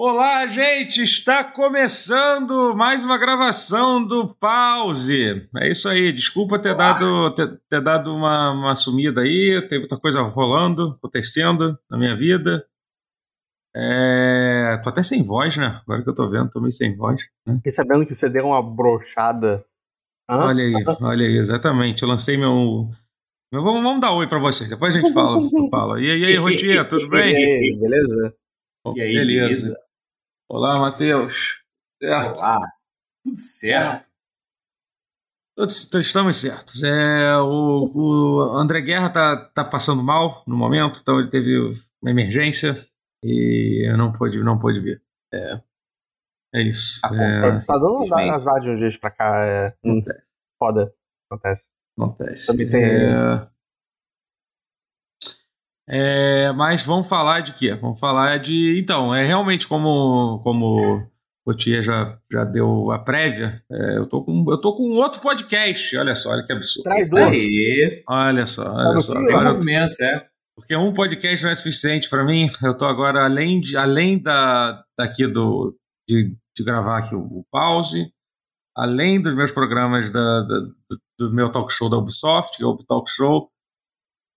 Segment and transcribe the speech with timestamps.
[0.00, 1.02] Olá, gente!
[1.02, 5.48] Está começando mais uma gravação do Pause.
[5.56, 6.12] É isso aí.
[6.12, 6.92] Desculpa ter Olá.
[6.92, 9.60] dado, ter, ter dado uma, uma, sumida aí.
[9.62, 12.64] Teve muita coisa rolando, acontecendo na minha vida.
[13.74, 14.80] É...
[14.84, 15.80] Tô até sem voz, né?
[15.82, 17.20] Agora que eu tô vendo, tô meio sem voz.
[17.44, 17.56] Né?
[17.56, 19.66] Fiquei sabendo que você deu uma brochada.
[20.30, 22.04] Olha aí, olha aí, exatamente.
[22.04, 22.88] Eu lancei meu.
[23.52, 25.40] Vamos, vamos dar oi pra vocês, depois a gente fala.
[25.72, 26.00] fala.
[26.00, 27.32] E aí, aí Rotinha, tudo bem?
[27.32, 28.36] E aí, beleza?
[28.94, 29.42] E aí, beleza.
[29.42, 29.87] beleza.
[30.50, 31.62] Olá, Matheus.
[32.02, 32.38] Certo?
[32.38, 32.72] Olá.
[33.22, 34.08] Tudo certo?
[35.54, 36.82] Todos estamos certos.
[36.82, 42.10] É, o, o André Guerra tá, tá passando mal no momento, então ele teve uma
[42.10, 42.74] emergência
[43.22, 45.02] e não pôde, não pôde vir.
[45.34, 45.60] É,
[46.54, 46.98] é isso.
[47.04, 49.44] Ah, é, tá dando azar de um dia pra cá.
[49.44, 50.26] É, acontece.
[50.58, 50.94] Foda.
[51.30, 51.70] Acontece.
[51.98, 52.46] Acontece.
[52.46, 52.84] Também tem.
[52.84, 53.48] É...
[55.88, 57.74] É, mas vamos falar de quê?
[57.74, 58.78] Vamos falar de.
[58.78, 61.08] Então, é realmente como, como
[61.46, 63.62] o Tia já, já deu a prévia.
[63.72, 65.96] É, eu, tô com, eu tô com outro podcast.
[65.96, 66.84] Olha só, olha que absurdo.
[66.84, 68.02] Traz aí.
[68.06, 69.16] Olha só, olha tá só.
[69.16, 70.26] Agora movimento, é.
[70.54, 72.50] Porque um podcast não é suficiente para mim.
[72.62, 75.74] Eu tô agora, além, de, além da, daqui do,
[76.06, 78.12] de, de gravar aqui o, o pause,
[78.76, 82.66] além dos meus programas da, da, do, do meu talk show da Ubisoft, que é
[82.66, 83.48] o Talk Show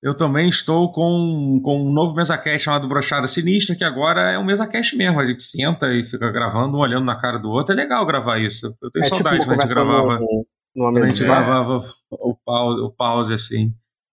[0.01, 4.43] eu também estou com, com um novo MesaCast chamado Brochada Sinistra, que agora é um
[4.43, 5.19] MesaCast mesmo.
[5.19, 7.73] A gente senta e fica gravando, um olhando na cara do outro.
[7.73, 8.75] É legal gravar isso.
[8.81, 10.19] Eu tenho é tipo saudade tipo quando a gente gravava.
[10.19, 13.71] No, no a gente gravava o pause, o pause assim.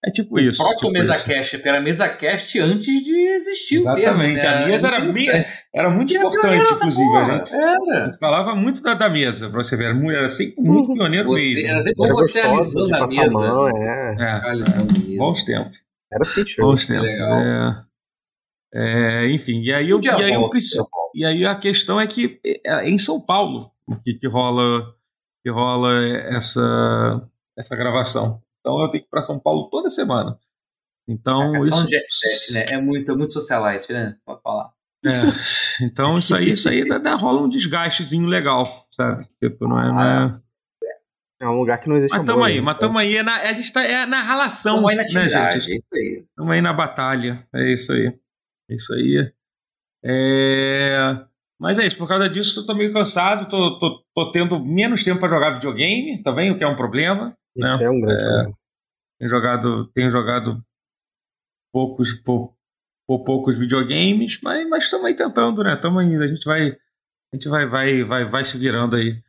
[0.09, 0.63] É tipo isso.
[0.63, 4.39] O próprio tipo MesaCast, porque era MesaCast antes de existir Exatamente.
[4.39, 4.59] o termo.
[4.59, 4.65] Né?
[4.65, 7.17] A mesa era, era, era muito importante, inclusive.
[7.17, 9.95] A gente, a gente, falava muito da, da mesa, pra você ver.
[9.95, 11.69] Era sempre muito pioneiro você, mesmo.
[11.69, 13.29] Era sempre você alisando a mesa.
[13.31, 14.17] Mão, é.
[14.19, 15.17] É, é.
[15.19, 15.79] Bons tempos.
[16.11, 16.63] Era feature.
[16.63, 17.07] Bons tempos.
[17.07, 17.89] É.
[18.75, 20.51] É, enfim, e aí, eu, e, aí eu
[21.15, 23.71] e aí a questão é que é, é em São Paulo
[24.05, 24.95] que, que rola
[25.43, 25.91] que rola
[26.29, 28.43] essa essa gravação.
[28.61, 30.39] Então eu tenho que ir para São Paulo toda semana.
[31.09, 32.77] Então é, isso jet set, né?
[32.77, 34.17] é muito é muito socialite, né?
[34.25, 34.71] Pode falar.
[35.05, 35.23] É,
[35.83, 39.25] então isso aí isso aí dá, dá, rola um desgastezinho legal, sabe?
[39.41, 40.41] Tipo, não é, não é
[41.41, 43.17] é um lugar que não existe Mas estamos aí, mas estamos aí.
[43.17, 45.59] É na, a gente está é na relação, aí na né, gente?
[45.59, 47.47] Estamos é aí na batalha.
[47.55, 48.07] É isso aí.
[48.69, 49.33] É isso aí.
[50.05, 51.25] É...
[51.61, 55.21] Mas é isso, por causa disso, estou meio cansado, tô, tô, tô tendo menos tempo
[55.21, 57.37] para jogar videogame também, o que é um problema.
[57.59, 57.85] Isso né?
[57.85, 58.25] é um grande é...
[58.25, 58.59] problema.
[59.19, 60.65] Tenho jogado, tenho jogado
[61.73, 62.55] poucos, pou,
[63.07, 65.75] pou, poucos videogames, mas estamos aí tentando, né?
[65.75, 66.77] Estamos aí, a gente vai.
[67.31, 69.21] A gente vai, vai, vai, vai se virando aí.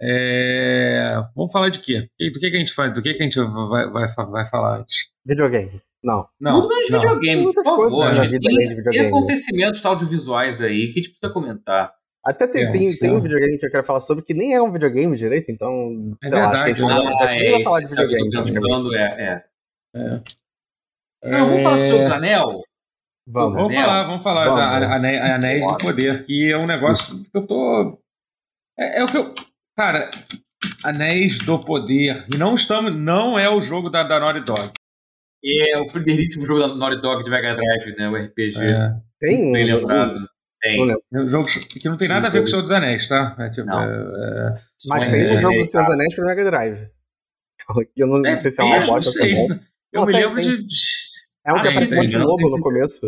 [0.00, 1.14] É...
[1.34, 2.02] Vamos falar de quê?
[2.02, 2.92] Do que, que a gente faz?
[2.92, 5.08] Do que, que a gente vai, vai, vai falar antes?
[5.24, 5.80] Videogame.
[6.02, 6.28] Não.
[6.40, 8.10] não Tudo menos videogame, por favor.
[8.30, 11.92] Tem, tem acontecimentos audiovisuais aí que a gente precisa comentar.
[12.28, 14.60] Até tem, é, tem, tem, um videogame que eu quero falar sobre que nem é
[14.60, 16.14] um videogame direito, então.
[16.22, 16.82] É verdade.
[16.82, 18.30] Lá, a ah, é, falar de videogame.
[18.30, 19.44] Pensando, é, é.
[19.96, 21.30] é.
[21.30, 22.60] Não, vamos falar de Seus Anel?
[23.26, 24.44] Vamos, vamos falar, vamos falar.
[24.50, 27.98] Vamos, Anéis, Anéis do Poder, que é um negócio que eu tô.
[28.78, 29.34] É, é, o que eu.
[29.74, 30.10] Cara,
[30.84, 32.26] Anéis do Poder.
[32.30, 32.94] E não estamos.
[32.94, 34.70] Não é o jogo da, da Naughty Dog.
[35.42, 38.10] É o primeiríssimo jogo da Naughty Dog de Mega Drive, né?
[38.10, 38.62] O RPG.
[38.62, 38.96] É.
[39.18, 40.28] Tem Bem lembrado.
[40.60, 40.90] Tem.
[40.90, 43.36] É um jogo que não tem nada a ver com o Senhor dos Anéis, tá?
[43.38, 43.80] É, tipo, não.
[43.80, 46.90] É, é Mas tem um jogo do Senhor dos Anéis pro Mega Drive.
[47.96, 49.60] Eu não, não sei se é uma bosta ou não.
[49.92, 50.66] Eu não, me tem, lembro tem.
[50.66, 50.76] de.
[51.46, 53.06] É um ah, capacete novo no começo.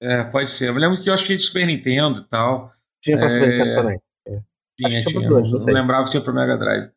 [0.00, 0.68] É, pode ser.
[0.68, 2.72] Eu me lembro que eu achei de Super Nintendo e tal.
[3.02, 4.00] Tinha pra Super Nintendo também.
[4.76, 5.28] Tinha, tinha.
[5.28, 6.90] Não, não, lembrava que tinha pro Mega Drive.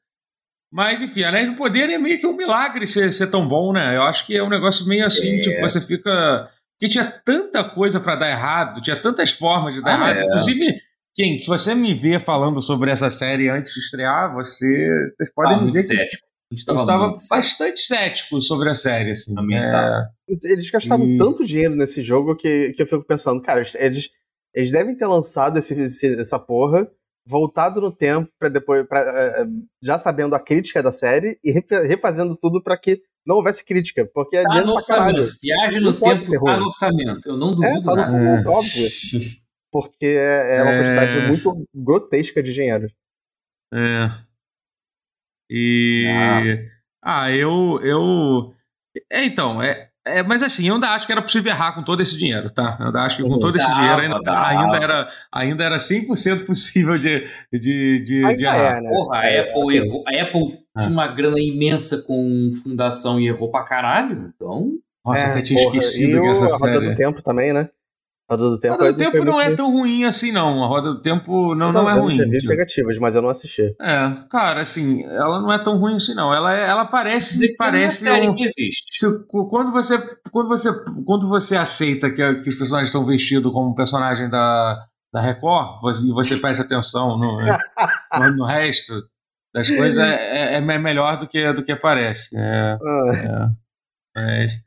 [0.71, 3.97] Mas, enfim, Anéis do Poder é meio que um milagre ser, ser tão bom, né?
[3.97, 5.41] Eu acho que é um negócio meio assim, é.
[5.41, 6.49] tipo, você fica.
[6.81, 10.17] Porque tinha tanta coisa para dar errado, tinha tantas formas de dar ah, errado.
[10.17, 10.25] É.
[10.25, 10.81] Inclusive,
[11.15, 15.57] quem, se você me ver falando sobre essa série antes de estrear, você, vocês podem
[15.59, 15.83] ah, me ver.
[15.83, 16.25] Cético.
[16.51, 19.35] Eu estava bastante cético sobre a série, assim.
[19.53, 20.05] É...
[20.51, 21.19] Eles gastavam e...
[21.19, 24.09] tanto dinheiro nesse jogo que, que eu fico pensando, cara, eles,
[24.53, 26.89] eles devem ter lançado esse, esse, essa porra
[27.25, 31.51] voltado no tempo para depois pra, uh, já sabendo a crítica da série e
[31.87, 35.31] refazendo tudo para que não houvesse crítica, porque é tá no orçamento.
[35.41, 37.29] Viagem no tempo tá no orçamento.
[37.29, 38.51] Eu não duvido é, tá no orçamento, é.
[38.51, 38.87] óbvio.
[39.73, 41.27] Porque é, é uma quantidade é...
[41.29, 42.91] muito grotesca de dinheiro.
[43.73, 44.09] É.
[45.49, 46.05] E
[47.01, 48.53] ah, ah eu eu
[49.09, 52.01] é, então, é, é, mas assim, eu ainda acho que era possível errar com todo
[52.01, 52.75] esse dinheiro, tá?
[52.79, 56.95] Eu ainda acho que com todo esse dinheiro ainda, ainda, era, ainda era 100% possível
[56.95, 58.77] de, de, de, de errar.
[58.77, 58.89] É, né?
[58.89, 60.79] Porra, a é, Apple, assim, errou, a Apple ah.
[60.79, 64.71] tinha uma grana imensa com fundação e errou pra caralho, então...
[65.05, 66.71] Nossa, é, até tinha porra, esquecido que essa série...
[66.71, 67.69] a Roda do Tempo também, né?
[68.31, 70.63] Roda do Tempo, a Roda do Tempo não é tão ruim assim, não.
[70.63, 72.17] A Roda do Tempo não, não, não é ruim.
[72.17, 72.47] Eu tipo.
[72.47, 73.75] negativas, mas eu não assisti.
[73.81, 76.33] É, cara, assim, ela não é tão ruim assim, não.
[76.33, 77.53] Ela, é, ela parece.
[77.57, 79.05] parece uma série um, que existe.
[79.27, 79.97] Quando você,
[80.31, 80.69] quando você,
[81.05, 84.81] quando você aceita que, que os personagens estão vestidos como personagem da,
[85.13, 87.37] da Record, e você presta atenção no,
[88.17, 88.93] no, no resto
[89.53, 92.29] das coisas, é, é, é, melhor do que, do que parece.
[92.39, 93.51] É, ah.
[94.17, 94.45] é.
[94.47, 94.63] Mas,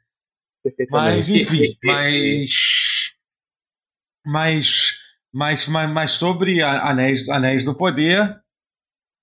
[0.90, 2.94] mas, enfim, mas
[4.25, 4.94] mas,
[5.32, 8.37] mas, mas, mas sobre Anéis, Anéis do Poder,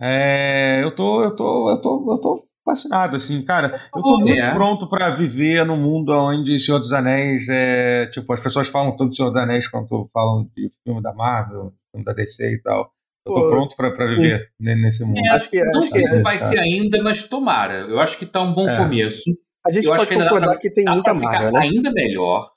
[0.01, 3.79] é, eu, tô, eu, tô, eu, tô, eu tô fascinado, assim, cara.
[3.95, 4.51] Eu tô muito é.
[4.51, 8.07] pronto para viver num mundo onde Senhor dos Anéis é.
[8.07, 11.73] Tipo, as pessoas falam tanto de Senhor dos Anéis quando falam de filme da Marvel,
[11.91, 12.91] filme da DC e tal.
[13.25, 15.19] Eu tô Pô, pronto para viver nesse mundo.
[15.23, 17.81] É, acho que, não sei se vai ser ainda, mas tomara.
[17.81, 18.77] Eu acho que tá um bom é.
[18.77, 19.29] começo.
[19.63, 21.59] A gente eu pode concordar que tem muita Marvel, né?
[21.61, 22.49] ainda melhor.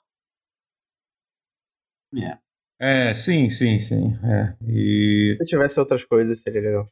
[2.23, 2.37] É.
[2.79, 4.17] É, sim, sim, sim.
[4.23, 4.53] É.
[4.67, 5.37] E...
[5.39, 6.89] Se tivesse outras coisas, seria legal.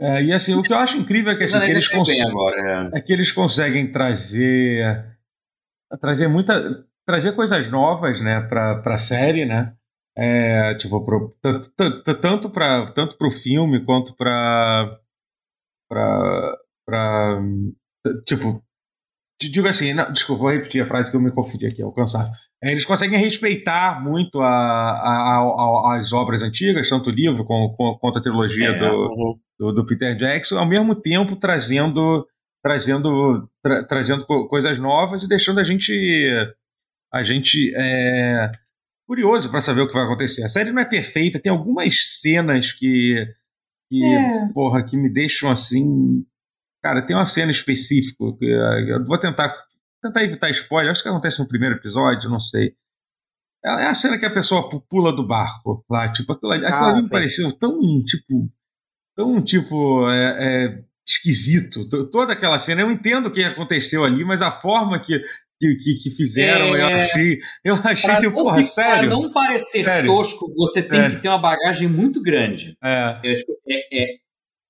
[0.00, 2.08] É, e assim, o que eu acho incrível é que, assim, que eles, cons...
[2.22, 2.98] agora, é.
[2.98, 3.00] é.
[3.00, 5.14] que eeles conseguem trazer
[6.00, 9.74] trazer muita trazer coisas novas, né, para a série, né?
[10.16, 11.36] É, tipo, pro,
[12.20, 14.98] tanto para tanto pro filme quanto para
[15.88, 17.40] para
[18.26, 18.62] tipo
[19.50, 21.92] digo assim, não, desculpa, vou repetir a frase que eu me confundi aqui, é o
[21.92, 22.32] cansaço.
[22.62, 27.74] É, eles conseguem respeitar muito a, a, a, as obras antigas, tanto o livro como,
[27.98, 32.26] quanto a trilogia é, do, do, do, Peter Jackson, ao mesmo tempo trazendo
[32.62, 35.92] trazendo tra, trazendo coisas novas e deixando a gente
[37.12, 38.52] a gente é,
[39.06, 40.44] curioso para saber o que vai acontecer.
[40.44, 43.26] A série não é perfeita, tem algumas cenas que
[43.90, 44.46] que é.
[44.54, 46.24] porra que me deixam assim
[46.82, 49.54] Cara, tem uma cena específica que eu vou tentar
[50.02, 50.90] tentar evitar spoiler.
[50.90, 52.74] Acho que acontece no primeiro episódio, não sei.
[53.64, 56.84] É, é a cena que a pessoa pula do barco lá, tipo aquilo ali, aquilo
[56.84, 58.50] ah, ali me pareceu tão tipo
[59.14, 61.88] tão tipo é, é, esquisito.
[62.10, 65.22] Toda aquela cena, eu entendo o que aconteceu ali, mas a forma que
[65.60, 69.08] que, que, que fizeram, é, eu achei, eu achei pra tipo, porra, sério.
[69.08, 70.10] Para não parecer sério?
[70.10, 71.16] tosco, você tem sério.
[71.16, 72.76] que ter uma bagagem muito grande.
[72.82, 73.20] É.
[73.24, 74.16] É, é,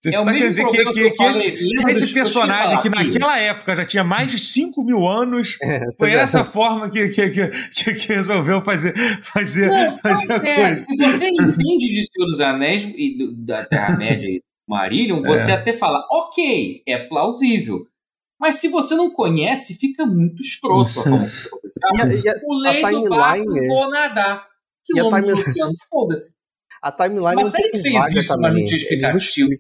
[0.03, 3.85] você é está querendo dizer que, que, que, esse, esse personagem que naquela época já
[3.85, 6.15] tinha mais de 5 mil anos, é, foi é.
[6.15, 10.75] essa forma que, que, que, que, resolveu fazer, fazer, Não, fazer a é, coisa.
[10.75, 15.55] Se você entende de Senhor dos Anéis e do, da Terra-média e Marillion, você é.
[15.55, 17.87] até fala, ok, é plausível.
[18.41, 21.29] Mas se você não conhece, fica muito escroto a forma
[22.09, 24.49] que O lei do barco, vou nadar.
[24.85, 26.35] Quilômetros do oceano, foda-se.
[26.83, 28.43] A timeline mas é um ele fez isso, também.
[28.43, 29.51] mas não tinha explicativo.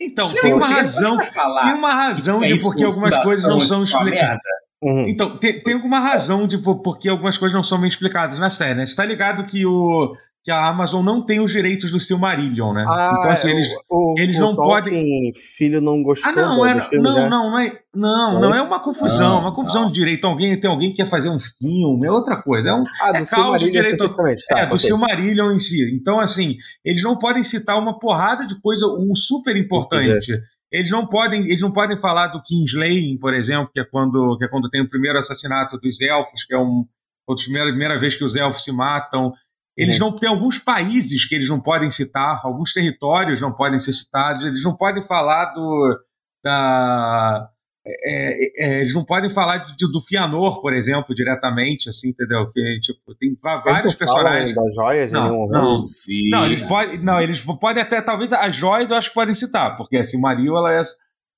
[0.00, 1.18] Então, tem uma razão.
[1.18, 4.40] Tem uma razão de porque algumas coisas não são explicadas.
[4.82, 5.06] Uhum.
[5.08, 8.74] Então, tem, tem alguma razão de porque algumas coisas não são bem explicadas na série,
[8.74, 8.86] né?
[8.86, 10.14] Você tá ligado que o
[10.44, 12.84] que a Amazon não tem os direitos do Silmarillion, né?
[12.86, 15.32] Ah, então, assim, eles, o, eles o não Tolkien, podem.
[15.56, 16.30] filho não gostou.
[16.30, 19.84] Ah, não, era, não, não, não, é, não, não é uma confusão, ah, uma confusão
[19.84, 19.86] ah.
[19.86, 20.26] de direito.
[20.26, 22.68] Alguém tem alguém que quer fazer um filme, é outra coisa.
[22.68, 24.06] É um ah, é caos de direito.
[24.06, 24.86] Tá, é, do okay.
[24.86, 25.96] Silmarillion em si.
[25.96, 30.38] Então, assim, eles não podem citar uma porrada de coisa o super importante.
[30.70, 34.44] Eles não podem, eles não podem falar do Kingslaying, por exemplo, que é quando, que
[34.44, 36.84] é quando tem o primeiro assassinato dos elfos, que é um,
[37.30, 39.32] a primeira, primeira vez que os elfos se matam.
[39.76, 40.10] Eles uhum.
[40.10, 44.44] não têm alguns países que eles não podem citar, alguns territórios não podem ser citados,
[44.44, 45.98] eles não podem falar do.
[46.42, 47.48] Da,
[47.86, 52.50] é, é, eles não podem falar de, do Fianor, por exemplo, diretamente, assim, entendeu?
[52.50, 54.54] Que, tipo, tem vários personagens.
[54.54, 55.82] Das joias não, não,
[56.30, 59.76] não, eles podem, não, eles podem até, talvez as joias eu acho que podem citar,
[59.76, 60.80] porque assim, o Mario, ela é,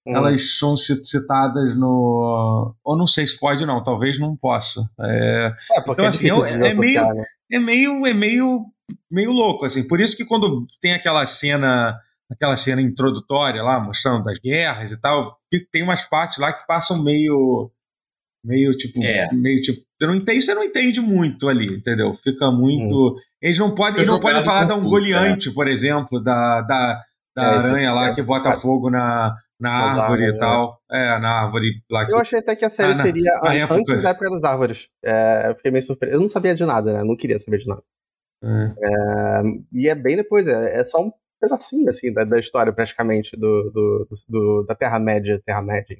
[0.06, 0.14] hum.
[0.14, 2.76] elas são citadas no.
[2.84, 4.82] Ou não sei se pode, não, talvez não possa.
[5.00, 7.14] É, é então, é assim, é, é meio.
[7.14, 7.25] Né?
[7.52, 8.66] É meio, é meio,
[9.10, 9.86] meio louco, assim.
[9.86, 11.98] Por isso que quando tem aquela cena,
[12.30, 15.38] aquela cena introdutória lá, mostrando das guerras e tal,
[15.72, 17.70] tem umas partes lá que passam meio,
[18.44, 19.28] meio tipo, é.
[19.32, 22.14] meio tipo, você não entende, você não entende muito ali, entendeu?
[22.14, 23.16] Fica muito, hum.
[23.40, 25.52] eles não podem, eles não podem falar da Ungoliante, é.
[25.52, 27.02] por exemplo, da, da,
[27.34, 30.82] da é, aranha lá é que bota fogo na na árvore árvores, e tal.
[30.90, 30.98] É.
[30.98, 32.06] é, na árvore lá.
[32.06, 32.12] Que...
[32.12, 34.02] Eu achei até que a série ah, seria na, na antes época...
[34.02, 34.88] da época das árvores.
[35.04, 36.14] É, eu fiquei meio surpreso.
[36.14, 37.02] Eu não sabia de nada, né?
[37.02, 37.82] Não queria saber de nada.
[38.42, 38.48] É.
[38.48, 41.10] É, e é bem depois, é, é, só um
[41.40, 45.96] pedacinho, assim, da, da história, praticamente, do, do, do, da Terra-média, Terra-média,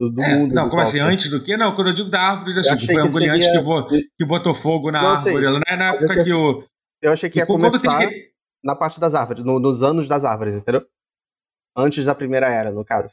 [0.00, 0.54] do, do é, mundo.
[0.54, 1.00] Não, como assim?
[1.00, 1.56] Antes do que?
[1.56, 3.86] Não, quando eu digo da árvore, assim, foi a agoniante seria...
[3.88, 5.44] que, que, botou fogo na não, árvore.
[5.44, 6.64] Não é na época que, o.
[7.02, 8.30] Eu achei que ia começar que...
[8.62, 10.82] na parte das árvores, no, nos anos das árvores, entendeu?
[11.78, 13.10] Antes da primeira era, no caso.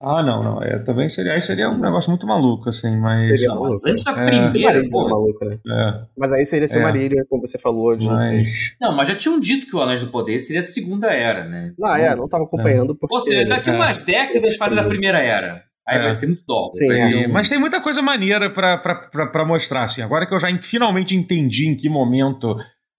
[0.00, 0.62] Ah, não, não.
[0.62, 3.18] É, também seria, aí seria um negócio muito maluco, assim, mas.
[3.18, 3.70] Seria maluco.
[3.70, 4.26] mas antes da É.
[4.26, 5.08] primeira, Marília, pô.
[5.08, 5.58] maluco, né?
[5.66, 6.82] É, Mas aí seria ser É.
[6.82, 7.96] Marília, como você falou.
[7.96, 8.06] De...
[8.06, 8.50] mas.
[8.80, 11.72] Não, mas já tinham dito que o Anéis do Poder seria a segunda era, né?
[11.78, 13.14] Não, é, não tava acompanhando porque...
[13.14, 13.72] Ou seja, daqui É.
[13.72, 15.62] umas décadas fazem a primeira era.
[15.88, 16.02] Aí É.
[16.02, 16.68] vai ser muito dó.
[16.74, 17.26] Sim, é.
[17.28, 20.02] um- Mas tem muita coisa maneira pra, pra, pra, pra mostrar, assim.
[20.02, 22.54] Agora que eu já en- finalmente entendi em que momento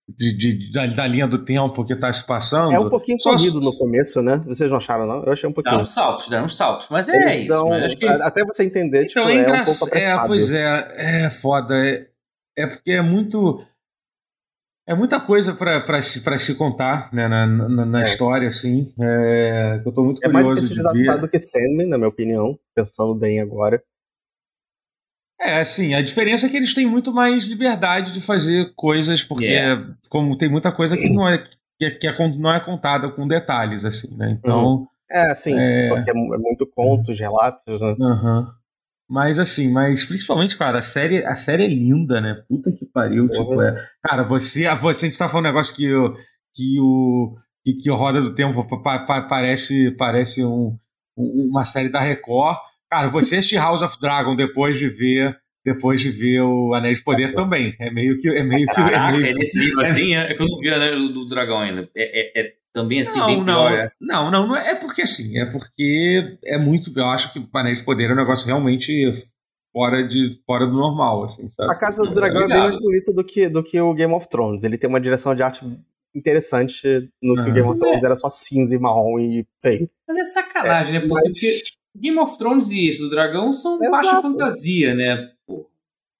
[0.09, 2.71] de, de- da, da linha do tempo que tá se passando.
[2.73, 4.37] É um pouquinho só- corrido no começo, né?
[4.47, 5.23] Vocês não acharam, não?
[5.23, 5.81] Eu achei um Dá pouquinho.
[5.81, 6.87] uns saltos, dá uns saltos.
[6.89, 7.47] Mas é Eles isso.
[7.49, 9.77] dão- mas acho que Até você entender, tipo, Então, é é, um engraçado.
[9.79, 10.27] pouco É, apressado.
[10.27, 11.73] pois é, é foda.
[11.75, 12.07] É,
[12.57, 13.61] é porque é muito.
[14.89, 18.05] É muita coisa pra, se, pra se contar né, na, na, na É.
[18.05, 18.93] história, assim.
[18.97, 21.09] É, eu tô muito É mais curioso difícil de ver.
[21.09, 23.83] adaptar do que Sandman, na minha opinião, pensando bem agora.
[25.39, 29.45] É, sim, a diferença é que eles têm muito mais liberdade de fazer coisas, porque
[29.45, 29.93] Yeah.
[30.09, 31.37] como tem muita coisa que não é,
[31.79, 34.31] que, é- que é não é contada com detalhes, assim, né?
[34.31, 34.87] Então.
[35.09, 35.89] É, sim, É.
[35.89, 37.95] porque é é muito contos, relatos, né?
[38.01, 38.51] aham.
[39.09, 42.43] Mas assim, mas principalmente, cara, a série, a série é linda, né?
[42.49, 43.39] Puta que pariu, Porra.
[43.39, 43.87] tipo, é.
[44.03, 46.13] Cara, você, você a gente tá falando um negócio que o
[46.53, 50.77] que o que, que o Roda do Tempo pa- pa- parece parece um,
[51.17, 52.57] um- uma série da Record.
[52.89, 57.03] Cara, você assistir House of Dragon depois de ver depois de ver o Anéis de
[57.03, 57.73] Poder Sacanagem.
[57.75, 57.87] também.
[57.87, 60.33] É meio que é meio que é meio é que- nesse nível assim, é, é
[60.33, 61.89] que eu não vi a do, do dragão ainda.
[61.95, 63.71] É, é- é também assim, não, bem não, pior.
[63.73, 63.89] é.
[63.99, 67.79] não, não, não é porque assim, é porque é muito, eu acho que o Anéis
[67.79, 69.11] de Poder é um negócio realmente
[69.73, 71.69] fora de fora do normal, assim, sabe?
[71.71, 74.29] A Casa do Dragão é bem mais bonita do que, do que o Game of
[74.29, 74.63] Thrones.
[74.63, 75.65] Ele tem uma direção de arte
[76.15, 79.89] interessante no que o Game of Thrones era só cinza e marrom e feio.
[80.07, 80.99] Mas é sacanagem, né?
[81.01, 81.47] Porque, Mas- porque
[81.99, 83.91] Game of Thrones e isso do dragão são Exato.
[83.91, 85.31] baixa fantasia, né?
[85.45, 85.69] Pô,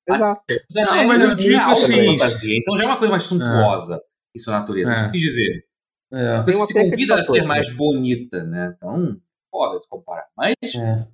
[0.09, 0.41] Exato.
[0.69, 3.23] Os anéis mas eu é digo alta assim, fantasia, então já é uma coisa mais
[3.23, 4.01] suntuosa.
[4.33, 4.91] Isso na natureza.
[4.91, 5.03] Isso É.
[5.03, 5.65] que eu quis dizer.
[6.13, 6.43] É.
[6.43, 8.73] Que se convida a ser mais bonita, né?
[8.77, 9.19] Então,
[9.51, 10.25] foda se comparar.
[10.35, 11.07] Mas É.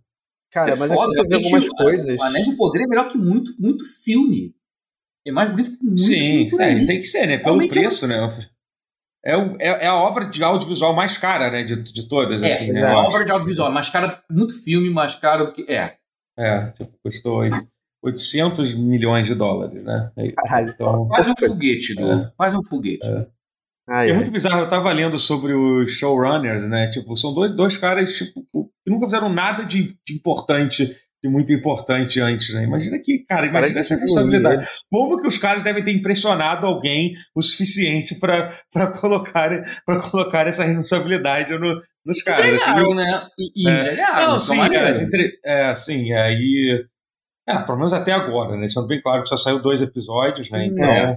[0.52, 2.20] Cara, é mas foda, aqui você algumas coisas.
[2.20, 4.54] O Anéis do Poder é melhor que muito, muito filme.
[5.26, 7.38] É mais bonito que muito Sim, filme por é, tem que ser, né?
[7.40, 8.18] Pelo é preço, né?
[9.26, 11.64] É, o- é, é a obra de audiovisual mais cara, né?
[11.64, 12.82] De, de todas, É, assim, né?
[12.82, 13.08] é acho.
[13.08, 13.72] obra de audiovisual.
[13.72, 15.64] Mais cara, muito filme, mais caro do que.
[15.72, 15.96] É.
[16.38, 17.56] É, tipo, custou oito-
[18.04, 20.12] 800 milhões de dólares, né?
[20.18, 20.32] É.
[20.34, 22.12] Caralho, Então, Quase um foguete, Du.
[22.12, 22.32] É.
[22.36, 23.06] Quase um foguete.
[23.88, 24.14] Ai, é ai.
[24.14, 26.88] muito bizarro, eu tava lendo sobre os showrunners, né?
[26.90, 28.42] Tipo, são dois, dois caras, tipo,
[28.84, 30.90] que nunca fizeram nada de, de importante,
[31.24, 32.64] de muito importante antes, né?
[32.66, 34.68] Imagina que, cara, imagina Parece essa responsabilidade.
[34.92, 38.52] Como que os caras devem ter impressionado alguém o suficiente para
[39.00, 39.50] colocar,
[39.86, 42.62] pra colocar essa responsabilidade no- nos caras?
[42.62, 43.28] assim, Entregaram, né?
[43.40, 43.82] E, e É.
[43.84, 44.32] entregaram.
[44.34, 45.40] Não, sim, é, entre...
[45.46, 46.86] é, sim, aí.
[47.48, 48.68] É, pelo menos até agora, né?
[48.68, 50.66] Sendo bem claro que só saiu dois episódios, né?
[50.66, 50.84] Então.
[50.86, 51.16] É.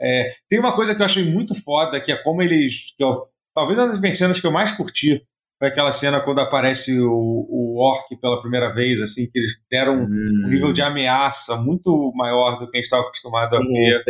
[0.00, 2.92] é, tem uma coisa que eu achei muito foda, que é como eles.
[2.96, 3.12] Que eu,
[3.54, 5.22] talvez uma das minhas cenas que eu mais curti
[5.58, 9.94] foi aquela cena quando aparece o, o Orc pela primeira vez, assim, que eles deram
[9.94, 10.48] um Hum.
[10.48, 14.02] nível de ameaça muito maior do que a gente estava acostumado a ver.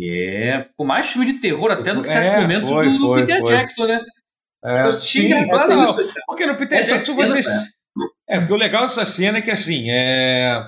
[0.00, 3.06] É, ficou mais filme de terror até do que É, certos momentos foi, do, do
[3.06, 3.52] foi, Peter foi.
[3.52, 4.00] Jackson, né?
[4.64, 6.12] É, sim, engraçado não, isso.
[6.26, 7.40] Porque no Peter Essa Jackson cena, você.
[8.28, 10.62] É, porque o legal dessa cena é que, assim, é.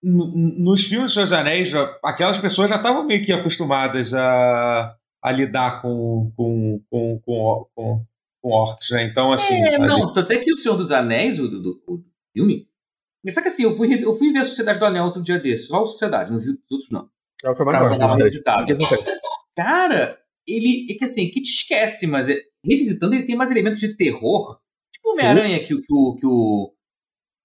[0.00, 1.72] Nos filmes dos Seus Anéis,
[2.04, 7.20] aquelas pessoas já estavam meio que acostumadas a, a lidar com, com, com,
[7.74, 8.04] com,
[8.42, 9.04] com, orcs, né?
[9.04, 9.54] Então, assim.
[9.54, 12.04] É, não, gente- tanto é que o Senhor dos Anéis, o do, do-
[12.36, 12.66] filme.
[13.24, 15.38] Mas Só que assim, eu fui, eu fui ver a Sociedade do Anel outro dia
[15.38, 17.08] desse, só a Sociedade, não vi os outros não.
[17.44, 18.42] É o que eu mais Cara, gosto.
[18.66, 19.20] que acontece?
[19.56, 23.80] Cara, ele é que assim, que te esquece, mas é- revisitando ele tem mais elementos
[23.80, 24.58] de terror.
[24.92, 25.10] Tipo.
[25.10, 26.14] Homem-Aranha que, o- que o.
[26.16, 26.72] Que o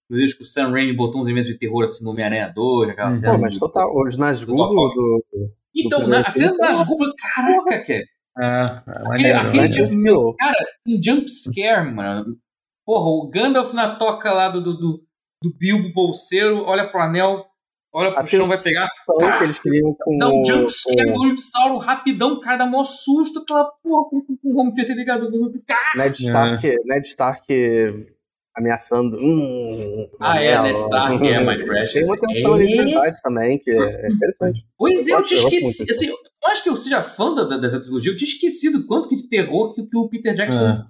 [0.09, 2.89] meu Deus, que o Sam Raimi botou uns elementos de terror assim no Homem-Aranha 2,
[2.91, 3.13] aquela Hum.
[3.13, 3.33] cena.
[3.35, 6.85] Pô, mas do- total, os Nazgûl do- do, do, Então, do na, a cena porra.
[6.85, 8.03] Google, caraca, que
[8.39, 9.95] É, é Aquele, maneiro, aquele Maneiro.
[9.95, 12.37] meu, cara, em jump scare, mano.
[12.85, 17.45] Porra, o Gandalf na toca lá do, do, do, Bilbo bolseiro, olha pro anel,
[17.93, 21.13] olha pro A chão, vai pegar, Então, que eles criam com dá um jump scare
[21.13, 24.75] com do Sauron rapidão, cara dá mó susto, aquela porra com, com, com o homem
[24.75, 25.29] feito ligado.
[25.69, 28.12] Ah, Ned Stark, Ned Stark
[28.55, 29.17] ameaçando.
[29.17, 30.61] Hum, Ah, é.
[30.61, 31.91] Ned Stark, é, My Precious.
[31.93, 34.65] Tem uma tensão ali de verdade também, que é interessante.
[34.77, 35.77] Pois é, eu tinha Eu esquecido.
[35.79, 35.91] muito.
[35.91, 36.17] Assim, eu
[36.51, 39.15] acho que eu seja fã da, da- dessa trilogia, eu tinha esquecido o quanto que
[39.15, 40.85] de terror que, que o Peter Jackson É.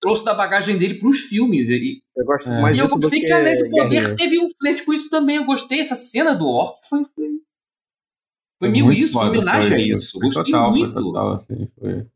[0.00, 1.68] trouxe da bagagem dele pros filmes.
[1.68, 2.60] E, Eu gosto É.
[2.60, 5.08] mais E eu gostei que que a Anéis do Poder teve um flerte com isso
[5.10, 5.36] também.
[5.36, 5.80] Eu gostei.
[5.80, 7.04] Essa cena do Orc foi.
[7.04, 7.28] Foi,
[8.58, 10.12] foi meio isso, foi homenagem foi- a isso.
[10.12, 10.94] foi Gostei total, foi muito.
[10.94, 12.06] total, assim, foi.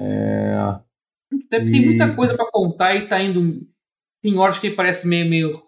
[0.00, 0.54] É,
[1.46, 3.66] Até porque tem muita E- coisa pra contar e tá indo.
[4.22, 5.28] Tem horas que parece meio.
[5.28, 5.62] meio...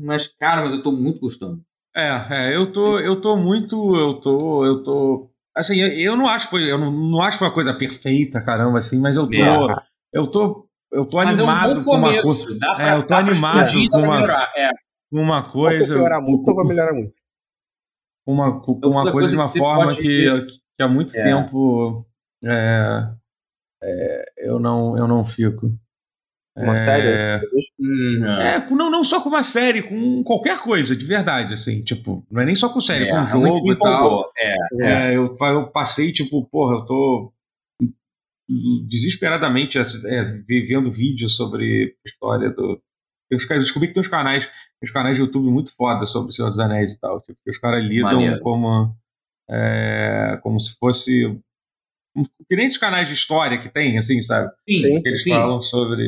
[0.00, 1.62] Mas, cara, mas eu tô muito gostando.
[1.94, 6.26] É, é, eu tô, eu tô muito, eu tô, eu tô, assim, eu, eu não
[6.26, 9.14] acho que foi, eu não, não acho que foi uma coisa perfeita, caramba, assim, mas
[9.14, 9.76] eu tô, É.
[10.14, 12.58] eu tô, eu tô Mas animado é um com uma coisa.
[12.78, 14.20] É, eu tô animado com uma,
[14.56, 14.70] é.
[15.10, 15.88] uma coisa.
[15.88, 17.14] Vai melhorar muito, vai melhorar muito.
[18.26, 21.22] Uma, com uma coisa, de uma forma que, que há muito é.
[21.22, 22.06] tempo
[22.44, 23.08] é,
[23.82, 25.72] é, eu, não, eu não fico.
[26.56, 27.46] Uma é, série?
[27.82, 32.24] Hum, é, não, não só com uma série, com qualquer coisa, de verdade, assim, tipo,
[32.30, 34.30] não é nem só com série, é, com jogo e tal.
[34.38, 35.16] É, é.
[35.16, 37.32] Eu, eu passei, tipo, porra, eu tô
[38.88, 42.80] desesperadamente é, vendo vídeos sobre a história do.
[43.28, 44.48] Eu descobri que tem uns canais,
[44.82, 47.18] uns canais de YouTube muito foda sobre o Senhor dos Anéis e tal.
[47.20, 48.94] Tipo, que os caras lidam como,
[49.50, 51.40] é, como se fosse.
[52.46, 54.52] Que nem esses canais de história que tem, assim, sabe?
[54.68, 55.30] Sim, que eles sim.
[55.30, 56.04] falam sobre.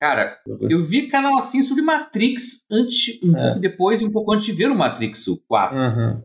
[0.00, 0.40] Cara,
[0.70, 3.42] eu vi canal assim sobre Matrix antes, um é.
[3.42, 5.76] pouco depois e um pouco antes de ver o Matrix o 4.
[5.76, 6.22] Uhum.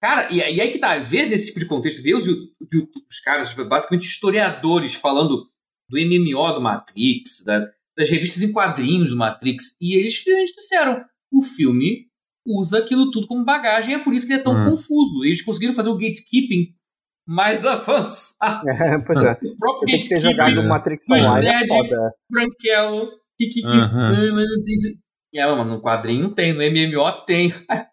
[0.00, 3.54] Cara, e, e, aí que tá, ver nesse tipo de contexto, ver os, os caras,
[3.54, 5.48] basicamente historiadores, falando
[5.88, 7.64] do MMO do Matrix, da,
[7.96, 12.08] das revistas em quadrinhos do Matrix, e eles, eles disseram: o filme
[12.44, 14.70] usa aquilo tudo como bagagem, é por isso que ele é tão hum.
[14.70, 15.24] confuso.
[15.24, 16.74] Eles conseguiram fazer o gatekeeping
[17.26, 18.64] mais avançado.
[18.68, 19.32] É, pois é.
[19.32, 21.46] O próprio jogado o Matrix Online.
[21.46, 22.14] É foda.
[22.30, 23.66] Branquelo, que, que, que.
[23.66, 24.08] Uhum.
[25.34, 27.54] É, mano, no quadrinho não tem, no MMO tem.
[27.70, 27.86] É.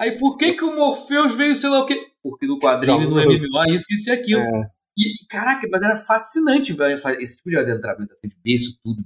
[0.00, 2.08] Aí por que que o Morpheus veio, sei lá o quê?
[2.22, 4.42] Porque no quadrinho e no MMO é isso, isso e aquilo.
[4.42, 4.70] É.
[4.96, 9.02] E, caraca, mas era fascinante velho, esse tipo de adentramento, assim, de ver isso tudo.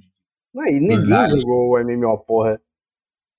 [0.55, 1.41] Não, e ninguém Verdade.
[1.41, 2.61] jogou o MMO, porra.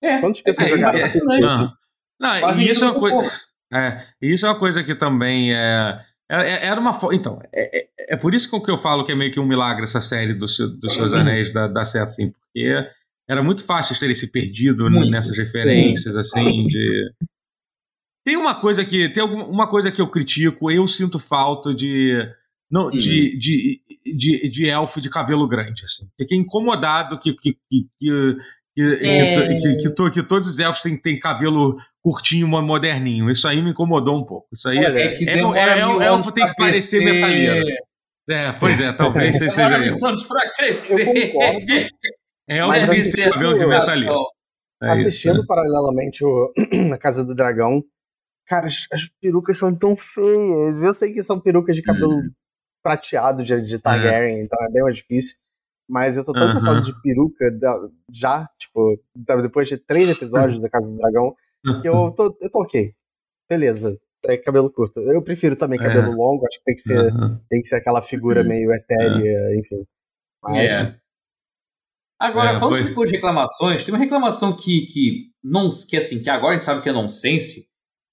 [0.01, 0.19] É.
[0.19, 0.97] Quantas pessoas é, jogaram?
[0.97, 1.41] É, fascinante.
[1.41, 3.31] Não, não e isso é uma coisa...
[3.71, 6.01] É, isso é uma coisa que também é...
[6.29, 9.31] é era uma Então, é, é, é, por isso que eu falo que é meio
[9.31, 12.73] que um milagre essa série dos do Seus Anéis da, da certo, assim, porque
[13.29, 15.11] era muito fácil terem se perdido muito.
[15.11, 16.19] nessas referências, Sim.
[16.19, 17.13] assim, de.
[18.25, 19.07] Tem uma coisa que.
[19.09, 22.27] Tem uma coisa que eu critico, eu sinto falta de.
[22.71, 22.91] Não, hum.
[22.91, 23.81] de, de,
[24.15, 26.07] de, de, elfo de cabelo grande, assim.
[26.17, 28.37] Fiquei incomodado que, que, que, que
[28.79, 29.47] que, é...
[29.47, 33.29] que, que, que, que, todos os elfos têm, têm cabelo curtinho, moderninho.
[33.29, 34.47] Isso aí me incomodou um pouco.
[34.53, 37.67] Isso aí Olha, é, que é, é, é, elfo tem que parecer metalheiro.
[38.29, 40.05] É, pois é, talvez seja isso.
[40.07, 41.01] anos pra crescer.
[41.01, 41.65] Eu concordo.
[42.47, 44.13] É o que cabelo de metalina.
[44.81, 46.53] É assistindo paralelamente o
[46.87, 47.83] na Casa do Dragão,
[48.47, 50.81] cara, as, as, perucas são tão feias.
[50.81, 52.31] Eu sei que são perucas de cabelo hum.
[52.81, 54.43] prateado de, de Targaryen, é.
[54.43, 55.35] então é bem mais difícil.
[55.89, 56.53] Mas eu tô tão uh -huh.
[56.53, 57.75] cansado de peruca da,
[58.11, 61.35] já, tipo, depois de três episódios da Casa do Dragão,
[61.81, 62.93] que eu tô, eu tô ok.
[63.49, 63.97] Beleza.
[64.25, 64.99] É cabelo curto.
[64.99, 65.83] Eu prefiro também é.
[65.83, 66.15] cabelo é.
[66.15, 67.39] longo, acho que tem que ser, uh -huh.
[67.49, 68.47] tem que ser aquela figura uhum.
[68.47, 69.83] meio etérea, enfim.
[70.43, 70.99] Mas, yeah.
[72.19, 76.51] Agora, é, falando sobre reclamações, tem uma reclamação que, que, não, que, assim, que agora
[76.51, 77.69] a gente sabe que é nonsense,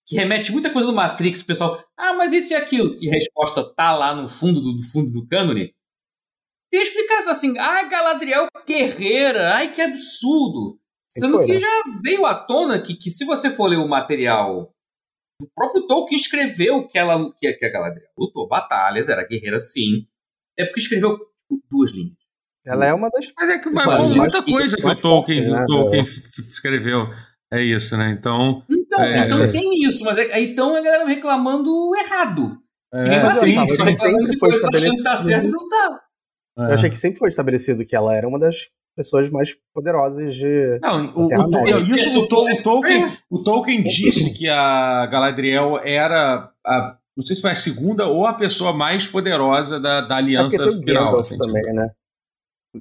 [0.06, 3.12] que remete muita coisa do Matrix, o pessoal, ah, mas isso e aquilo, e a
[3.12, 5.74] resposta tá lá no fundo do, do fundo do cânone.
[6.76, 10.78] Tem explicação assim, ah, Galadriel guerreira, ai que absurdo.
[11.10, 11.60] Sendo que, que né?
[11.60, 14.70] já veio à tona que, que se você for ler o material
[15.40, 20.06] o próprio Tolkien escreveu que ela que, que a Galadriel lutou batalhas, era guerreira sim.
[20.58, 22.12] É porque escreveu tipo, duas linhas.
[22.62, 23.32] Ela é uma das.
[23.34, 25.62] Mas é que uma, muita coisa que o Tolkien, né?
[25.62, 27.08] o Tolkien escreveu
[27.50, 28.10] é isso, né?
[28.10, 28.62] Então.
[28.68, 29.48] Então, é, então é.
[29.48, 32.58] tem isso, mas é, então a galera reclamando errado.
[32.92, 36.05] É, mas sim, sim, reclamando de coisa achando que tá certo não tá.
[36.56, 40.78] Eu achei que sempre foi estabelecido que ela era uma das pessoas mais poderosas de.
[40.80, 46.96] Não, o, o, isso, o, o, Tolkien, o Tolkien disse que a Galadriel era a,
[47.16, 50.70] não sei se foi a segunda ou a pessoa mais poderosa da, da aliança é
[50.70, 51.18] final.
[51.18, 51.74] Assim, também, tipo.
[51.74, 51.90] né?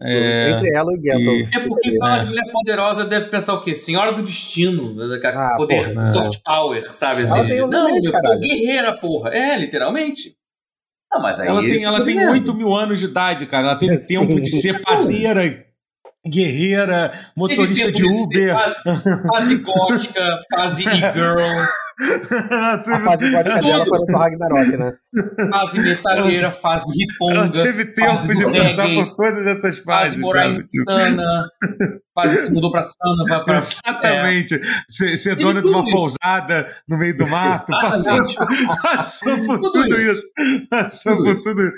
[0.02, 1.56] É, Entre ela e Gandalf.
[1.56, 3.74] É porque fala de mulher poderosa, deve pensar o quê?
[3.74, 4.94] Senhora do destino.
[4.94, 7.24] Né, ah, poder, porra, soft power, sabe?
[7.24, 9.30] Assim, não, eu tô guerreira, porra.
[9.34, 10.36] É, literalmente.
[11.16, 13.70] Não, mas aí ela tem, ela tem 8 mil anos de idade, cara.
[13.70, 15.66] Ela teve é, tempo de ser padeira,
[16.28, 18.28] guerreira, motorista de Uber.
[18.28, 18.76] De fase,
[19.30, 21.66] fase gótica, fase e-girl.
[22.52, 24.94] a fase gótica dela foi no Ragnarok, né?
[25.50, 27.34] Fase metaleira, fase riponga.
[27.34, 30.14] Ela teve tempo de reggae, passar por todas essas fases.
[30.14, 31.48] Fase morar insana.
[32.14, 33.26] Fase se mudou pra Sana.
[33.26, 34.56] Pra, pra, Exatamente.
[34.56, 34.60] É.
[34.90, 35.92] Ser, ser dona de uma isso.
[35.92, 37.68] pousada no meio do mato.
[37.68, 38.18] Passou,
[38.82, 40.22] passou por tudo, tudo isso.
[40.38, 40.68] isso.
[40.70, 41.72] Passou tudo por tudo.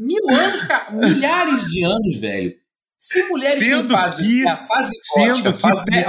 [0.00, 0.92] Mil anos, cara.
[0.92, 2.54] Milhares de anos, velho.
[3.00, 6.04] Se mulheres sendo têm fase, que, a fase gótica, fase te,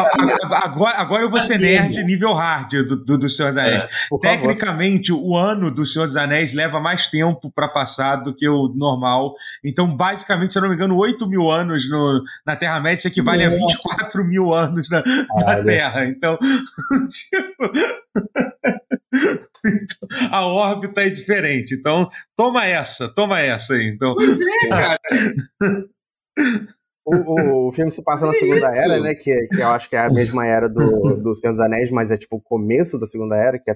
[0.55, 3.83] agora, agora eu vou ser nerd nível hard do, do, do Senhor dos Anéis.
[3.83, 5.23] É, Tecnicamente, favor.
[5.23, 9.35] o ano do Senhor dos Anéis leva mais tempo para passar do que o normal.
[9.63, 13.49] Então, basicamente, se eu não me engano, 8 mil anos no, na Terra-média equivale a
[13.49, 15.03] 24 mil anos na,
[15.45, 16.05] na Terra.
[16.05, 16.39] Então,
[17.07, 17.71] tipo...
[20.31, 21.75] a órbita é diferente.
[21.75, 23.87] Então, toma essa, toma essa aí.
[23.87, 24.99] Então, pois é, cara.
[27.09, 29.15] O, o, o, filme se passa na Segunda Era, né?
[29.15, 32.11] Que, que eu acho que é a mesma era do, do Senhor dos Anéis, mas
[32.11, 33.75] é tipo o começo da Segunda Era, que é.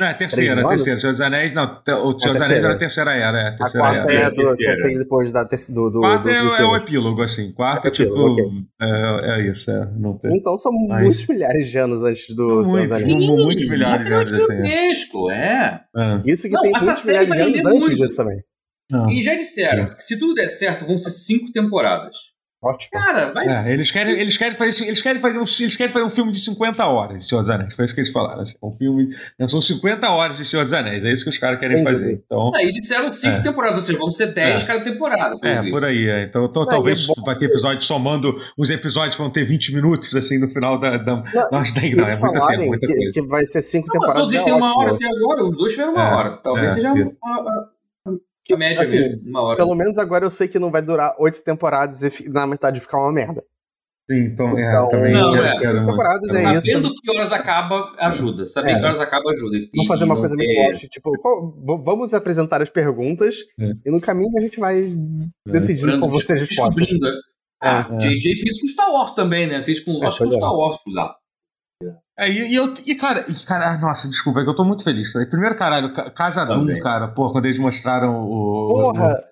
[0.00, 0.98] Não, é terceira, a terceira.
[0.98, 1.80] Senhor dos Anéis, não.
[2.04, 3.38] O Senhor dos Anéis era a terceira era.
[3.38, 4.20] É a, terceira a quarta era.
[4.20, 5.90] é a do, que tem depois da, do.
[5.90, 7.52] do quarta do, é, é o epílogo, assim.
[7.52, 8.12] Quarta é tipo.
[8.12, 8.44] Okay.
[8.82, 9.88] É, é, isso, é.
[9.96, 10.36] Não tem.
[10.36, 11.00] Então são mas...
[11.00, 13.06] muitos milhares de anos antes do Senhor dos Anéis.
[13.06, 14.30] Sim, muitos milhares de anos.
[14.30, 15.80] Gigantesco, é.
[15.96, 16.22] é.
[16.24, 18.42] Isso que não, tem muitos milhares de anos antes disso também.
[18.90, 19.08] Não.
[19.08, 22.16] E já disseram que se tudo der certo, vão ser cinco temporadas.
[22.64, 22.90] Ótimo.
[22.92, 23.46] Cara, vai.
[23.46, 26.32] É, eles, querem, eles, querem fazer, eles, querem fazer um, eles querem fazer um filme
[26.32, 27.74] de 50 horas de Senhor dos Anéis.
[27.74, 28.40] Foi isso que eles falaram.
[28.40, 29.14] Assim, um filme.
[29.46, 31.04] São 50 horas de Senhor dos Anéis.
[31.04, 31.98] É isso que os caras querem Entendi.
[31.98, 32.22] fazer.
[32.24, 33.40] Então, aí disseram 5 é.
[33.40, 34.64] temporadas, ou seja, vão ser 10 é.
[34.64, 35.38] cada temporada.
[35.38, 36.08] Por é, por aí.
[36.08, 36.24] É.
[36.24, 38.34] Então, então talvez é vai ter episódios somando.
[38.56, 40.96] Os episódios vão ter 20 minutos, assim, no final da.
[40.96, 41.22] da, não,
[41.52, 43.12] nossa, daí, não, é muito tempo, muita que, coisa.
[43.12, 44.22] que vai ser 5 temporadas.
[44.22, 46.30] Todos têm uma hora até agora, os dois tiveram uma é, hora.
[46.42, 47.73] Talvez é, seja uma,
[48.44, 49.56] que, média assim, mesmo, uma hora.
[49.56, 52.98] Pelo menos agora eu sei que não vai durar oito temporadas e na metade ficar
[52.98, 53.42] uma merda.
[54.10, 55.58] Sim, então, é, então também não, quero, é.
[55.58, 56.66] quero, temporadas é Sabendo isso.
[56.66, 58.44] Sabendo que horas acaba, ajuda.
[58.44, 58.78] Saber é.
[58.78, 59.56] que horas acaba, ajuda.
[59.56, 60.74] E, vamos fazer uma coisa meio é...
[60.74, 63.72] tipo, qual, vamos apresentar as perguntas é.
[63.86, 65.50] e no caminho a gente vai é.
[65.50, 66.86] decidindo com vocês as respostas.
[67.62, 67.96] Ah, é.
[67.96, 69.62] JJ fez com Star Wars também, né?
[69.62, 71.16] Fez com, acho que com Star Wars lá.
[72.18, 74.64] É, e, e, eu, e cara, e, cara, ah, nossa, desculpa, é que eu tô
[74.64, 75.12] muito feliz.
[75.28, 78.92] Primeiro, caralho, Casa Doom, cara, pô, quando eles mostraram o.
[78.92, 79.24] Porra!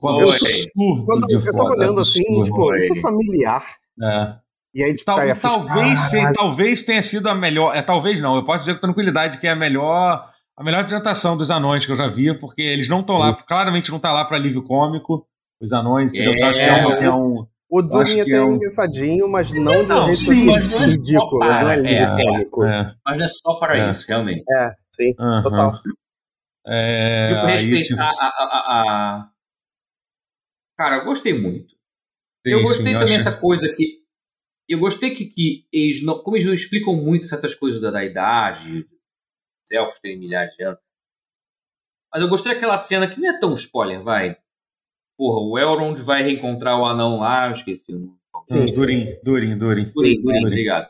[0.00, 3.64] O, o, o absurdo quando, de Eu tava foda, olhando assim, tipo, isso é familiar.
[4.02, 4.34] É.
[4.72, 7.74] E aí, tipo, Tal, cara, talvez, fiz, talvez tenha sido a melhor.
[7.74, 11.36] É, talvez não, eu posso dizer com tranquilidade que é a melhor, a melhor apresentação
[11.36, 14.24] dos anões que eu já vi, porque eles não estão lá, claramente não tá lá
[14.24, 15.26] para alívio cômico,
[15.60, 16.34] os anões, entendeu?
[16.34, 17.46] Eu acho que é, uma, que é um.
[17.70, 18.56] O Durin até é um...
[18.56, 21.38] engraçadinho, mas não, não de um jeito sim, ridículo.
[21.38, 23.90] Para, não é, é, é, Mas não é só para é.
[23.92, 24.42] isso, realmente.
[24.50, 25.42] É, sim, uh -huh.
[25.44, 25.80] total.
[26.66, 28.72] É, tipo, respeitar a, a,
[29.22, 29.30] a,
[30.76, 31.70] Cara, eu gostei muito.
[32.44, 34.00] Sim, eu gostei sim, também dessa coisa que.
[34.68, 36.20] Eu gostei que, que eles não.
[36.24, 38.84] Como eles não explicam muito certas coisas da, da idade,
[39.64, 40.80] os elfos têm milhares de anos.
[42.12, 44.36] Mas eu gostei daquela cena que não é tão spoiler, vai
[45.20, 48.14] Porra, o Elrond vai reencontrar o anão lá, eu esqueci o nome.
[48.48, 49.92] Sim, Durin, Durin, Durin.
[49.94, 50.88] Durin, Durin, obrigado.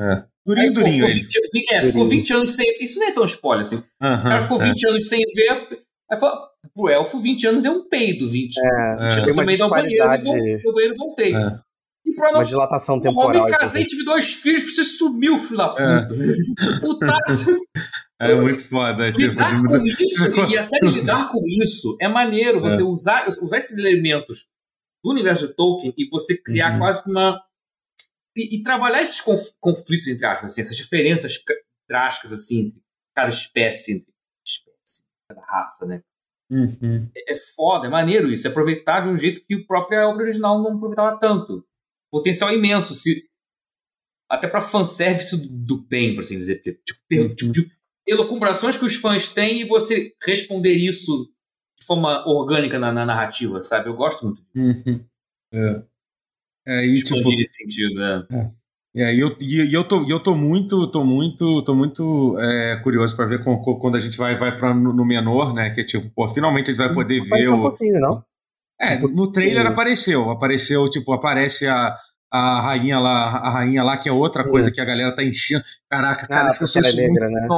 [0.00, 0.24] É.
[0.44, 1.28] Durinho, Durinho, ele.
[1.52, 2.66] 20, é, ficou 20 anos sem.
[2.80, 3.76] Isso não é tão spoiler assim.
[3.76, 4.90] Uh -huh, o cara ficou 20 é.
[4.90, 5.84] anos sem ver.
[6.10, 6.38] Aí falou,
[6.74, 8.28] pro elfo, 20 anos é um peido.
[8.28, 10.04] 20, é, 20 anos eu meio ao banheiro,
[10.72, 11.36] banheiro voltei.
[11.36, 11.60] É.
[12.18, 13.34] Uma dilatação temporal.
[13.34, 15.84] Eu me casei, tive dois filhos, você sumiu, filho da puta.
[15.84, 16.80] É.
[16.80, 17.60] Putaço.
[18.20, 19.12] É muito foda.
[19.12, 22.60] Tipo, lidar tipo, com isso, e a série lidar com isso é maneiro.
[22.60, 22.84] Você é.
[22.84, 24.44] usar, usar esses elementos
[25.04, 26.78] do universo de Tolkien e você criar uhum.
[26.80, 27.40] quase uma.
[28.36, 31.40] E, e, trabalhar esses conflitos, entre aspas, assim, essas diferenças
[31.88, 32.82] drásticas assim, entre
[33.14, 34.12] cada espécie, entre
[34.44, 36.02] espécie, cada raça, né?
[36.50, 37.10] Uhum.
[37.16, 38.46] É, é foda, é maneiro isso.
[38.46, 41.64] É aproveitar de um jeito que o próprio obra original não aproveitava tanto.
[42.10, 42.94] Potencial imenso.
[42.94, 43.24] Se,
[44.28, 46.56] até para fanservice do, do bem, por assim dizer.
[46.56, 47.52] Porque, tipo, uhum.
[47.52, 47.70] tipo,
[48.06, 51.30] elucubrações que os fãs têm e você responder isso
[51.78, 53.88] de forma orgânica na, na narrativa, sabe?
[53.88, 55.04] Eu gosto muito Uhum.
[55.52, 55.82] É.
[56.66, 58.02] É, e, tipo, nesse sentido?
[58.02, 58.52] É.
[58.96, 63.14] É, e eu, e, eu, tô, eu tô muito, tô muito, tô muito é, curioso
[63.14, 65.70] para ver com, com, quando a gente vai, vai para no, no menor, né?
[65.70, 67.54] Que é tipo, pô, finalmente a gente vai poder não ver o.
[67.54, 68.24] Um pouquinho, não?
[68.80, 71.96] É, no trailer apareceu, apareceu, tipo, aparece a,
[72.30, 75.64] a rainha lá, a rainha lá, que é outra coisa que a galera tá enchendo.
[75.90, 77.48] Caraca, cara, ah, as pessoas é negra, né?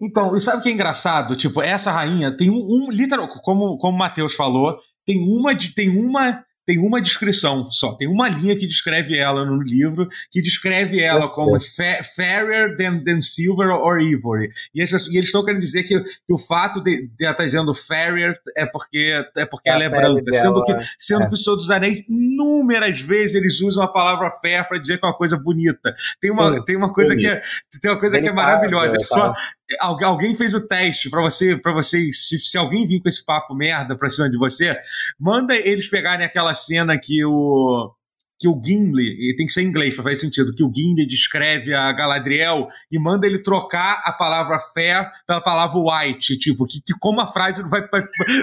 [0.00, 1.36] Então, e sabe o que é engraçado?
[1.36, 5.90] Tipo, essa rainha tem um, um literal, como, como o Matheus falou, tem uma, tem
[5.90, 11.02] uma tem uma descrição só, tem uma linha que descreve ela no livro, que descreve
[11.02, 14.48] ela como fa fairer than, than silver or ivory.
[14.72, 17.74] E, eles estão querendo dizer que, que o fato de, de ela estar tá dizendo
[17.74, 21.26] fairer é porque, é porque é ela é branca, sendo que, sendo é.
[21.26, 25.04] que os Senhor dos Anéis, inúmeras vezes eles usam a palavra fair para dizer que
[25.04, 25.92] é uma coisa bonita.
[26.20, 27.42] Tem uma, tem uma coisa que é,
[27.82, 28.96] tem uma coisa que é maravilhosa.
[28.96, 29.34] É só,
[29.78, 33.54] alguém fez o teste para você, para você, se, se alguém vir com esse papo
[33.54, 34.76] merda pra cima de você,
[35.18, 37.92] manda eles pegarem aquela cena que o
[38.40, 41.06] que o Gimli, e tem que ser em inglês para fazer sentido, que o Gimli
[41.06, 46.80] descreve a Galadriel e manda ele trocar a palavra fair pela palavra white, tipo, que,
[46.80, 48.00] que como a frase vai, vai,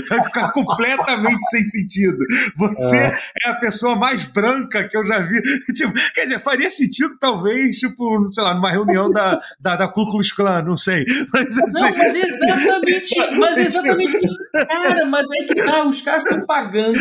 [0.08, 2.18] vai ficar completamente sem sentido.
[2.58, 3.18] Você é.
[3.46, 3.50] é.
[3.50, 5.38] a pessoa mais branca que eu já vi.
[5.78, 10.06] Tipo, quer dizer, faria sentido talvez, tipo, sei lá, numa reunião da, da, da Ku
[10.06, 11.06] Klux Klan, não sei.
[11.34, 14.38] Mas, assim, não, mas exatamente, mas exatamente isso.
[14.54, 16.98] Cara, mas é que tá, os caras estão pagando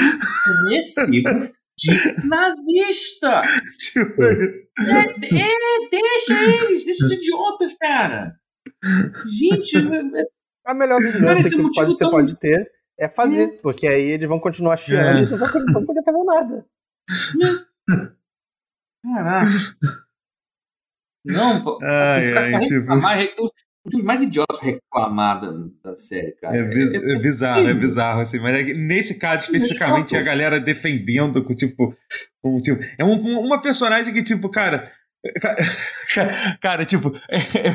[0.68, 3.42] recibo de nazista.
[4.78, 8.36] É, é, deixa eles, deixa os idiotas, cara.
[9.38, 10.24] Gente, é, é
[10.66, 12.10] a melhor vingança que pode, você tão...
[12.10, 13.56] pode ter é fazer, é.
[13.58, 15.22] porque aí eles vão continuar chiando é.
[15.22, 16.66] e não vão, não vão poder fazer nada.
[19.02, 19.46] Caraca.
[21.24, 22.80] Não, assim, ai, pra, ai, pra tipo...
[22.80, 23.18] reclamar,
[23.94, 25.52] os mais idiotas reclamar da,
[25.84, 26.56] da série, cara.
[26.56, 28.38] É, biz, é, é bizarro, é bizarro, assim.
[28.38, 31.94] Mas é nesse caso, especificamente, a galera defendendo com, tipo,
[32.42, 34.90] com, tipo é um, uma personagem que, tipo, cara,
[36.60, 37.12] Cara, tipo,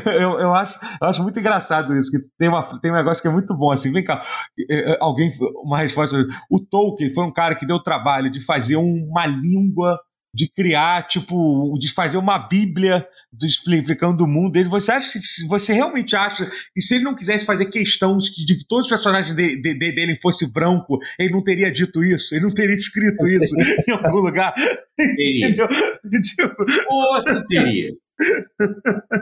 [0.05, 3.27] eu, eu, acho, eu acho muito engraçado isso, que tem, uma, tem um negócio que
[3.27, 4.21] é muito bom, assim, vem cá,
[4.69, 5.31] é, é, alguém,
[5.63, 6.17] uma resposta,
[6.49, 9.99] o Tolkien foi um cara que deu o trabalho de fazer uma língua
[10.33, 14.69] de criar, tipo, de fazer uma bíblia do, explicando o mundo dele.
[14.69, 18.57] Você acha que você realmente acha que se ele não quisesse fazer questão de, de
[18.57, 22.33] que todos os personagens de, de, de, dele fossem branco, ele não teria dito isso,
[22.33, 23.55] ele não teria escrito isso
[23.87, 24.53] em algum lugar?
[24.95, 25.49] Teria.
[25.51, 26.65] tipo...
[26.89, 27.91] Ou se teria.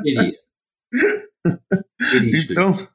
[0.04, 0.34] Teria.
[2.12, 2.88] teria então,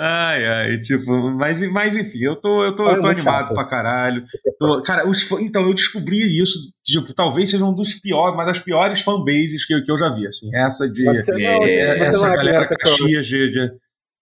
[0.00, 3.54] Ai, ai, tipo, mas, mas enfim, eu tô, eu tô, eu tô animado chato.
[3.54, 4.24] pra caralho.
[4.56, 8.60] Tô, cara, os, então, eu descobri isso, tipo, talvez seja um dos piores, uma das
[8.60, 12.68] piores fanbases que, que eu já vi, assim, essa de, você não, é, essa galera
[12.68, 13.72] caxias de, de,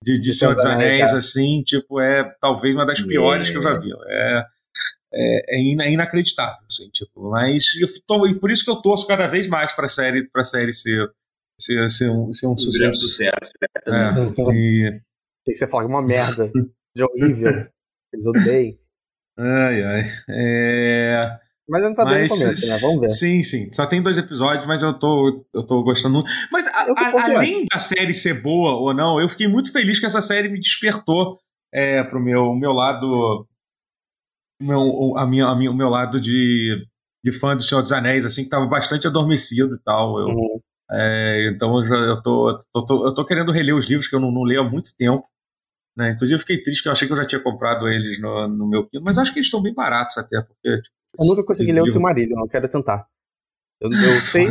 [0.03, 3.77] de, de Senhor dos Anéis, assim, tipo, é talvez uma das piores que eu já
[3.77, 3.91] vi.
[4.09, 4.45] É,
[5.13, 9.47] é, é, inacreditável, assim, tipo, mas eu tô, por isso que eu torço cada vez
[9.47, 11.07] mais pra série, pra série ser,
[11.61, 13.01] ser, ser, um, ser um, um sucesso.
[13.01, 13.53] sucesso
[13.89, 15.01] é, e,
[15.47, 16.51] tem que você falar uma merda
[16.95, 17.53] de horrível.
[18.13, 18.77] Eles odeiam.
[19.39, 20.05] Ai, ai.
[20.29, 21.39] É...
[21.69, 22.79] Mas não tá mas, bem no começo, né?
[22.79, 23.09] Vamos ver.
[23.09, 23.73] Sim, sim.
[23.73, 26.23] Só tem dois episódios, mas eu tô, eu tô gostando.
[26.51, 30.07] Mas a, a, além da série ser boa ou não, eu fiquei muito feliz que
[30.07, 31.39] essa série me despertou
[31.73, 33.47] é, pro meu, meu lado.
[34.61, 36.87] Meu, a minha, a minha, o meu lado de,
[37.23, 40.19] de fã do Senhor dos Anéis, assim, que tava bastante adormecido e tal.
[40.21, 40.61] Eu, uhum.
[40.93, 44.15] é, então eu, já, eu, tô, tô, tô, eu tô querendo reler os livros que
[44.15, 45.27] eu não, não leio há muito tempo.
[45.97, 46.13] Né?
[46.13, 48.69] Inclusive, eu fiquei triste que eu achei que eu já tinha comprado eles no, no
[48.69, 50.41] meu Kindle, mas acho que eles estão bem baratos até.
[50.43, 53.07] Porque, tipo, eu nunca consegui ler o Silmarillion, eu quero tentar.
[53.81, 54.47] Eu, eu sei.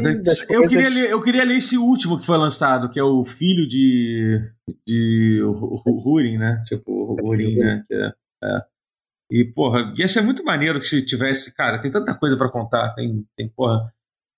[0.49, 3.67] eu, queria ler, eu queria ler esse último que foi lançado, que é o filho
[3.67, 4.39] de.
[4.87, 5.41] de
[5.85, 6.63] Hurin, né?
[6.65, 7.83] Tipo, Hurin, né?
[7.91, 8.11] É,
[8.43, 8.61] é.
[9.31, 11.55] E, porra, ia ser muito maneiro que se tivesse.
[11.55, 12.93] Cara, tem tanta coisa para contar.
[12.93, 13.91] Tem, tem, porra.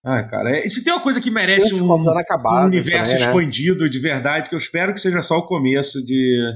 [0.05, 3.27] Ah, cara, é, se tem uma coisa que merece um, um, universo também, né?
[3.27, 6.49] expandido de verdade, que eu espero que seja só o começo de,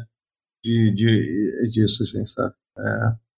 [0.64, 2.54] de, de, disso, assim, sabe?
[2.78, 3.32] É.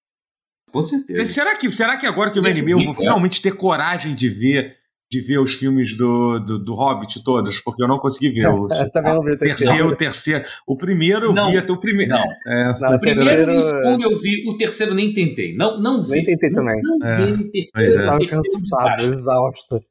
[0.71, 1.25] Com certeza.
[1.25, 4.27] Será que, será que agora que eu me animei, eu vou finalmente ter coragem de
[4.27, 4.75] ver
[5.13, 8.67] de ver os filmes do, do, do Hobbit todos, porque eu não consegui ver o
[8.91, 9.88] Também não vi o terceiro.
[9.88, 12.13] O terceiro, o primeiro eu não, vi até o primeiro.
[12.13, 15.55] Não, é, não, o primeiro e o segundo eu vi, o terceiro nem tentei.
[15.55, 16.13] Não, não vi.
[16.13, 16.81] Nem tentei também.
[16.81, 18.01] Não, não é, vi o terceiro.
[18.01, 18.05] É.
[18.05, 19.86] Tava terceiro cansado, é um exausto.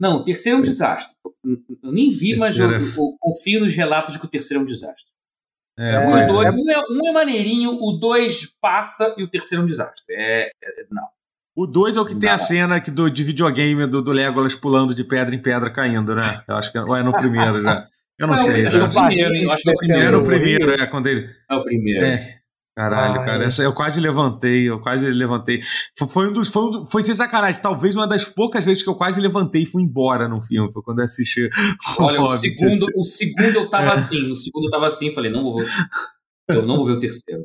[0.00, 1.14] Não, o terceiro é um desastre.
[1.82, 4.62] Eu nem vi, mas eu, eu, eu confio nos relatos de que o terceiro é
[4.62, 5.13] um desastre.
[5.78, 6.50] É, é, um, dois, é...
[6.50, 10.04] Um, é, um, é, maneirinho, o dois passa e o terceiro é um desastre.
[10.10, 11.04] É, é não.
[11.56, 12.20] O dois é o que não.
[12.20, 15.70] tem a cena que do, de videogame do, do Legolas pulando de pedra em pedra
[15.70, 16.42] caindo, né?
[16.48, 17.86] Eu acho que ou é no primeiro já.
[18.18, 18.66] Eu não, não sei.
[18.66, 18.84] Acho, já.
[18.86, 19.46] É primeiro, hein?
[19.50, 20.02] acho que é o primeiro.
[20.02, 21.30] É no primeiro, é quando ele.
[21.50, 22.06] É o primeiro.
[22.06, 22.43] É.
[22.76, 25.60] Caralho, ah, cara, essa, eu quase levantei, eu quase levantei.
[25.96, 26.48] Foi um dos.
[26.48, 29.66] Foi, um, foi sem sacanagem, talvez uma das poucas vezes que eu quase levantei e
[29.66, 30.72] fui embora no filme.
[30.72, 31.48] Foi quando eu assisti.
[32.00, 33.92] Olha, o, segundo, o segundo eu tava é.
[33.92, 35.62] assim, no segundo eu tava assim, falei, não vou.
[36.48, 37.44] Eu não vou ver o terceiro.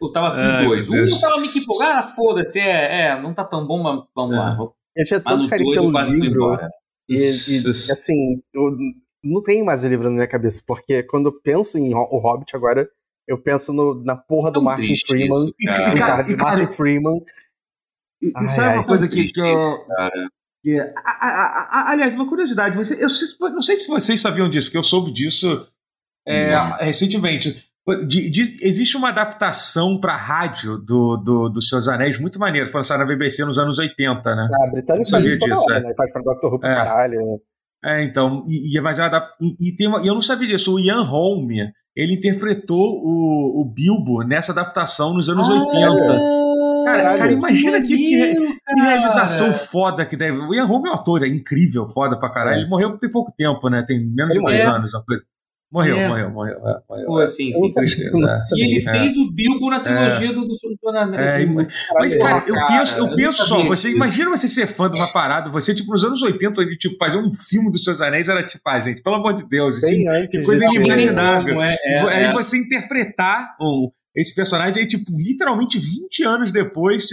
[0.00, 0.88] Eu tava assim, Ai, dois.
[0.88, 4.04] Um eu tava meio que empolgado, ah, foda-se, é, é, não tá tão bom, mas
[4.14, 4.38] vamos é.
[4.38, 4.58] lá.
[4.94, 6.58] Eu tinha tanto carinho pelo livro.
[7.08, 8.76] E, e, assim, eu
[9.24, 12.54] não tenho mais o livro na minha cabeça, porque quando eu penso em O Hobbit
[12.54, 12.86] agora
[13.28, 15.52] eu penso no, na porra do Martin Freeman.
[15.60, 15.84] Isso, cara.
[15.94, 17.20] cara, cara de Martin Freeman.
[18.22, 19.86] E, ai, sabe ai, uma coisa que, que eu.
[20.64, 24.66] Que, a, a, a, aliás, uma curiosidade, você, eu não sei se vocês sabiam disso,
[24.66, 25.68] porque eu soube disso
[26.26, 27.64] é, recentemente.
[28.06, 32.80] De, de, existe uma adaptação para rádio do, do, do Seus Anéis muito maneiro, foi
[32.80, 34.48] lançada na BBC nos anos 80, né?
[34.52, 35.82] Ah, a britânica faz isso disso, hora, é.
[35.84, 35.94] né?
[35.96, 36.74] Faz pra Doctor Who é.
[36.74, 37.18] caralho.
[37.18, 37.38] Né?
[37.84, 41.02] É, então, e, e, mas e, e, tem uma, eu não sabia disso, o Ian
[41.02, 41.48] Holm,
[41.98, 46.38] ele interpretou o, o Bilbo nessa adaptação nos anos ah, 80.
[46.84, 50.38] Cara, cara, imagina que, que, que, realização foda que deve.
[50.38, 52.58] O Ian Holm é um ator, é incrível, foda pra caralho.
[52.58, 52.60] É.
[52.60, 53.82] Ele morreu tem pouco tempo, né?
[53.82, 55.24] Tem menos de dois anos, uma coisa.
[55.70, 56.08] Morreu, é.
[56.08, 57.06] morreu, morreu, é, morreu.
[57.06, 57.28] Pô, é.
[57.28, 57.70] sim, sim.
[57.70, 58.90] Tristeza, e ele é.
[58.90, 61.44] fez o Bilbo na trilogia do, do Soldado é,
[61.94, 65.50] Mas, cara, eu penso, eu penso só, você imagina você ser fã de uma parada,
[65.50, 68.62] você, tipo, nos anos 80, ele, tipo, fazer um filme dos seus anéis, era tipo,
[68.66, 71.60] ah, gente, pelo amor de Deus, gente, que coisa inimaginável.
[71.60, 77.06] Aí você interpretar um, esse personagem aí, tipo, literalmente 20 anos depois,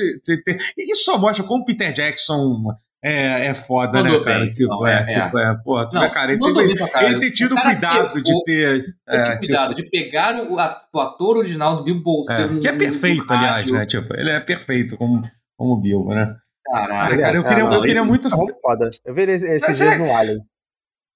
[0.78, 2.74] e isso só mostra como Peter Jackson
[3.08, 4.40] é, é foda, né, cara?
[4.40, 4.52] Bem.
[4.52, 7.56] Tipo, não, é, é, tipo, é, pô, tu não, cara, ele, teve, ele ter tido
[7.56, 8.80] cuidado de ter.
[9.08, 12.58] Esse é, cuidado tipo, de pegar o, o, ator original do Bill Bolseiro.
[12.58, 13.86] É, que é perfeito, aliás, né?
[13.86, 15.22] Tipo, ele é perfeito como,
[15.56, 16.36] como Bill, né?
[16.66, 17.20] Caralho.
[17.20, 18.28] Cara, eu queria, eu queria muito.
[18.28, 18.90] É muito foda.
[19.06, 20.40] Eu vi esse dias no Alien.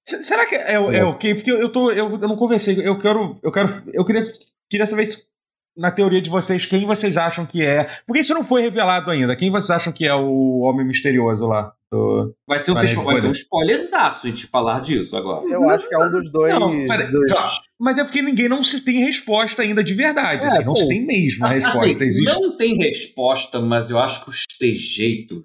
[0.06, 1.34] Será que é, é, é ok?
[1.34, 2.88] Porque eu, tô, eu, eu não conversei.
[2.88, 4.23] Eu quero, eu quero, eu queria,
[4.69, 5.29] queria saber se,
[5.77, 7.86] na teoria de vocês quem vocês acham que é.
[8.05, 9.36] Porque isso não foi revelado ainda.
[9.36, 11.73] Quem vocês acham que é o homem misterioso lá?
[11.91, 15.49] Do, vai ser um, festival, vai ser um spoilerzaço a gente falar disso agora.
[15.49, 16.53] Eu acho que é um dos dois.
[16.53, 17.32] Não, pera, dos...
[17.79, 20.45] Mas é porque ninguém não se tem resposta ainda de verdade.
[20.45, 21.88] É, assim, não se tem mesmo a resposta.
[21.88, 22.25] Assim, Existe...
[22.25, 25.43] Não tem resposta, mas eu acho que os trejeitos.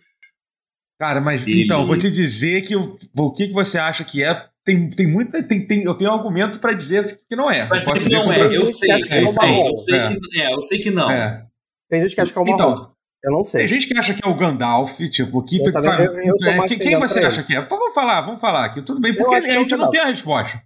[1.01, 4.49] Cara, mas então, vou te dizer que o, o que, que você acha que é
[4.65, 5.43] tem, tem muita.
[5.43, 7.69] Tem, tem, eu tenho argumento para dizer que não é.
[7.69, 10.09] Mas que não é, eu sei, eu sei, eu sei, eu sei é.
[10.09, 11.11] que é, eu sei que não.
[11.11, 11.45] É.
[11.91, 13.61] Tem gente que acha que é o então, Eu não sei.
[13.61, 16.67] Tem gente que acha que é o Gandalf, tipo, que, eu pra, eu, eu é,
[16.69, 17.61] quem você acha que é?
[17.61, 20.61] Vamos falar, vamos falar aqui, tudo bem, porque a gente não tem a resposta.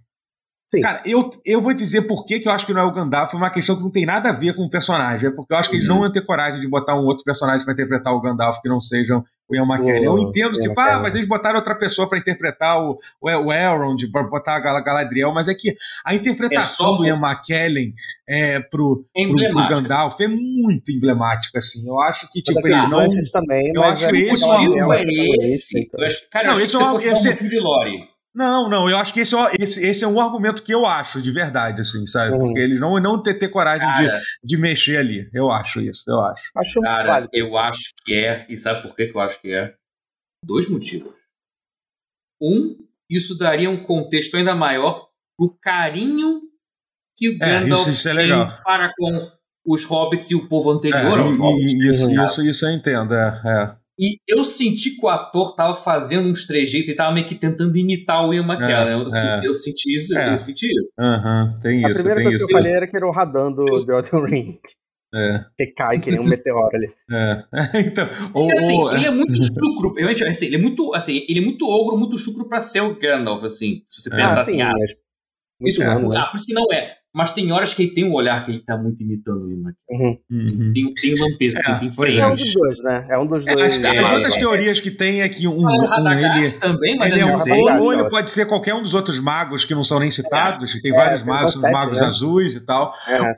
[0.71, 0.81] Sim.
[0.81, 3.33] Cara, eu, eu vou dizer por que, que eu acho que não é o Gandalf,
[3.33, 5.29] é uma questão que não tem nada a ver com o personagem.
[5.29, 5.95] É porque eu acho que eles uhum.
[5.95, 8.79] não iam ter coragem de botar um outro personagem para interpretar o Gandalf que não
[8.79, 10.03] seja o Ian McKellen.
[10.03, 14.07] eu entendo, tipo, ah, mas eles botaram outra pessoa para interpretar o, o, o Elrond,
[14.11, 17.93] para botar a Galadriel, mas é que a interpretação é do Ian McKellen
[18.27, 21.87] é, pro, pro, pro, Gandalf é muito emblemática, assim.
[21.87, 23.07] Eu acho que, tipo, eles não.
[23.31, 24.43] Também, eu acho é esse.
[24.45, 25.89] O é esse.
[26.29, 28.18] Cara, não, esse é um, esse, de Lore.
[28.33, 31.21] Não, não, eu acho que esse, é esse, esse, é um argumento que eu acho
[31.21, 32.33] de verdade, assim, sabe?
[32.33, 32.39] Uhum.
[32.39, 34.07] Porque eles não, não ter, ter coragem de,
[34.43, 35.29] de mexer ali.
[35.33, 36.43] Eu acho isso, eu acho.
[36.55, 37.27] acho cara, vale.
[37.33, 39.73] eu acho que é, e sabe por que, que eu acho que é?
[40.45, 41.15] Dois motivos.
[42.41, 42.77] Um,
[43.09, 46.41] isso daria um contexto ainda maior pro carinho
[47.17, 48.29] que o é, Gandalf isso, isso é tem
[48.63, 49.31] para com
[49.65, 51.73] os hobbits e o povo anterior é, aos hobbits.
[51.73, 53.41] Isso, isso, isso eu entendo, é.
[53.45, 53.78] é.
[53.99, 57.75] E eu senti que o ator tava fazendo uns trejeitos e tava meio que tentando
[57.75, 58.93] imitar o Ian McKellen.
[58.93, 59.41] É, eu, é.
[59.43, 60.33] eu, senti isso, é.
[60.33, 60.93] eu senti isso.
[60.97, 61.99] Uhum, tem a isso.
[61.99, 62.47] A primeira coisa isso.
[62.47, 64.59] que eu falei era que era o Radan do, do Elden Ring.
[65.13, 65.43] É.
[65.57, 66.89] Que cai que nem um meteoro ali.
[67.11, 67.43] É.
[67.81, 68.95] então, ou, assim, ou...
[68.95, 69.93] ele é muito chucro.
[69.95, 72.95] Realmente, assim, ele é muito, assim, ele é muito ogro, muito chucro pra ser o
[72.95, 73.83] Gandalf, assim.
[73.89, 74.73] Se você pensar ah, assim, sim, ah,
[75.61, 76.98] isso, anos, ah, por isso que não é.
[77.13, 79.57] Mas tem horas que ele tem um olhar que ele tá muito imitando o Ian
[79.89, 80.17] uhum.
[80.29, 80.71] uhum.
[80.73, 82.19] Tem, tem lampejo, assim, é, tem frente.
[82.19, 83.07] É um dos dois, né?
[83.09, 83.61] É um dos dois.
[83.61, 87.11] As, é, as outras teorias que tem é que um, ah, um ele, também, mas
[87.11, 89.83] ele é, um, ou, ou, ele pode ser qualquer um dos outros magos que não
[89.83, 92.05] são nem citados, que tem vários magos, os magos né?
[92.05, 92.93] azuis e tal.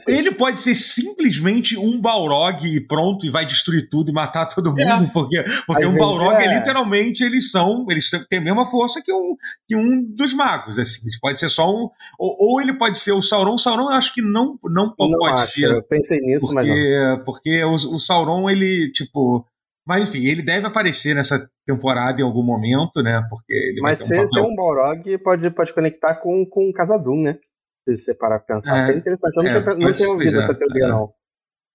[0.06, 4.76] ele pode ser simplesmente um Balrog e pronto, e vai destruir tudo e matar todo
[4.76, 6.60] mundo, porque, porque um Balrog é.
[6.60, 11.10] literalmente eles são, eles têm a mesma força que um, que um dos magos, assim.
[11.22, 14.22] Pode ser só um, ou, ou ele pode ser o Sauron, Sauron eu acho que
[14.22, 15.72] não, não, não pode acho, ser.
[15.72, 17.24] Eu pensei nisso, porque, mas não.
[17.24, 19.46] Porque o, o Sauron, ele, tipo.
[19.86, 23.26] Mas enfim, ele deve aparecer nessa temporada em algum momento, né?
[23.30, 27.24] Porque ele Mas ser, um, ser um Balrog pode, pode conectar com, com o Casadum,
[27.24, 27.40] né?
[27.88, 28.78] Se você parar pra pensar.
[28.78, 29.36] É, Seria interessante.
[29.36, 30.88] Eu não, é, tenho, não tenho ouvido é, essa teoria, é.
[30.88, 31.14] não.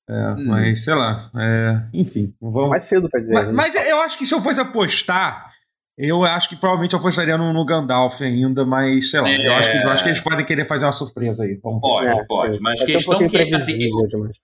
[0.08, 0.46] É, hum.
[0.46, 1.30] mas sei lá.
[1.36, 2.32] É, enfim.
[2.40, 2.70] Vamos...
[2.70, 3.34] Mais cedo pra dizer.
[3.34, 3.52] Mas, né?
[3.52, 5.50] mas, eu acho que se eu fosse apostar,
[5.98, 9.30] eu acho que provavelmente eu apostaria no, no Gandalf ainda, mas sei lá.
[9.30, 9.46] É...
[9.46, 11.58] Eu, acho que, eu acho que eles podem querer fazer uma surpresa aí.
[11.62, 12.60] Vamos pode, é, pode.
[12.60, 13.54] Mas é questão um que.
[13.54, 13.88] Assim,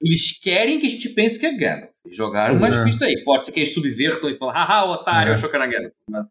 [0.00, 1.90] eles querem que a gente pense que é Gandalf.
[2.10, 2.84] Jogaram umas é.
[2.84, 3.22] pistas aí.
[3.22, 5.34] Pode ser que eles subvertam e falem, haha, otário, é.
[5.34, 5.92] achou que era Gandalf.
[6.08, 6.26] Mas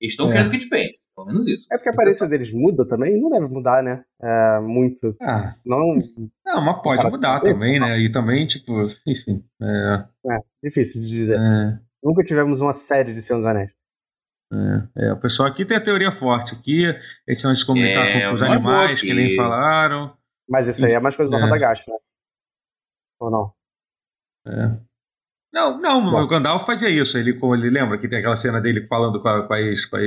[0.00, 0.32] eles estão é.
[0.32, 1.00] querendo que a gente pense.
[1.14, 1.66] Pelo menos isso.
[1.72, 3.20] É porque a aparência deles muda também?
[3.20, 4.04] Não deve mudar, né?
[4.22, 5.16] É, muito.
[5.20, 5.54] Ah.
[5.64, 5.96] Não,
[6.46, 7.98] não, mas pode mudar também, né?
[7.98, 9.42] E também, tipo, enfim.
[9.60, 11.38] É, é difícil de dizer.
[11.38, 11.78] É.
[12.02, 13.77] Nunca tivemos uma série de Senhor dos Anéis.
[14.50, 16.54] É, é, o pessoal aqui tem a teoria forte.
[16.54, 16.84] Aqui
[17.26, 20.16] eles são de se comunicar é, com os animais, que nem falaram.
[20.48, 21.40] Mas isso aí é mais coisa do é.
[21.40, 21.96] Radagast, né?
[23.20, 23.52] Ou não?
[24.46, 24.88] É.
[25.52, 26.22] Não, não, Bom.
[26.22, 27.18] o Gandalf fazia isso.
[27.18, 29.96] Ele, ele lembra que tem aquela cena dele falando com a, com a, ex, com
[29.96, 30.00] a,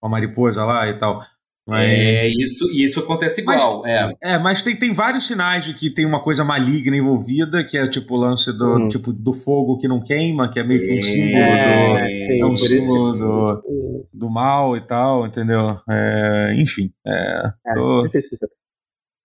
[0.00, 1.22] com a mariposa lá e tal.
[1.68, 1.86] Mas...
[1.86, 3.82] É, isso, isso acontece igual.
[3.82, 4.16] Mas, é.
[4.22, 7.86] é, mas tem, tem vários sinais de que tem uma coisa maligna envolvida, que é
[7.86, 8.88] tipo o lance do, hum.
[8.88, 11.98] tipo, do fogo que não queima, que é meio que um é, símbolo do.
[11.98, 15.78] É, sim, é um símbolo do, do mal e tal, entendeu?
[15.90, 16.90] É, enfim.
[17.06, 18.48] É, é tô, difícil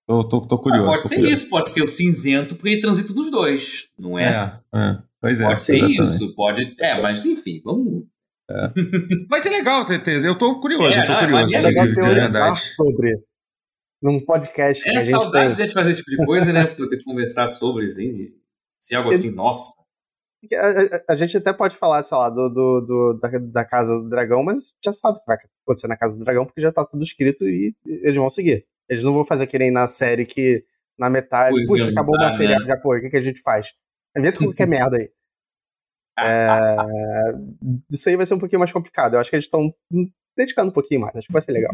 [0.06, 0.90] tô, tô, tô curioso.
[0.90, 1.36] Ah, pode ser curioso.
[1.36, 4.60] isso, pode ser o cinzento, porque ele transita dos dois, não é?
[4.74, 4.98] É, é.
[5.22, 5.46] Pois é.
[5.46, 6.76] Pode ser isso, pode.
[6.78, 8.04] É, mas enfim, vamos
[8.50, 8.68] é.
[9.30, 10.26] Mas é legal, TT.
[10.26, 11.56] Eu tô curioso, é, eu tô não, curioso.
[11.56, 12.60] É legal verdade.
[12.60, 13.24] sobre
[14.02, 14.88] num podcast.
[14.88, 15.66] É saudade tem.
[15.66, 16.66] de fazer esse tipo de coisa, né?
[16.66, 18.12] Poder conversar sobre, assim,
[18.82, 19.74] se algo assim, nossa.
[20.54, 23.98] A, a, a, gente até pode falar, sei lá, do, do, do da, da, Casa
[23.98, 26.70] do Dragão, mas já sabe o que vai acontecer na Casa do Dragão, porque já
[26.70, 28.66] tá tudo escrito e eles vão seguir.
[28.90, 30.66] Eles não vão fazer que nem na série que
[31.00, 32.66] na metade, putz, acabou o material né?
[32.66, 33.72] de apoio, o que, que a gente faz?
[34.18, 35.10] Inventa qualquer merda aí.
[36.20, 36.78] É,
[37.90, 39.14] isso aí vai ser um pouquinho mais complicado.
[39.16, 39.74] Eu acho que eles estão
[40.38, 41.16] dedicando um pouquinho mais.
[41.16, 41.72] Acho que vai ser legal.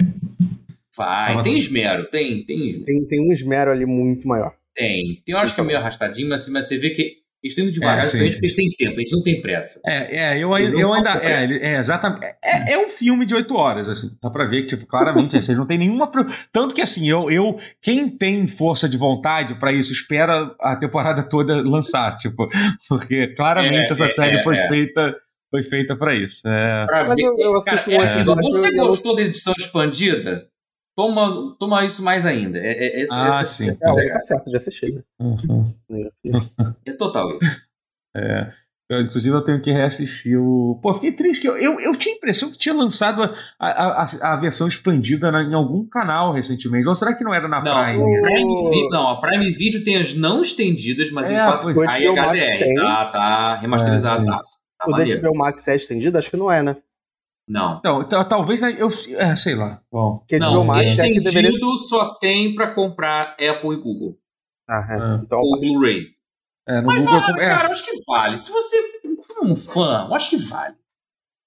[0.95, 2.83] Vai, tem esmero, tem, tem.
[2.83, 4.53] Tem, tem um esmero ali muito maior.
[4.75, 5.21] Tem.
[5.25, 7.71] Tem, eu acho que é meio arrastadinho, mas, mas você vê que eles estão indo
[7.71, 9.79] devagar, é, sim, porque eles têm tempo, a gente não tem pressa.
[9.85, 11.11] É, é eu, eu, eu ainda.
[11.23, 12.25] É, é, exatamente.
[12.43, 14.09] É, é um filme de oito horas, assim.
[14.21, 16.11] Dá pra ver que, tipo, claramente, vocês não tem nenhuma.
[16.51, 17.57] Tanto que, assim, eu, eu.
[17.81, 22.49] Quem tem força de vontade para isso, espera a temporada toda lançar, tipo.
[22.89, 25.15] Porque claramente é, essa é, série é, foi feita.
[25.49, 26.47] Foi feita para isso.
[26.47, 26.85] É.
[27.07, 30.47] Mas eu, eu cara, é, Você gostou da edição expandida?
[30.99, 32.59] Toma, toma isso mais ainda.
[32.59, 33.69] É, é, esse, ah, esse, sim.
[33.69, 34.93] É, é, tá certo de assistir.
[34.93, 35.01] Né?
[35.21, 35.73] Uhum.
[36.85, 37.69] É total isso.
[38.17, 38.51] É.
[38.91, 40.79] Eu, inclusive, eu tenho que reassistir o.
[40.81, 44.03] Pô, fiquei triste que eu, eu, eu tinha a impressão que tinha lançado a, a,
[44.03, 46.87] a, a versão expandida na, em algum canal recentemente.
[46.87, 48.03] Ou será que não era na não, Prime?
[48.03, 52.07] O Prime não, a Prime Video tem as não estendidas, mas é, em 4K e
[52.07, 52.81] HDR.
[52.81, 54.23] Tá, tá remasterizado.
[54.23, 54.41] É, tá,
[54.79, 56.17] tá o HBO Max é estendido?
[56.17, 56.75] Acho que não é, né?
[57.49, 57.79] Não.
[57.79, 58.89] Então, talvez né, eu.
[59.17, 59.81] É, sei lá.
[59.91, 60.23] Bom.
[60.27, 61.59] Que não, Max estendido é deveria...
[61.89, 64.19] só tem para comprar Apple e Google.
[64.69, 65.01] Ah, é.
[65.01, 65.21] Ah.
[65.23, 66.09] Então, Ou Blu-ray.
[66.67, 67.47] É, Mas Google, vale, é.
[67.47, 68.37] cara, eu acho que vale.
[68.37, 70.75] Se você é um fã, eu acho que vale.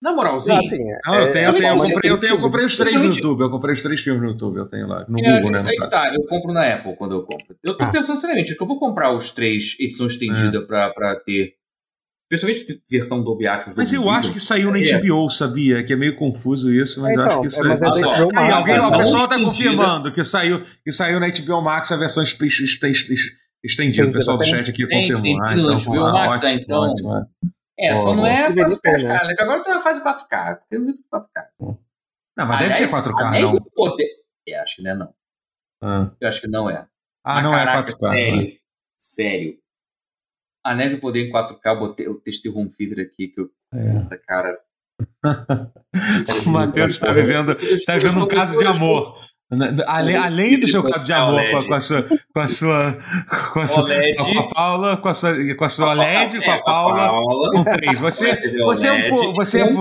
[0.02, 0.58] Na moralzinha.
[0.58, 0.98] Ah, sim, é.
[1.06, 3.40] não, eu, tenho, eu, tenho, eu, comprei, eu, tenho, eu comprei os três no YouTube.
[3.40, 4.56] Eu comprei os três filmes no YouTube.
[4.56, 5.06] Eu tenho lá.
[5.08, 5.64] No é, Google, né?
[5.64, 7.56] Aí que tá, eu compro na Apple quando eu compro.
[7.62, 7.92] Eu tô ah.
[7.92, 10.60] pensando seriamente que eu vou comprar os três edição estendida é.
[10.62, 11.54] pra, pra ter
[12.32, 13.74] Principalmente versão do Atmos.
[13.76, 15.84] Mas eu acho que saiu no HBO, sabia?
[15.84, 17.68] Que é meio confuso isso, mas então, acho que isso é.
[17.68, 18.70] Mas é da HBO Max.
[18.70, 24.08] Alguém, o pessoal está confirmando que saiu, que saiu na HBO Max a versão estendida.
[24.08, 25.42] O pessoal do chat aqui confirmou.
[25.42, 26.80] Ah, então, HBO Max, ótimo, então.
[26.80, 27.28] Ótimo,
[27.78, 29.28] é, é só não é 4K, cara.
[29.28, 29.34] Né?
[29.38, 30.58] Agora tu vai fazer 4K.
[31.12, 31.76] 4K.
[32.38, 33.60] Não, mas deve ser 4K, não.
[33.76, 34.08] Poder...
[34.48, 35.14] É, acho que não é, não.
[35.82, 36.10] Ah.
[36.18, 36.86] Eu acho que não é.
[37.22, 37.94] Ah, não é 4K.
[37.94, 38.36] Sério.
[38.38, 38.52] Né?
[38.96, 39.61] Sério.
[40.64, 43.50] Anéis do Poder em 4K, eu, botei, eu testei o home theater aqui, que eu.
[43.72, 44.00] É.
[44.00, 44.58] Puta, cara.
[46.46, 49.18] o Matheus está vivendo, está vivendo um caso de amor.
[49.86, 52.98] Além, além do seu caso de amor com a, com a, sua com a sua
[53.52, 56.54] com a, sua, com a Paula, com a sua com a sua OLED, com a
[56.54, 57.98] é, Paula, com três.
[58.00, 59.72] Você você é um você é,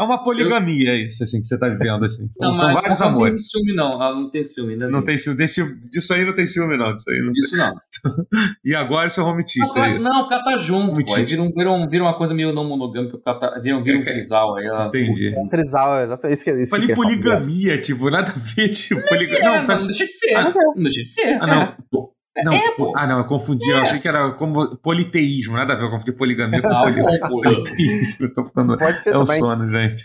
[0.00, 2.28] é uma poligamia isso assim que você está vivendo assim.
[2.30, 3.30] São, são vários amores.
[3.32, 4.88] Não tem ciúme não, não tem ciúme ainda.
[4.88, 7.32] Não tem ciúme, disso aí não tem ciúme não, disso aí não.
[7.32, 7.74] Isso não.
[8.64, 9.74] e agora seu home theater.
[9.74, 11.14] Não, é não, o cara tá junto, pô.
[11.14, 14.56] Vira, um, vira, uma coisa meio não monogâmica, o cara tá, vira, vira um trisal
[14.56, 14.66] aí.
[14.88, 15.32] Entendi.
[15.36, 16.70] Um trisal, exatamente isso que é isso.
[16.70, 19.62] Falei poligamia, tipo, nada a ver, tipo, poligamia.
[19.62, 20.34] Não, não deixa de ser.
[20.34, 21.42] Ah, não deixa de ser.
[21.42, 21.76] Ah, não.
[21.90, 22.14] Pô.
[22.44, 22.92] Não, é, pô.
[22.96, 23.70] Ah, não, eu confundi.
[23.70, 23.74] É.
[23.74, 25.84] Eu achei que era como politeísmo, nada a ver.
[25.84, 28.26] Eu confundi poligamia com politeísmo.
[28.26, 28.76] Eu tô ficando.
[28.78, 29.36] Pode ser é também.
[29.36, 30.04] o sono, gente.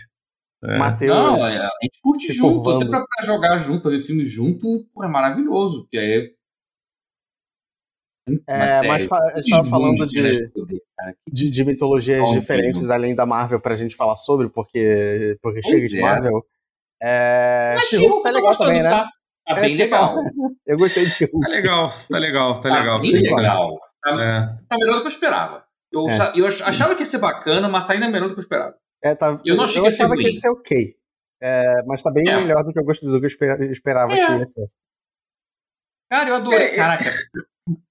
[0.64, 0.78] É.
[0.78, 1.16] Matheus.
[1.16, 1.50] Não, é, a
[1.82, 5.82] gente curte junto, até pra, pra, jogar junto, pra ver filme junto, pô, é maravilhoso.
[5.82, 6.34] Porque aí.
[8.48, 10.50] É, mas a gente tava falando de,
[11.30, 15.98] de, de mitologias diferentes além da Marvel pra gente falar sobre, porque, porque chega de
[15.98, 16.00] é.
[16.00, 16.44] Marvel.
[17.02, 18.90] É, Mas She-Hulk tá legal também, né?
[18.90, 19.10] Tá,
[19.46, 20.16] tá bem legal.
[20.66, 21.46] Eu gostei de She-Hulk.
[21.46, 23.00] Tá legal, tá legal, tá, tá legal.
[23.00, 23.78] Bem legal.
[24.02, 24.66] Tá, é.
[24.68, 25.64] tá melhor do que eu esperava.
[25.92, 26.32] Eu, é.
[26.36, 28.74] eu achava que ia ser bacana, mas tá ainda melhor do que eu esperava.
[29.02, 30.96] É, tá, eu não achei eu que ia ser achava que ia ser ok.
[31.42, 32.36] É, mas tá bem é.
[32.36, 34.66] melhor do que eu gostei do que eu esperava que ia ser.
[36.10, 36.70] Cara, eu adorei.
[36.70, 37.04] Caraca.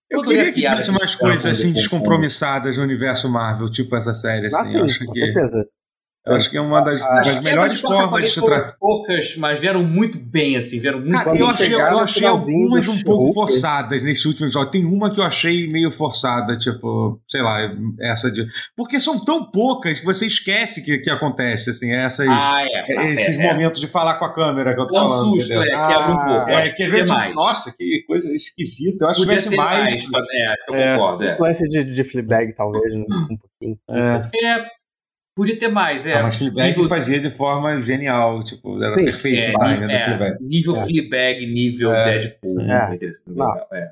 [0.07, 4.45] Eu, eu queria que tivesse mais coisas assim descompromissadas no universo Marvel, tipo essa série.
[4.45, 5.19] Assim, ah, sim, acho com que...
[5.19, 5.67] certeza.
[6.25, 8.75] Eu acho que é uma das, das melhores formas de se tratar.
[8.79, 13.01] poucas, mas vieram muito bem, assim, vieram muito Cara, eu achei, eu achei algumas um
[13.03, 14.71] pouco forçadas nesse último episódio.
[14.71, 17.71] Tem uma que eu achei meio forçada, tipo, sei lá,
[18.01, 18.43] essa de.
[18.75, 23.11] Porque são tão poucas que você esquece que, que acontece, assim, essas, ah, é, é
[23.13, 25.31] esses é, momentos de falar com a câmera que eu tô falando.
[25.31, 26.49] Um susto, é, que abre um pouco.
[26.49, 27.35] É, que às vezes, mais.
[27.35, 29.05] nossa, que coisa esquisita.
[29.05, 30.09] Eu acho Podia que tivesse mais.
[30.09, 30.95] mais é, eu é.
[30.95, 31.23] concordo.
[31.23, 31.33] É.
[31.33, 33.05] Influência de, de Fleabag, talvez, né?
[33.29, 33.79] um pouquinho.
[33.89, 34.84] É.
[35.35, 36.13] Podia ter mais, é.
[36.13, 36.87] Ah, mas Fleabag nível...
[36.87, 39.03] fazia de forma genial, tipo, era Sim.
[39.03, 40.37] perfeito é, o timing é, Fleabag.
[40.43, 40.85] Nível é.
[40.85, 42.05] Fleabag, nível é.
[42.05, 42.61] Deadpool.
[42.61, 42.97] É.
[43.73, 43.91] é.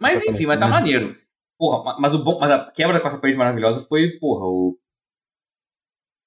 [0.00, 1.16] Mas enfim, mas tá maneiro.
[1.56, 4.76] Porra, mas, o bom, mas a quebra da quarta parede maravilhosa foi, porra, o.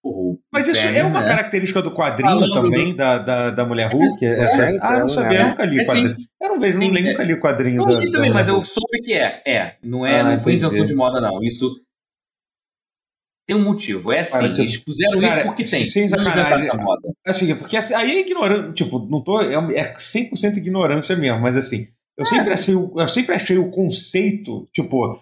[0.06, 1.28] o mas isso é uma né?
[1.28, 2.98] característica do quadrinho também, do...
[2.98, 4.24] da, da, da Mulher Hulk?
[4.24, 4.64] É, essa...
[4.80, 6.16] ah, eu não sabia, eu nunca li o quadrinho.
[6.40, 7.82] Eu não vejo, sim, não, nunca li o quadrinho.
[7.82, 9.42] Eu da, li também, mas eu soube que é.
[9.46, 11.44] É, não, é, ah, não foi invenção de moda, não.
[11.44, 11.84] Isso
[13.48, 14.12] tem um motivo.
[14.12, 15.86] É assim, cara, tipo, eles puseram cara, isso porque tem.
[15.86, 16.70] Sem sacanagem.
[17.26, 21.42] Assim, é porque assim, aí é ignorante, tipo, não tô, é, é 100% ignorância mesmo,
[21.42, 21.88] mas assim,
[22.18, 22.26] eu, é.
[22.26, 25.22] sempre achei, eu sempre achei o conceito, tipo,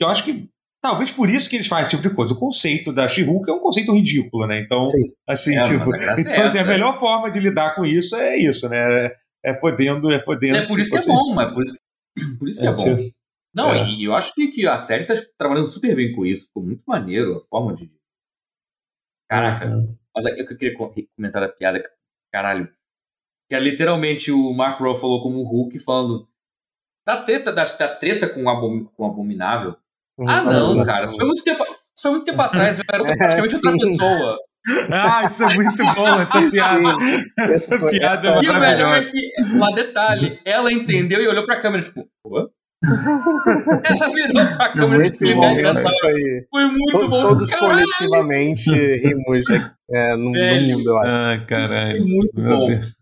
[0.00, 0.48] eu acho que
[0.82, 2.34] talvez por isso que eles fazem esse tipo de coisa.
[2.34, 4.60] O conceito da she é um conceito ridículo, né?
[4.60, 5.12] Então, Sim.
[5.26, 9.10] assim, é, tipo, então, assim, a melhor forma de lidar com isso é isso, né?
[9.42, 10.56] É podendo, é podendo.
[10.56, 11.74] É por isso tipo, que é assim, bom, mas por isso,
[12.38, 12.96] por isso que é, é bom.
[12.96, 13.19] Tipo,
[13.54, 13.88] Não, é.
[13.88, 16.46] e eu acho que, que a série tá trabalhando super bem com isso.
[16.46, 17.90] Ficou muito maneiro a forma de.
[19.28, 19.66] Caraca.
[19.66, 19.96] Uhum.
[20.14, 21.82] Mas é eu queria comentar da piada,
[22.32, 22.72] caralho.
[23.48, 26.28] Que é literalmente o Mark Ruffalo como o Hulk falando
[27.06, 29.76] da treta, da, da treta com o, com o Abominável.
[30.18, 30.28] Uhum.
[30.28, 31.04] Ah, não, cara.
[31.04, 31.64] Isso foi muito tempo,
[32.00, 32.78] foi muito tempo atrás.
[32.78, 34.38] Eu era praticamente é, outra pessoa.
[34.92, 36.96] Ah, isso é muito bom, essa piada.
[37.38, 38.44] Essa piada é maravilhosa.
[38.44, 42.50] E o melhor é que, um detalhe, ela entendeu e olhou pra câmera, tipo, Pô?
[43.84, 47.28] ela virou pra câmera de filme foi, foi muito todos, bom.
[47.28, 47.84] Todos caralho.
[47.84, 49.44] coletivamente rimos
[49.90, 51.10] é, no, no, mundo, eu acho.
[51.10, 51.98] Ah, caralho.
[51.98, 52.66] Foi muito Meu bom.
[52.68, 53.00] Deus.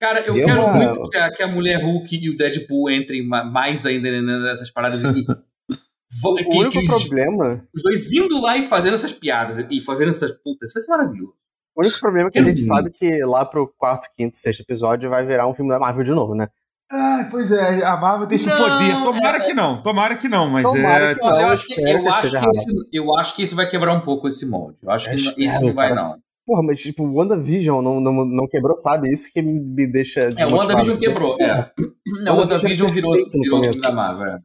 [0.00, 0.72] Cara, eu Deu quero uma...
[0.72, 5.04] muito que a, que a, mulher Hulk e o Deadpool entrem mais ainda nessas paradas
[5.04, 5.22] aqui.
[6.24, 7.68] o que, único que eles, problema.
[7.74, 10.70] Os dois indo lá e fazendo essas piadas e fazendo essas putas.
[10.70, 11.34] Isso vai ser maravilhoso.
[11.76, 15.10] O único problema é que a gente sabe que lá pro quarto, quinto, sexto episódio
[15.10, 16.48] vai virar um filme da Marvel de novo, né?
[16.92, 18.92] Ah, pois é, a Marvel tem esse não, poder.
[19.04, 19.40] Tomara é...
[19.40, 21.14] que não, tomara que não, mas tomara é.
[21.14, 23.94] Que não, eu, acho que, eu, acho que esse, eu acho que isso vai quebrar
[23.94, 24.76] um pouco esse molde.
[24.82, 26.16] Eu acho que isso não vai, não.
[26.44, 29.08] Porra, mas tipo, o WandaVision não, não, não quebrou, sabe?
[29.08, 30.30] Isso que me deixa.
[30.36, 31.70] É, o WandaVision quebrou, é.
[32.24, 34.26] Não, o WandaVision virou, virou filme da Marvel.
[34.26, 34.40] É.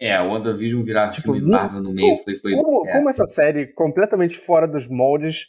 [0.00, 2.36] É, o WandaVision virar tipo, filme Marvel no meio foi.
[2.36, 2.92] foi como, é.
[2.92, 5.46] como essa série, completamente fora dos moldes,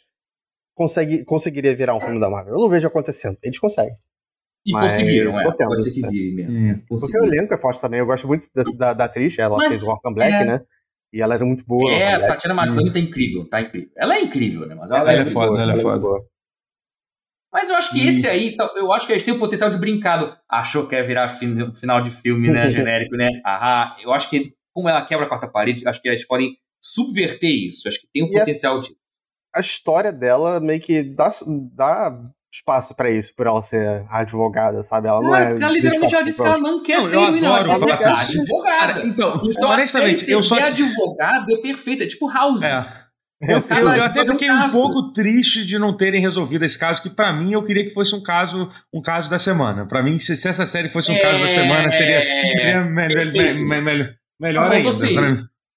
[0.74, 2.54] consegue, conseguiria virar um filme da Marvel?
[2.54, 3.38] Eu não vejo acontecendo.
[3.40, 3.94] Eles conseguem.
[4.66, 5.44] E Mas, conseguiram, é.
[5.44, 6.82] Pode ser que vire mesmo.
[6.88, 8.00] Porque o elenco é forte também.
[8.00, 10.44] Eu gosto muito da, da, da atriz, ela Mas, fez o Orphan Black, é...
[10.44, 10.60] né?
[11.12, 11.90] E ela era muito boa.
[11.92, 13.88] É, a Tatiana Maslany tá incrível, tá incrível.
[13.96, 14.74] Ela é incrível, né?
[14.74, 16.24] Mas ela, ela é, é foda, ela é, é foda.
[17.52, 18.08] Mas eu acho que e...
[18.08, 20.36] esse aí, eu acho que eles têm o potencial de brincado.
[20.50, 22.68] Achou que ia virar final de filme, né?
[22.70, 23.30] genérico, né?
[23.44, 23.96] Ahá.
[24.02, 27.86] Eu acho que, como ela quebra a quarta parede, acho que eles podem subverter isso.
[27.86, 28.90] Acho que tem o potencial a, de.
[29.54, 31.30] A história dela meio que dá,
[31.72, 35.08] dá espaço para isso, por ela ser advogada, sabe?
[35.08, 35.52] Ela não, não é.
[35.52, 39.06] Ela literalmente ela disse que ela não quer não, ser heroína, ela quer ser advogada.
[39.06, 40.56] Então, então honestamente, eu só.
[40.56, 42.62] advogada é perfeita, é tipo House.
[42.62, 43.06] É.
[43.38, 47.10] Eu, eu, eu, até fiquei um, pouco triste de não terem resolvido esse caso, que
[47.10, 49.86] para mim eu queria que fosse um caso, um caso da semana.
[49.86, 53.26] Para mim, se, se, essa série fosse um é, caso da semana, seria, seria melhor,
[53.26, 54.90] melhor, melhor ainda.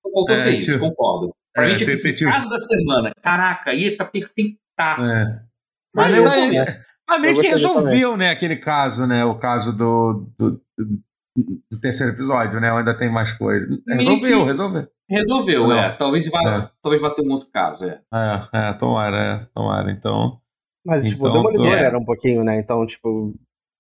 [0.02, 1.36] Faltou ser isso, tipo, concordo.
[1.54, 3.12] Pra é, mim, tinha que ser tipo, caso da semana.
[3.22, 5.04] Caraca, ia ficar perfeitaço.
[5.04, 5.49] É.
[5.96, 9.26] Mas, mas, é, mas meio que resolveu, né, aquele caso, né?
[9.26, 12.72] O caso do, do, do, terceiro episódio, né?
[12.72, 13.66] Ainda tem mais coisa.
[13.88, 14.88] Resolveu, resolveu.
[15.10, 15.90] Resolveu, é.
[15.92, 16.70] Talvez vá, é.
[16.82, 18.00] talvez vá ter um outro caso, é.
[18.14, 19.92] É, é tomara, é, tomara.
[19.92, 20.40] Então.
[20.86, 21.74] Mas, tipo, então, Demolidor tô...
[21.74, 22.60] era um pouquinho, né?
[22.60, 23.34] Então, tipo,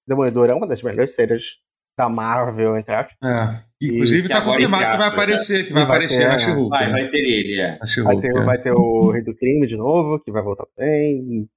[0.07, 1.59] Demolidor é uma das melhores séries
[1.97, 3.15] da Marvel, entre aspas.
[3.23, 3.69] É.
[3.81, 7.09] Inclusive está confirmado que vai aparecer, que vai, vai aparecer ter, na she Vai, vai
[7.09, 7.79] ter ele, é.
[8.03, 8.43] Vai ter, é.
[8.43, 11.47] vai ter o Rei do Crime de novo, que vai voltar também.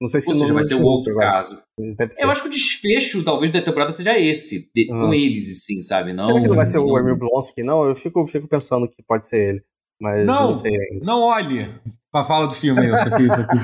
[0.00, 1.30] Não sei se Ou seja, vai ser o outro agora.
[1.30, 1.62] caso.
[2.18, 6.14] Eu acho que o desfecho, talvez, da temporada seja esse, de, com eles, sim, sabe?
[6.14, 7.62] Não, Será que não vai ser o Emil Blonsky?
[7.62, 9.62] Não, eu fico, fico pensando que pode ser ele.
[10.00, 11.04] Mas não, não sei ainda.
[11.04, 11.70] Não olhe
[12.10, 13.22] pra fala do filme, isso aqui.
[13.24, 13.58] Isso aqui.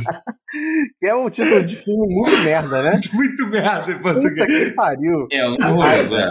[1.00, 3.00] que é um título de filme muito merda, né?
[3.14, 4.46] muito merda em português.
[4.46, 5.26] Puta que pariu.
[5.32, 6.30] É, eu não, ah, é.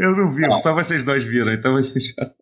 [0.00, 0.58] eu não vi, não.
[0.58, 2.32] só vocês dois viram, então vocês já.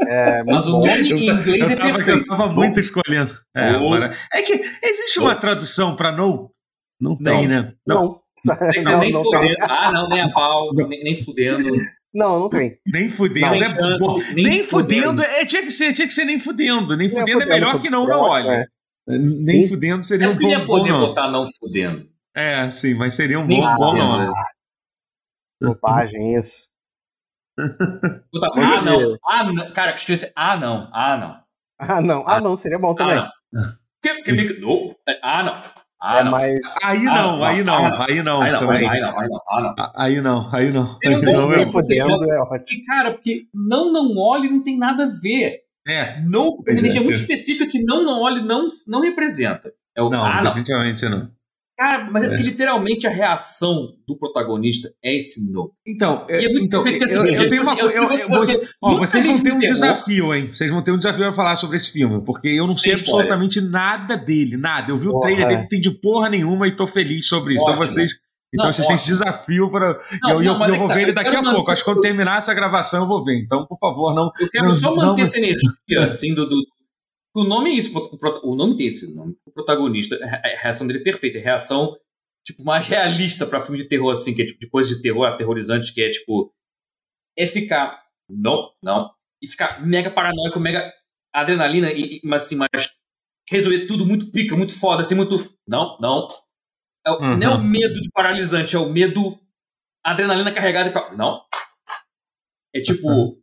[0.00, 2.18] É, mas o nome em inglês eu é tava, perfeito.
[2.20, 3.38] Eu tava muito escolhendo.
[3.54, 4.52] É, agora, é que
[4.82, 6.50] existe uma tradução para no?
[7.00, 7.62] Não tem, não.
[7.62, 7.74] né?
[7.86, 8.20] Não.
[8.44, 8.56] não.
[8.56, 9.56] Tem que ser nem não, fudendo.
[9.62, 11.70] Ah, não, nem a pau, nem, nem fudendo.
[12.14, 12.78] Não, não tem.
[12.92, 13.54] Nem fudendo.
[13.54, 15.22] é chance, nem, nem fudendo.
[15.22, 16.96] É, tinha, que ser, tinha que ser nem fudendo.
[16.96, 18.62] Nem, nem fudendo é melhor que não, não olha.
[18.62, 18.66] É.
[19.18, 19.68] Nem sim.
[19.68, 21.00] fudendo seria eu um bom, bom poder não.
[21.00, 22.08] botar não fudendo.
[22.34, 24.32] É, sim, mas seria um nem bom, bom não.
[25.60, 26.67] Bobagem isso.
[28.32, 29.18] Puta, ah, não.
[29.26, 29.70] Ah, não.
[29.72, 30.32] Cara, que esqueci.
[30.34, 30.88] Ah, não.
[30.92, 31.36] Ah, não.
[31.78, 32.24] Ah, não.
[32.26, 32.56] Ah, não.
[32.56, 33.18] Seria bom também.
[33.18, 33.62] Ah, não.
[34.02, 34.94] Que, que, no.
[35.22, 35.62] Ah, não.
[36.00, 36.30] Ah, é não.
[36.30, 36.60] Mais...
[36.82, 38.88] Aí não, aí não, aí não, aí não, também.
[38.88, 39.74] Aí não, aí não, aí não.
[39.96, 40.98] Aí não, aí não.
[41.04, 42.84] Aí não, é fodendo, é ótimo.
[42.86, 45.62] Cara, porque não, não olhe não tem nada a ver.
[45.86, 46.20] É.
[46.20, 49.72] Não, é, é muito específica que não, não olhe não, não representa.
[49.96, 51.28] É o, não, ah, definitivamente não.
[51.78, 51.88] Não.
[51.88, 55.72] Cara, mas é, é porque literalmente a reação do protagonista é esse no.
[55.86, 57.96] Então, é, é então eu, assim, eu, eu tenho uma coisa.
[57.96, 60.48] Eu, eu, você, ó, vocês vão ter um desafio, hein?
[60.52, 63.04] Vocês vão ter um desafio a falar sobre esse filme, porque eu não sei Sem
[63.04, 63.70] absolutamente spoiler.
[63.70, 64.90] nada dele, nada.
[64.90, 67.54] Eu vi porra, o trailer dele, não tem de porra nenhuma e tô feliz sobre
[67.54, 67.64] isso.
[67.64, 68.12] Só vocês.
[68.52, 69.98] Então não, vocês têm esse desafio para.
[70.28, 71.70] Eu, eu, eu vou tá, ver ele daqui a pouco.
[71.70, 73.38] Acho que quando terminar essa gravação eu vou ver.
[73.38, 74.30] Então, por favor, não.
[74.40, 75.22] Eu quero não, só manter não...
[75.22, 75.68] essa energia,
[75.98, 76.56] assim, do, do,
[77.34, 77.92] o nome é isso,
[78.42, 79.36] o nome tem esse nome.
[79.46, 81.38] O protagonista, a reação dele é perfeita.
[81.38, 81.96] A reação
[82.48, 85.26] tipo, mais realista para filme de terror, assim, que é tipo de coisa de terror
[85.26, 86.52] aterrorizante, que é tipo.
[87.36, 88.02] É ficar.
[88.28, 89.10] Não, não.
[89.42, 90.92] E ficar mega paranoico, mega
[91.32, 92.68] adrenalina, e, mas assim, mas
[93.50, 95.54] resolver tudo muito pica, muito foda, assim, muito.
[95.66, 96.28] Não, não.
[97.06, 97.36] É, uhum.
[97.36, 99.38] Não é o medo de paralisante, é o medo
[100.02, 101.14] adrenalina carregada e ficar.
[101.16, 101.42] Não.
[102.74, 103.38] É tipo,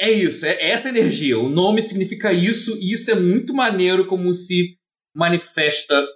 [0.00, 1.38] é isso, é, é essa energia.
[1.38, 4.78] O nome significa isso, e isso é muito maneiro como se
[5.14, 6.06] manifesta.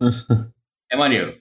[0.90, 1.36] é maneiro.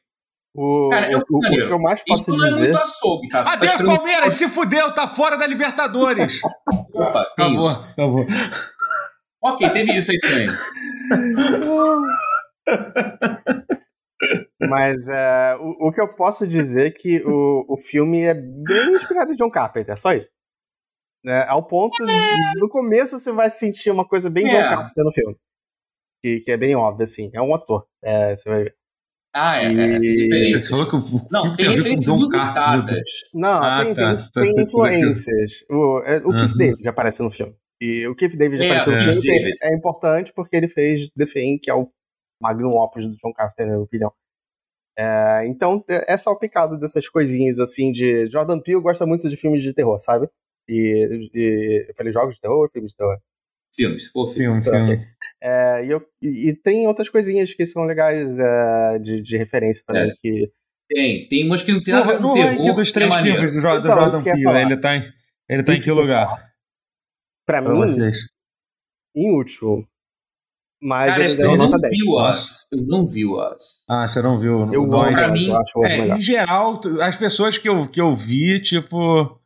[0.55, 2.69] O, Cara, eu, o, o, que eu mais posso isso dizer...
[2.69, 3.41] Isso açougue, tá?
[3.41, 4.33] Adeus, tá Palmeiras!
[4.33, 6.39] Se fudeu, tá fora da Libertadores!
[6.93, 7.79] Opa, acabou, isso.
[7.79, 8.25] acabou.
[9.43, 10.47] Ok, teve isso aí também.
[14.59, 18.91] Mas é, o, o, que eu posso dizer é que o, o filme é bem
[18.91, 20.31] inspirado em John Carpenter, é só isso.
[21.27, 24.49] É, ao ponto de, no começo você vai sentir uma coisa bem é.
[24.49, 25.35] John Carpenter no filme.
[26.23, 27.29] Que, que é bem óbvio, assim.
[27.33, 27.85] É um ator.
[28.01, 28.75] É, você vai ver.
[29.35, 30.59] Ah, é, é, diferente.
[30.59, 33.03] Você falou que o Não, tem referências inusitadas.
[33.33, 35.63] Não, ah, tem, tá, tem, tá, tem influências.
[35.69, 37.55] O, é, o Keith David aparece no filme.
[37.79, 41.59] E o Keith David é, apareceu no filme é importante porque ele fez The Thing,
[41.61, 41.91] que é o
[42.41, 44.11] magnum opus do John Carpenter, na minha opinião.
[44.97, 48.27] É, então, é, é salpicado dessas coisinhas, assim, de...
[48.27, 50.27] Jordan Peele gosta muito de filmes de terror, sabe?
[50.67, 53.17] E, e eu falei jogos de terror ou filmes de terror?
[53.75, 54.61] Filmes, se for filme.
[54.61, 55.07] filme, filme.
[55.41, 60.09] É, e, eu, e, tem outras coisinhas que são legais é, de, de referência também.
[60.09, 60.13] É.
[60.19, 60.51] Que...
[60.89, 62.75] Tem, tem umas que não tem nada a ver com terror.
[62.75, 65.13] dos três é filmes do, do então, Jordan Peele, ele tá em,
[65.49, 66.27] ele tá em que lugar?
[67.45, 68.17] Pra, pra mim, vocês.
[69.15, 69.87] em último.
[70.81, 72.67] Mas Cara, eu, eu não vi o Us.
[72.71, 73.83] Eu não vi o Us.
[73.89, 74.71] Ah, você não viu?
[74.71, 78.15] Eu, o pra mim, eu acho é, Em geral, as pessoas que eu, que eu
[78.15, 79.39] vi, tipo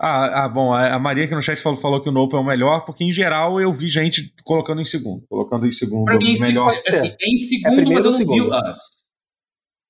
[0.00, 2.44] ah, ah, bom, a Maria aqui no chat falou, falou que o Nope é o
[2.44, 5.24] melhor, porque em geral eu vi gente colocando em segundo.
[5.28, 6.04] Colocando em segundo.
[6.04, 6.72] Pra mim, melhor.
[6.72, 8.78] É, assim, é em segundo, é mas eu não vi Us.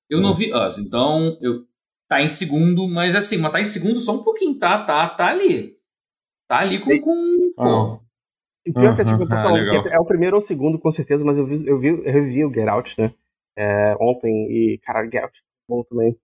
[0.09, 1.65] Eu não vi Us, então eu,
[2.07, 4.83] tá em segundo, mas assim, mas tá em segundo só um pouquinho, tá?
[4.85, 5.75] Tá, tá ali.
[6.47, 6.99] Tá ali com.
[7.01, 7.99] com ah.
[8.67, 10.79] E pior que tipo, eu tô ah, falando que é o primeiro ou o segundo,
[10.79, 13.11] com certeza, mas eu vi, eu vi, eu revi o Get Out, né?
[13.57, 16.15] É, ontem, e caralho, Get Out, bom também.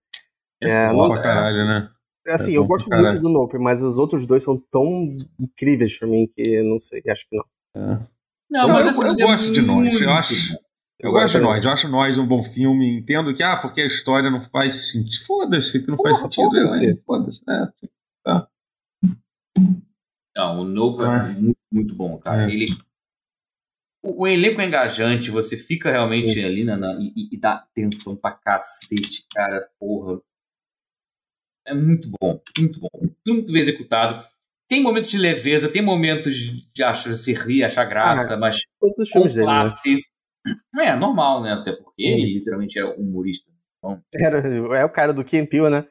[0.61, 1.89] É, é foda pra caralho, né?
[2.26, 5.97] É assim, é eu gosto muito do Nope, mas os outros dois são tão incríveis
[5.97, 7.45] pra mim que não sei, acho que não.
[7.76, 7.99] É.
[8.49, 10.01] Não, mas assim, eu, eu gosto de nós.
[10.01, 10.53] Eu acho.
[10.99, 12.99] Eu, eu gosto de nós, eu acho nós um bom filme.
[12.99, 15.26] Entendo que, ah, porque a história não faz sentido.
[15.26, 17.01] Foda-se que não Porra, faz sentido.
[17.05, 17.43] Foda-se.
[17.49, 17.67] É,
[18.24, 18.47] tá.
[20.36, 22.49] Não, o Nope é, é muito, muito bom, cara.
[22.49, 22.53] É.
[22.53, 22.65] Ele.
[24.03, 28.15] O, o, elenco é engajante, você fica realmente ali na, na e, e, dá atenção
[28.15, 29.69] pra cacete, cara.
[29.80, 30.19] Porra.
[31.66, 32.89] É muito bom, muito bom,
[33.26, 34.26] muito bem executado.
[34.70, 38.99] Tem momentos de leveza, tem momentos de achar, se rir, achar graça, ah, mas todos
[38.99, 40.86] os filmes dele, né?
[40.86, 41.53] É, normal, né?
[41.53, 42.18] Até porque hum.
[42.18, 43.51] ele literalmente é humorista.
[43.78, 44.01] Então...
[44.16, 44.39] Era,
[44.78, 45.86] é o cara do Kim Peele, né?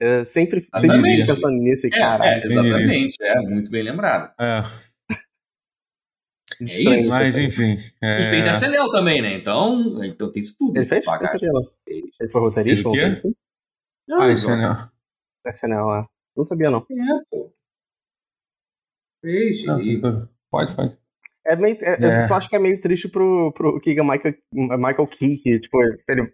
[0.00, 2.24] É, sempre, sempre pensando nisso e é, cara.
[2.24, 4.32] É, exatamente, é muito bem lembrado.
[4.40, 4.62] É.
[6.60, 7.10] É isso.
[7.10, 7.76] Mas enfim.
[8.02, 8.20] É...
[8.20, 9.34] E fez SNL também, né?
[9.34, 10.76] Então, então tem isso tudo.
[10.76, 11.04] Ele fez?
[11.86, 12.88] Ele foi roteirista?
[12.88, 13.34] Ele assim?
[14.08, 14.90] Não, ah, SNL.
[15.46, 16.06] SNL, é.
[16.36, 16.78] Não sabia, não.
[16.78, 17.52] É, pô.
[19.20, 19.64] Fez.
[20.50, 20.98] Pode, pode.
[21.46, 22.22] É meio, é, é.
[22.22, 25.76] Eu só acho que é meio triste pro, pro Keegan Michael, Michael Key, que, tipo,
[26.08, 26.32] ele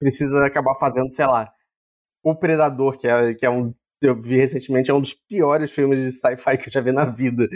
[0.00, 1.52] precisa acabar fazendo, sei lá,
[2.24, 3.74] O Predador, que é, que é um.
[4.02, 7.04] Eu vi recentemente, é um dos piores filmes de sci-fi que eu já vi na
[7.06, 7.48] vida.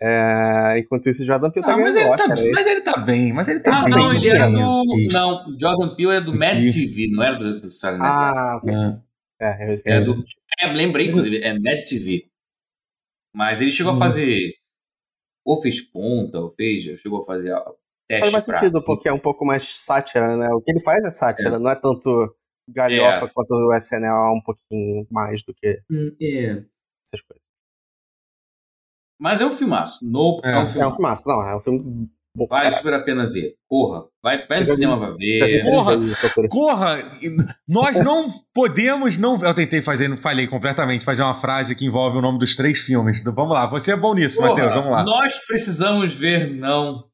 [0.00, 3.32] É, enquanto isso, Jordan Peele tá ah, ganhando mas, ele tá, mas ele tá bem,
[3.32, 3.94] mas ele tá ah, bem.
[3.94, 4.84] Não, ele era do.
[5.10, 8.74] Não, Jordan Peele é do Mad TV, não era do, do Saturday Ah, ok.
[9.40, 10.12] É, é, é, do,
[10.60, 12.26] é, lembrei, inclusive, é Mad TV.
[13.34, 14.00] Mas ele chegou a uhum.
[14.00, 14.52] fazer.
[15.44, 17.00] Ou fez ponta, ou fez.
[17.00, 17.54] Chegou a fazer
[18.06, 18.20] teste.
[18.20, 18.58] Faz mais pra...
[18.58, 20.48] sentido, porque é um pouco mais sátira, né?
[20.52, 21.58] O que ele faz é sátira, é.
[21.58, 22.34] não é tanto
[22.68, 23.28] galhofa é.
[23.28, 26.64] quanto o SNL é um pouquinho mais do que hum, é.
[27.04, 27.45] essas coisas.
[29.18, 30.08] Mas é um filmaço.
[30.08, 30.82] No, é, é um filme.
[30.82, 32.46] É um filmaço, não, é um filme bom.
[32.46, 33.54] Vale super a pena ver.
[33.68, 35.62] Porra, vai, vai no cinema pra ver.
[35.62, 35.96] Porra,
[36.48, 36.98] corra!
[37.66, 39.42] Nós não podemos não.
[39.42, 42.80] Eu tentei fazer, não falei completamente, fazer uma frase que envolve o nome dos três
[42.80, 43.20] filmes.
[43.20, 45.02] Então, vamos lá, você é bom nisso, Matheus, vamos lá.
[45.02, 47.04] Nós precisamos ver, não.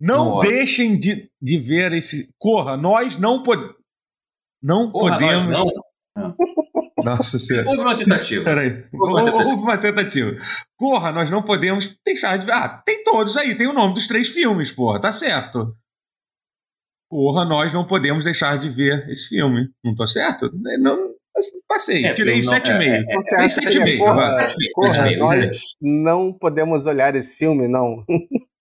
[0.00, 2.34] Não, deixem de, de ver esse.
[2.36, 3.76] Corra, nós não podemos.
[4.60, 5.44] Não Porra, podemos.
[5.44, 5.72] Nós
[6.16, 6.34] não.
[7.04, 7.68] Nossa senhora.
[7.68, 8.44] Houve uma tentativa.
[8.44, 8.84] Peraí.
[8.92, 9.50] Houve uma tentativa.
[9.50, 10.36] Houve uma tentativa.
[10.76, 12.52] Corra, nós não podemos deixar de ver.
[12.52, 15.76] Ah, tem todos aí, tem o nome dos três filmes, porra, tá certo.
[17.10, 19.68] Porra, nós não podemos deixar de ver esse filme.
[19.84, 20.50] Não tô certo?
[20.80, 21.12] Não,
[21.68, 22.80] passei, é, tirei 7,5.
[22.80, 23.98] É, é, é, 7,5.
[23.98, 28.04] Porra, porra, nós não podemos olhar esse filme, não.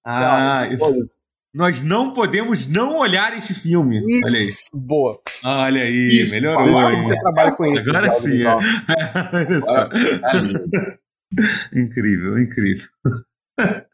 [0.03, 1.19] Ah, não, isso.
[1.53, 3.97] Nós não podemos não olhar esse filme.
[4.07, 4.87] Isso, olha aí.
[4.87, 5.21] boa.
[5.43, 6.77] Olha aí, isso, melhorou.
[6.77, 7.89] Agora você trabalha com isso.
[7.89, 8.43] Agora sim.
[8.43, 8.47] É.
[9.35, 9.89] Olha só.
[11.73, 12.87] incrível, incrível.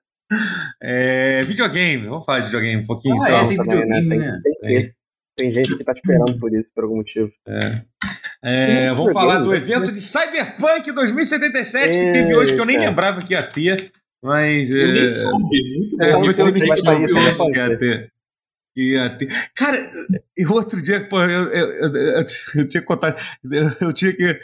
[0.84, 3.16] É, videogame, vamos falar de videogame um pouquinho.
[3.22, 3.38] Ah, então.
[3.38, 4.42] é, tem videogame, né?
[4.44, 4.96] Tem, tem, tem,
[5.38, 7.32] tem, gente que tá esperando por isso, por algum motivo.
[7.48, 7.82] É.
[8.44, 13.22] É, vamos falar do evento de Cyberpunk 2077 que teve hoje, que eu nem lembrava
[13.22, 13.92] que ia ter.
[14.24, 14.70] Mas.
[14.70, 15.78] Eu nem soube.
[15.78, 16.26] Muito É, bom.
[16.26, 18.10] você sair soube Cyberpunk.
[18.76, 19.28] que ia ter.
[19.56, 19.78] Cara,
[20.38, 23.16] e outro dia, pô, eu, eu, eu, eu, eu tinha que contar.
[23.44, 24.40] Eu, eu tinha que.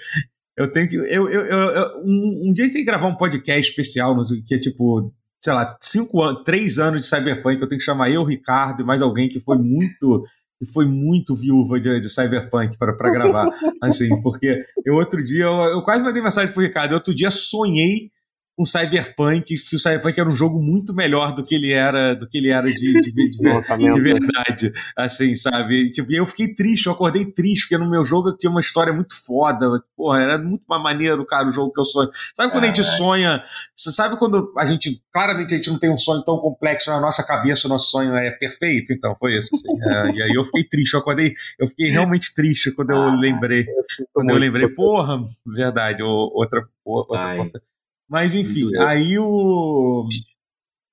[0.58, 0.96] Eu tenho que.
[0.96, 4.56] Eu, eu, um, um dia a gente tem que gravar um podcast especial, o que
[4.56, 7.62] é tipo, sei lá, cinco anos, três anos de Cyberpunk.
[7.62, 10.24] Eu tenho que chamar eu, Ricardo e mais alguém que foi muito.
[10.60, 13.46] Que foi muito viúva de, de Cyberpunk para gravar.
[13.82, 16.94] Assim, porque eu outro dia, eu, eu quase mandei mensagem pro Ricardo.
[16.94, 18.12] Outro dia sonhei
[18.56, 22.28] com Cyberpunk, que o Cyberpunk era um jogo muito melhor do que ele era, do
[22.28, 23.42] que ele era de, de, de, de,
[24.00, 25.86] verdade, assim, sabe?
[25.86, 28.62] E, tipo, e eu fiquei triste, eu acordei triste, porque no meu jogo tinha uma
[28.62, 29.84] história muito foda.
[29.98, 32.10] Porra, era muito mais maneiro, cara, o jogo que eu sonho.
[32.36, 33.44] Sabe quando a gente sonha?
[33.76, 37.00] Você sabe quando a gente, claramente, a gente não tem um sonho tão complexo na
[37.00, 38.94] nossa cabeça, o nosso sonho é perfeito?
[38.94, 39.74] Então, foi isso, assim.
[39.82, 43.20] É, e aí eu fiquei triste, eu acordei, eu fiquei realmente triste quando eu Ah,
[43.20, 43.62] lembrei.
[43.62, 47.62] Eu Quando eu lembrei, porra, verdade, outra, outra porta.
[48.10, 48.88] Mas enfim, Doeu.
[48.88, 50.08] aí o.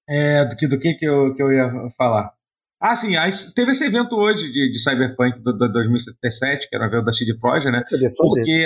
[0.09, 2.33] É, do que, do que, que, eu, que eu ia falar?
[2.81, 6.85] Ah, sim, aí teve esse evento hoje de, de Cyberpunk do, do 2077, que era
[6.85, 7.83] o evento da CD Projekt, né?
[8.11, 8.41] Sobre?
[8.43, 8.65] Porque-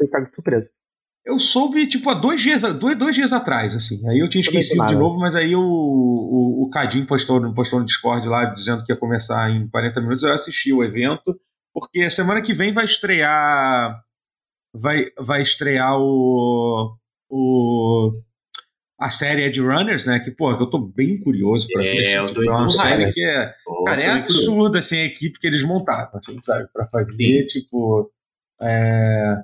[0.00, 0.70] Eu de surpresa.
[1.24, 4.08] Eu soube, tipo, há dois dias, dois, dois dias atrás, assim.
[4.08, 7.84] Aí eu tinha esquecido de novo, mas aí o, o, o Cadim postou, postou no
[7.84, 10.22] Discord lá, dizendo que ia começar em 40 minutos.
[10.22, 11.38] Eu assisti o evento,
[11.74, 14.02] porque semana que vem vai estrear.
[14.74, 16.96] Vai, vai estrear o.
[17.30, 18.12] o
[18.98, 20.20] a série Ed Runners, né?
[20.20, 22.00] Que, pô, eu tô bem curioso pra É, ver.
[22.00, 23.12] Assim, eu tipo, é uma série raiva.
[23.12, 23.54] que é.
[23.64, 26.68] Pô, Cara, é absurda assim, a equipe que eles montaram, assim, sabe?
[26.72, 27.46] Pra fazer, Sim.
[27.46, 28.10] tipo.
[28.60, 29.36] É...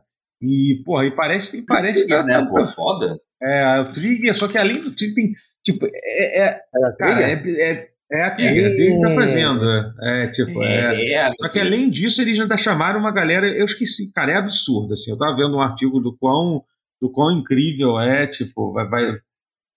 [0.42, 1.64] E, porra, e parece.
[1.66, 2.44] Parece Trigger, né?
[2.46, 3.18] Pô, foda.
[3.42, 5.32] é, o Trigger, só que além do Trigger, tem.
[5.64, 7.58] Tipo, é, é- Era cara, trilha?
[7.58, 9.64] é, é, é a Trigger, a Trigger que tá fazendo.
[10.02, 11.12] É, tipo, é.
[11.12, 13.48] É, Só que além disso, eles ainda chamaram uma galera.
[13.48, 14.92] Eu esqueci, cara, é absurdo.
[14.92, 16.62] Assim, eu tava vendo um artigo do quão,
[17.00, 18.88] do quão incrível é, tipo, vai.
[18.88, 19.20] vai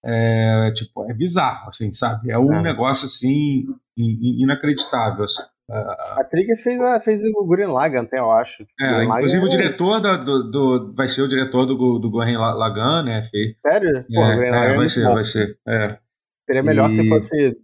[0.05, 2.32] é, tipo, é bizarro, assim, sabe?
[2.32, 2.61] É um É.
[2.61, 3.65] negócio assim
[3.97, 5.26] in- in- inacreditável.
[5.26, 5.43] Assim.
[5.70, 8.65] A Trigger fez, a, fez o Gurren Lagann, até, eu acho.
[8.80, 12.53] É, inclusive o diretor da- do, do- vai ser o diretor do, do Gurren La-
[12.53, 13.24] Lagann, né?
[13.24, 14.05] Fez, Sério?
[14.11, 15.13] Pô, é, é, é vai ser, bom.
[15.15, 15.59] vai ser.
[15.67, 15.99] É.
[16.47, 17.57] Seria melhor E- se fosse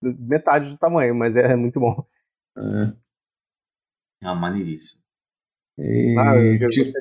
[0.00, 2.06] metade do tamanho, mas é muito bom.
[2.56, 2.92] é.
[4.22, 5.02] Ah, maneiríssimo.
[5.78, 6.92] E, Ah, eu, eu tipo,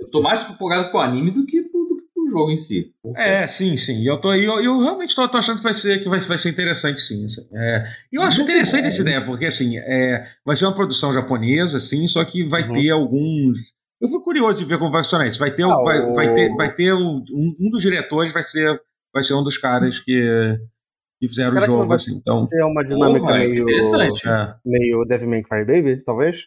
[0.00, 2.92] Eu tô mais empolgado com o anime do que que pro jogo em si.
[3.16, 4.06] É, sim, sim.
[4.06, 6.48] Eu, tô, eu, eu realmente tô, tô achando que vai ser, que vai, vai ser
[6.50, 7.24] interessante, sim.
[7.26, 7.46] assim.
[7.52, 12.06] É, eu acho interessante essa ideia, porque assim, é, vai ser uma produção japonesa, assim,
[12.08, 12.72] só que vai Uhum.
[12.72, 13.58] ter alguns.
[14.00, 15.38] Eu fui curioso de ver como vai funcionar isso.
[15.38, 18.32] Vai ter, o- Ah, vai, o- vai ter, vai ter o- um, um dos diretores
[18.32, 18.80] vai ser,
[19.12, 20.58] vai ser um dos caras que,
[21.20, 22.16] que fizeram Será o que jogo, vai assim.
[22.16, 24.26] Então, ser uma dinâmica meio, interessante.
[24.28, 26.46] é, meio Devil May Cry Baby, talvez?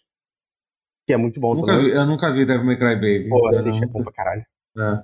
[1.08, 1.86] Que é muito bom nunca também.
[1.86, 3.30] vi, eu nunca vi Devil May Cry Baby.
[3.30, 4.46] Pô, Eu assiste, é bom pra caralho.
[4.78, 5.04] É.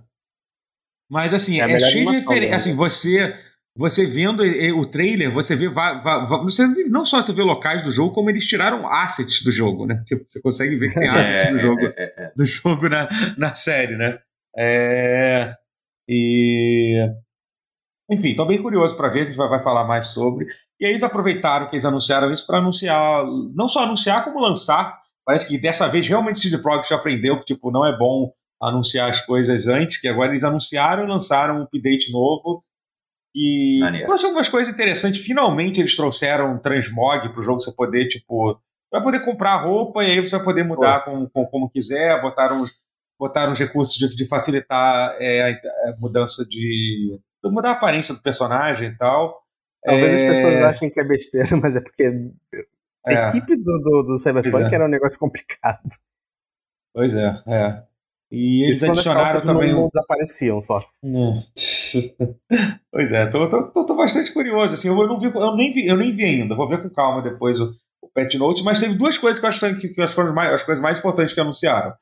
[1.10, 2.34] Mas assim, É é, cheio de referência.
[2.42, 2.54] dele.
[2.54, 3.36] Assim, você,
[3.76, 8.30] você vendo o trailer, você vê, você não só você vê locais do jogo, como
[8.30, 10.02] eles tiraram assets do jogo, né?
[10.06, 12.32] Tipo, você consegue ver que tem assets do jogo, é, é, é.
[12.36, 14.18] do jogo na, na série, né?
[14.58, 15.54] É,
[16.10, 17.08] e
[18.10, 20.46] enfim, tô bem curioso para ver, a gente vai, vai falar mais sobre.
[20.80, 23.24] E aí eles aproveitaram que eles anunciaram isso para anunciar,
[23.56, 25.00] não só anunciar, como lançar.
[25.26, 29.10] Parece que dessa vez realmente o CD Projekt aprendeu que tipo, não é bom anunciar
[29.10, 32.64] as coisas antes, que agora eles anunciaram e lançaram um update novo.
[33.36, 34.06] E Maneiro.
[34.08, 35.22] trouxe algumas coisas interessantes.
[35.24, 38.60] Finalmente eles trouxeram um transmog para o jogo você poder, tipo,
[38.92, 42.66] vai poder comprar roupa e aí você vai poder mudar com, com- como quiser, botaram
[43.18, 47.20] botaram uns recursos de, de facilitar é, a, mudança de.
[47.44, 49.40] de mudar a aparência do personagem e tal.
[49.84, 52.12] Talvez É, as pessoas achem que é besteira, mas é porque
[53.06, 53.30] a é.
[53.30, 54.76] equipe do, do, do Cyberpunk é.
[54.76, 55.90] era um negócio complicado.
[56.94, 57.84] Pois é, é.
[58.32, 59.74] E eles Isso adicionaram também.
[59.74, 60.86] Não, não desapareciam só.
[61.04, 61.42] Hum.
[62.90, 64.74] pois é, tô, tô, tô, tô bastante curioso.
[64.74, 67.22] Assim, eu, não vi, eu, nem vi, eu nem vi ainda, vou ver com calma
[67.22, 70.30] depois o, o Pet Note, mas teve duas coisas que eu acho que, que foram
[70.30, 71.94] as, mais, as coisas mais importantes que anunciaram.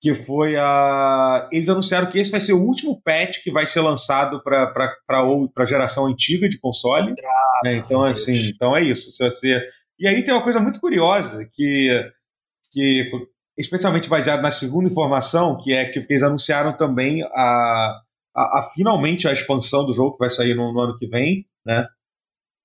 [0.00, 1.48] Que foi a.
[1.52, 4.72] Eles anunciaram que esse vai ser o último patch que vai ser lançado para
[5.58, 7.14] a geração antiga de console.
[7.64, 7.76] né?
[7.76, 8.20] Então, Deus.
[8.20, 9.10] assim, então é isso.
[9.10, 9.62] Se você...
[9.98, 12.12] E aí tem uma coisa muito curiosa que,
[12.70, 13.10] que
[13.56, 18.00] especialmente baseado na segunda informação, que é que eles anunciaram também a,
[18.36, 21.46] a, a finalmente a expansão do jogo que vai sair no, no ano que vem,
[21.64, 21.86] né?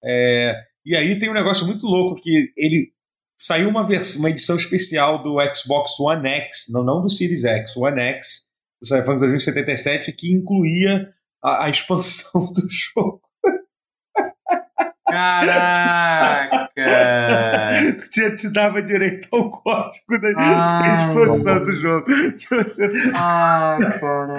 [0.03, 0.55] É,
[0.85, 2.91] e aí tem um negócio muito louco que ele
[3.37, 7.75] saiu uma, vers uma edição especial do Xbox One X, não, não do Series X,
[7.77, 8.49] One X,
[8.81, 11.13] do Cyberpunk 2077, que incluía
[11.43, 13.21] a, a expansão do jogo.
[15.07, 16.71] Caraca!
[17.93, 22.05] Te, te dava direito ao código da, ah, da expansão do jogo.
[22.49, 22.91] Você...
[23.15, 24.35] Ah, caralho.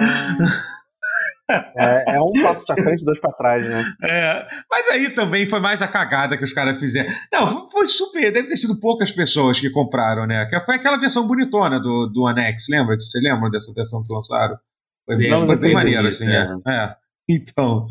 [1.49, 3.83] É, é, um passo pra frente, dois pra trás, né?
[4.01, 7.11] É, mas aí também foi mais a cagada que os caras fizeram.
[7.31, 8.31] Não, foi super.
[8.31, 10.45] Deve ter sido poucas pessoas que compraram, né?
[10.45, 12.95] Que foi aquela versão bonitona do, do Anex, lembra?
[12.95, 14.57] Você lembra dessa versão que lançaram?
[15.05, 16.47] Foi bem, foi bem maneiro, assim, é.
[16.67, 16.95] é.
[17.29, 17.87] Então.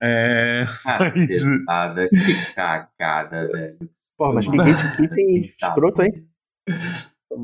[0.00, 0.64] É.
[0.84, 2.26] Cacetada, mas...
[2.26, 3.78] que cagada, velho.
[4.22, 6.12] Pô, mas que gatekeeping escroto, hein?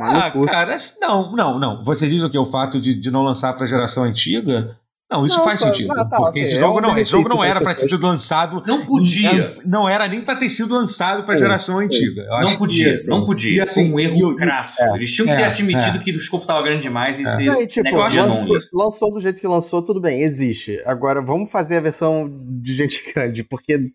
[0.00, 1.82] Ah, cara, não, não, não.
[1.82, 2.38] Você diz o que?
[2.38, 4.78] O fato de, de não lançar pra geração antiga?
[5.10, 5.90] Não, isso não, faz só, sentido.
[5.92, 6.42] Ah, tá, porque okay.
[6.42, 8.62] esse jogo, é não, esse jogo não era para ter sido lançado.
[8.64, 9.54] Não podia.
[9.64, 12.26] Não era nem para ter sido lançado para a geração antiga.
[12.42, 13.56] não podia, que, não podia.
[13.56, 14.80] E, assim, um erro crasso.
[14.82, 16.00] É, Eles tinham que ter é, admitido é.
[16.00, 17.34] que o escopo estava grande demais e é.
[17.34, 17.66] ser.
[17.66, 20.80] tipo, lançou, lançou do jeito que lançou, tudo bem, existe.
[20.84, 22.30] Agora vamos fazer a versão
[22.62, 23.90] de gente grande, porque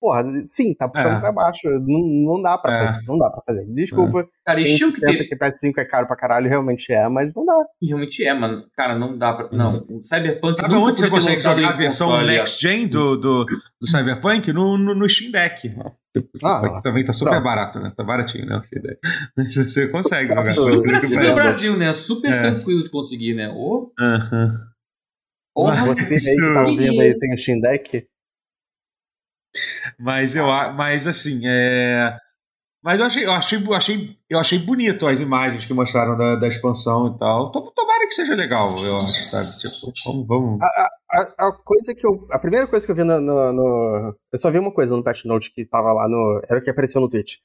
[0.00, 1.20] Porra, sim, tá puxando é.
[1.20, 1.68] pra baixo.
[1.68, 2.86] Não, não dá pra é.
[2.86, 3.04] fazer.
[3.06, 3.66] Não dá pra fazer.
[3.66, 4.20] Desculpa.
[4.20, 4.26] É.
[4.46, 5.28] Cara, tinham que pensa ter...
[5.28, 7.64] que PS5 é caro pra caralho, realmente é, mas não dá.
[7.82, 8.64] Realmente é, mano.
[8.76, 9.48] Cara, não dá pra.
[9.50, 9.84] Não.
[9.90, 10.56] O Cyberpunk.
[10.56, 14.52] Sabe onde você consegue jogar a versão Next Gen do, do, do Cyberpunk?
[14.52, 15.74] No, no, no Steam Deck.
[16.44, 17.92] Ah, também tá super barato, né?
[17.96, 18.60] Tá baratinho, né?
[19.36, 20.44] Mas você consegue jogar.
[20.44, 21.92] Super acessível no Brasil, né?
[21.92, 22.50] Super é.
[22.50, 23.52] tranquilo de conseguir, né?
[23.52, 23.90] Oh.
[23.98, 24.58] Uhum.
[25.54, 28.06] Porra, você aí que tá ouvindo aí tem o Steam Deck?
[29.98, 32.16] Mas eu mas assim, é.
[32.82, 36.36] Mas eu achei, eu achei, eu achei, eu achei bonito as imagens que mostraram da,
[36.36, 37.50] da expansão e tal.
[37.50, 39.46] Tomara que seja legal, eu acho, sabe?
[39.58, 40.26] Tipo, vamos.
[40.28, 40.62] vamos.
[40.62, 42.26] A, a, a, coisa que eu.
[42.30, 45.02] A primeira coisa que eu vi no, no, no, Eu só vi uma coisa no
[45.02, 46.40] patch note que tava lá no.
[46.48, 47.36] Era o que apareceu no Twitch.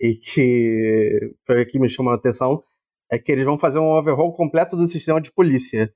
[0.00, 2.60] E que foi o que me chamou a atenção.
[3.10, 5.92] É que eles vão fazer um overhaul completo do sistema de polícia.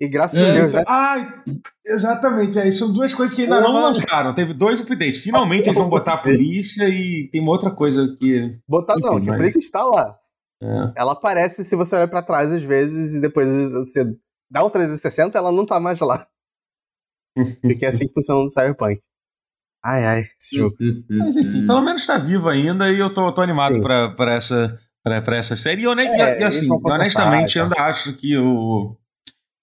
[0.00, 0.72] E graças é, a Deus.
[0.74, 0.82] Né?
[0.86, 1.42] Ah,
[1.86, 2.58] exatamente.
[2.58, 4.34] É, são duas coisas que ainda não lançaram.
[4.34, 5.22] Teve dois updates.
[5.22, 8.58] Finalmente eles vão botar a polícia e tem uma outra coisa que.
[8.68, 9.34] Botar Enfim, não, que mas...
[9.34, 10.18] a polícia está lá.
[10.62, 10.92] É.
[10.96, 14.04] Ela aparece se você olhar para trás às vezes e depois você
[14.50, 16.26] dá um 360, ela não tá mais lá.
[17.62, 19.00] Porque é assim que funciona no Cyberpunk.
[19.84, 20.76] Ai, ai, esse jogo.
[21.10, 24.80] Mas enfim, pelo menos tá vivo ainda e eu tô, tô animado pra, pra, essa,
[25.02, 25.82] pra, pra essa série.
[25.82, 28.96] E, é, e assim, honestamente, eu ainda acho que o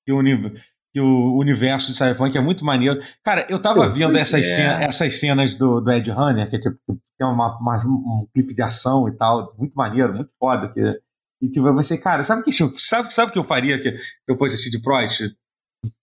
[0.09, 0.53] que o,
[0.91, 2.99] que o universo de Cyberpunk é muito maneiro.
[3.23, 4.55] Cara, eu tava Sim, vendo essas, é.
[4.55, 8.53] cenas, essas cenas do, do Ed Runner, que é tipo, tem uma, uma, um clipe
[8.53, 10.69] de ação e tal, muito maneiro, muito foda.
[10.69, 10.81] Que,
[11.41, 13.95] e tipo, eu pensei, cara, sabe que sabe, sabe que eu faria que
[14.27, 15.35] eu fosse esse de Project?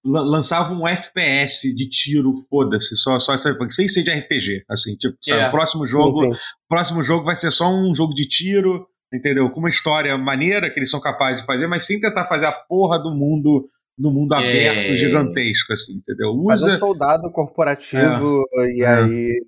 [0.03, 5.15] lançava um FPS de tiro, foda-se, só, só Cyberpunk, sem ser de RPG, assim, tipo,
[5.21, 5.49] sabe, é.
[5.49, 6.31] o próximo jogo,
[6.69, 9.51] próximo jogo vai ser só um jogo de tiro, entendeu?
[9.51, 12.53] Com uma história maneira que eles são capazes de fazer, mas sem tentar fazer a
[12.53, 13.67] porra do mundo
[13.99, 14.39] no mundo é.
[14.39, 16.31] aberto gigantesco, assim, entendeu?
[16.33, 16.67] Usa...
[16.67, 18.71] Faz um soldado corporativo é.
[18.73, 18.87] e é.
[18.87, 19.43] aí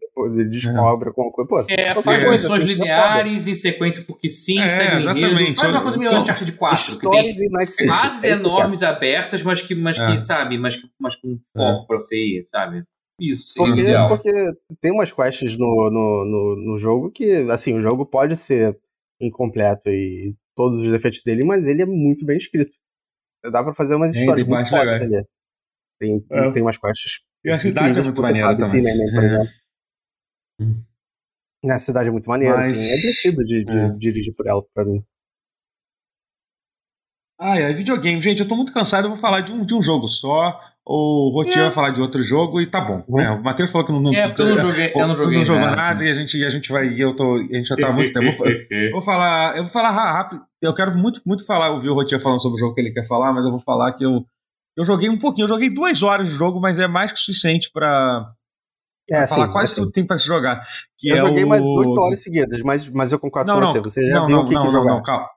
[0.49, 1.49] descobre alguma coisa.
[1.49, 5.61] Pô, é, faz missões assim, lineares em sequência, porque sim, é, segue exatamente.
[5.61, 9.96] Faz uma coisa meio então, Uncharted 4, que tem fases enormes abertas, mas que, mas
[9.96, 10.18] que é.
[10.18, 12.82] sabe, mas, mas com foco pra você ir, sabe?
[13.20, 14.32] Isso, porque, porque
[14.80, 18.78] tem umas quests no, no, no, no jogo que, assim, o jogo pode ser
[19.20, 22.76] incompleto e todos os defeitos dele, mas ele é muito bem escrito.
[23.45, 25.24] Dá pra fazer umas histórias é, muito fodas ali.
[26.01, 26.53] Tem, é.
[26.53, 27.20] tem umas quests.
[27.45, 28.68] E a cidade é muito maneira também.
[28.68, 29.26] Cinema, por é.
[29.26, 29.53] exemplo.
[31.64, 32.70] A cidade é muito maneira, Mas...
[32.70, 32.91] assim.
[32.91, 33.89] É divertido de, de é.
[33.97, 35.05] dirigir por ela, pra mim.
[37.41, 38.20] Ah, é videogame.
[38.20, 40.61] Gente, eu tô muito cansado, eu vou falar de um, de um jogo só.
[40.91, 43.05] O Rotier vai falar de outro jogo e tá bom.
[43.07, 43.20] Uhum.
[43.20, 45.45] É, o Matheus falou que não, não, é, eu não joguei, eu não joguei não
[45.45, 45.76] jogou nada.
[45.76, 46.95] nada e a gente, a gente vai.
[46.99, 48.24] Eu tô, a gente já tá há muito tempo.
[48.26, 49.55] Eu vou, vou falar.
[49.55, 50.41] Eu vou falar rápido.
[50.62, 53.07] Eu quero muito, muito falar, ouvir o Rotier falando sobre o jogo que ele quer
[53.07, 54.24] falar, mas eu vou falar que eu,
[54.78, 55.45] eu joguei um pouquinho.
[55.45, 58.32] Eu joguei duas horas de jogo, mas é mais que suficiente pra.
[59.11, 60.66] É, falar sim, quase é tudo tem pra se jogar.
[60.97, 61.49] Que eu é joguei o...
[61.49, 63.80] mais oito horas seguidas, mas, mas eu concordo não, com você.
[63.82, 64.95] Você já não, viu não, o que, não, que não, jogar.
[64.95, 65.28] Não, calma.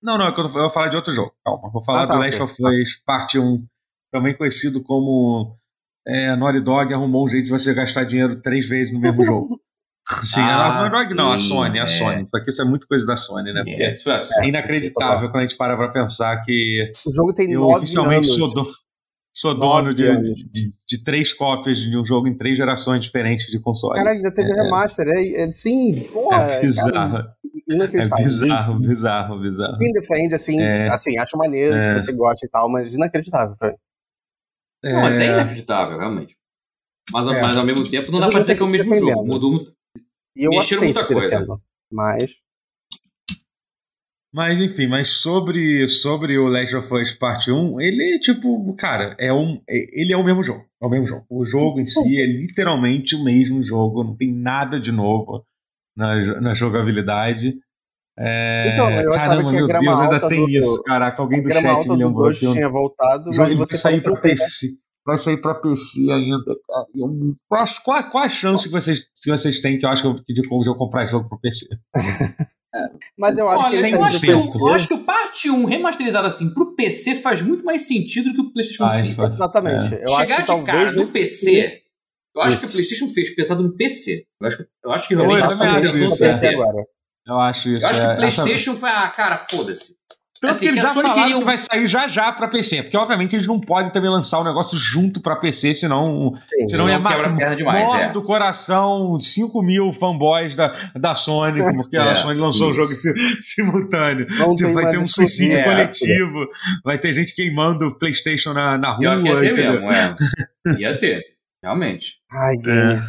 [0.00, 1.32] Não, não, eu vou falar de outro jogo.
[1.44, 1.70] Calma.
[1.72, 2.66] Vou falar ah, tá, do Last okay.
[2.66, 3.64] of Us Parte 1,
[4.12, 5.56] também conhecido como
[6.06, 9.24] é, a Naughty Dog arrumou um jeito de você gastar dinheiro três vezes no mesmo
[9.24, 9.58] jogo.
[10.24, 11.86] Sim, ah, a Naughty Dog não, a Sony, a é.
[11.86, 12.28] Sony.
[12.30, 13.62] Porque isso é muito coisa da Sony, né?
[13.64, 17.50] Porque é, é, é inacreditável quando a gente para pra pensar que o jogo tem
[17.50, 18.36] eu oficialmente anos.
[18.36, 18.72] sou, do,
[19.32, 23.60] sou dono de, de, de, três cópias de um jogo em três gerações diferentes de
[23.60, 24.02] consoles.
[24.02, 27.12] Cara, ainda teve é, remaster, é, é, sim, porra, é bizarro.
[27.12, 27.36] Cara,
[27.70, 29.78] é bizarro, bizarro, bizarro.
[29.78, 33.70] Quem defende, assim, é, assim, acho maneiro, é, você gosta e tal, mas inacreditável pra
[33.70, 33.76] mim.
[34.84, 34.92] É...
[34.92, 36.36] Não, mas é inacreditável, realmente.
[37.10, 37.40] Mas, é.
[37.40, 39.26] mas ao mesmo tempo não dá pra dizer que é o mesmo jogo.
[39.26, 39.66] Mudou
[40.36, 41.46] e eu Mexeram muita coisa.
[41.92, 42.34] Mas.
[44.34, 49.30] Mas enfim, mas sobre, sobre o Last of Us Part 1, ele, tipo, cara, é
[49.30, 50.64] um, é, ele é o mesmo jogo.
[50.80, 51.26] É o mesmo jogo.
[51.28, 55.44] O jogo em si é literalmente o mesmo jogo, não tem nada de novo.
[55.94, 57.60] na, na jogabilidade.
[58.18, 58.72] É...
[58.74, 60.82] Então, eu Caramba, meu Deus, ainda tem do, isso.
[60.82, 62.30] Caraca, alguém do chat me lembrou.
[62.30, 64.68] Do tinha voltado, mas você sair para PC.
[65.04, 66.86] Vai sair para PC ainda, cara.
[66.94, 70.14] Eu, qual, qual a chance que vocês, que vocês têm que eu acho que eu,
[70.14, 71.66] de, de eu comprar esse jogo pro PC?
[73.18, 76.26] Mas eu acho Olha, que eu acho que, eu, acho que o parte 1 remasterizado
[76.26, 79.22] assim pro PC faz muito mais sentido do que o PlayStation 5.
[79.24, 79.94] Exatamente.
[79.94, 80.06] É.
[80.08, 81.82] Chegar de cara no PC.
[82.34, 82.66] Eu acho isso.
[82.66, 84.24] que o PlayStation fez pensado no PC.
[84.40, 86.46] Eu acho, eu acho que realmente eu a no PC.
[86.48, 86.78] Agora.
[86.78, 86.86] Eu
[87.38, 87.84] acho isso.
[87.84, 88.80] Eu acho que o é, PlayStation essa...
[88.80, 89.94] foi, ah, cara, foda-se.
[90.42, 91.38] Tanto assim, que eles já falaram queriam...
[91.38, 94.44] que vai sair já já pra PC, porque obviamente eles não podem também lançar o
[94.44, 98.08] negócio junto pra PC, senão, Sim, senão ia matar demais, é.
[98.08, 102.74] do coração 5 mil fanboys da, da Sony, porque é, a Sony lançou o um
[102.74, 102.90] jogo
[103.38, 104.26] simultâneo.
[104.56, 106.48] Tipo, vai ter um suicídio é, coletivo,
[106.84, 109.22] vai ter gente queimando o Playstation na, na rua.
[109.22, 110.16] Ia ter mesmo, é.
[110.76, 111.22] Ia ter,
[111.62, 112.14] realmente.
[112.32, 113.06] Ai, games.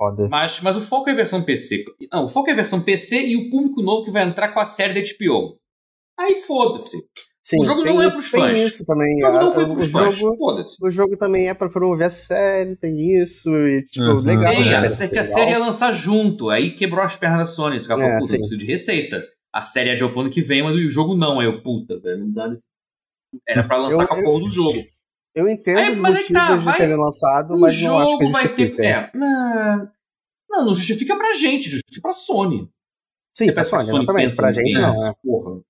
[0.00, 0.28] Foda.
[0.30, 1.84] Mas, mas o foco é a versão PC.
[2.10, 4.58] Não, o foco é a versão PC e o público novo que vai entrar com
[4.58, 5.58] a série da HBO.
[6.18, 6.96] Aí foda-se.
[7.58, 8.50] o jogo não é pros fãs.
[8.50, 9.18] Tem isso também.
[9.18, 10.18] O jogo não foi pros fãs.
[10.18, 10.86] Foda-se.
[10.86, 13.50] O jogo também é pra promover a série, tem isso.
[13.50, 14.20] E, tipo, uhum.
[14.20, 14.54] legal.
[14.54, 16.48] Tem, a, série, que a série ia lançar junto.
[16.48, 17.76] Aí quebrou as pernas da Sony.
[17.76, 19.22] Os caras é, falaram, puta, eu preciso de receita.
[19.52, 21.40] A série é de ano que vem, mas o jogo não.
[21.40, 22.64] Aí eu, puta, velho, não precisava desse...
[23.46, 24.78] Era pra lançar eu, com a porra do jogo.
[25.34, 28.28] Eu entendo aí, os mas motivos tá, vai, de terem lançado, mas não acho que
[28.30, 28.80] vai ter.
[28.80, 29.90] É, não,
[30.48, 32.68] não justifica pra gente, justifica pra Sony.
[33.32, 34.36] Sim, pra Sony, exatamente.
[34.36, 35.06] Pra gente não.
[35.06, 35.14] É.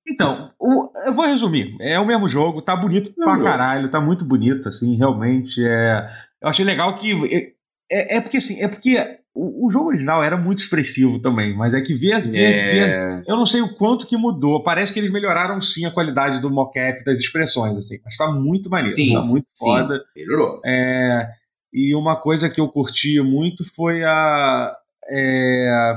[0.08, 1.76] Então, o, eu vou resumir.
[1.80, 5.62] É o mesmo jogo, tá bonito é pra caralho, tá muito bonito, assim, realmente.
[5.64, 6.08] É...
[6.42, 7.54] Eu achei legal que.
[7.90, 11.72] É, é porque assim, é porque o, o, jogo original era muito expressivo também, mas
[11.72, 12.72] é que ver, ver, é.
[12.72, 14.62] ver, eu não sei o quanto que mudou.
[14.62, 18.68] Parece que eles melhoraram sim a qualidade do mocap, das expressões, assim, mas tá muito
[18.68, 20.02] maneiro, sim, tá muito sim, foda.
[20.16, 20.60] Melhorou.
[20.66, 21.28] É,
[21.72, 24.76] e uma coisa que eu curti muito foi a.
[25.08, 25.94] É,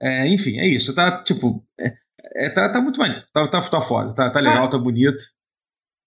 [0.00, 0.94] é, enfim, é isso.
[0.94, 1.92] Tá, tipo, é,
[2.36, 3.24] é, tá, tá muito maneiro.
[3.32, 5.22] Tá, tá, tá foda, tá, tá legal, ah, tá bonito.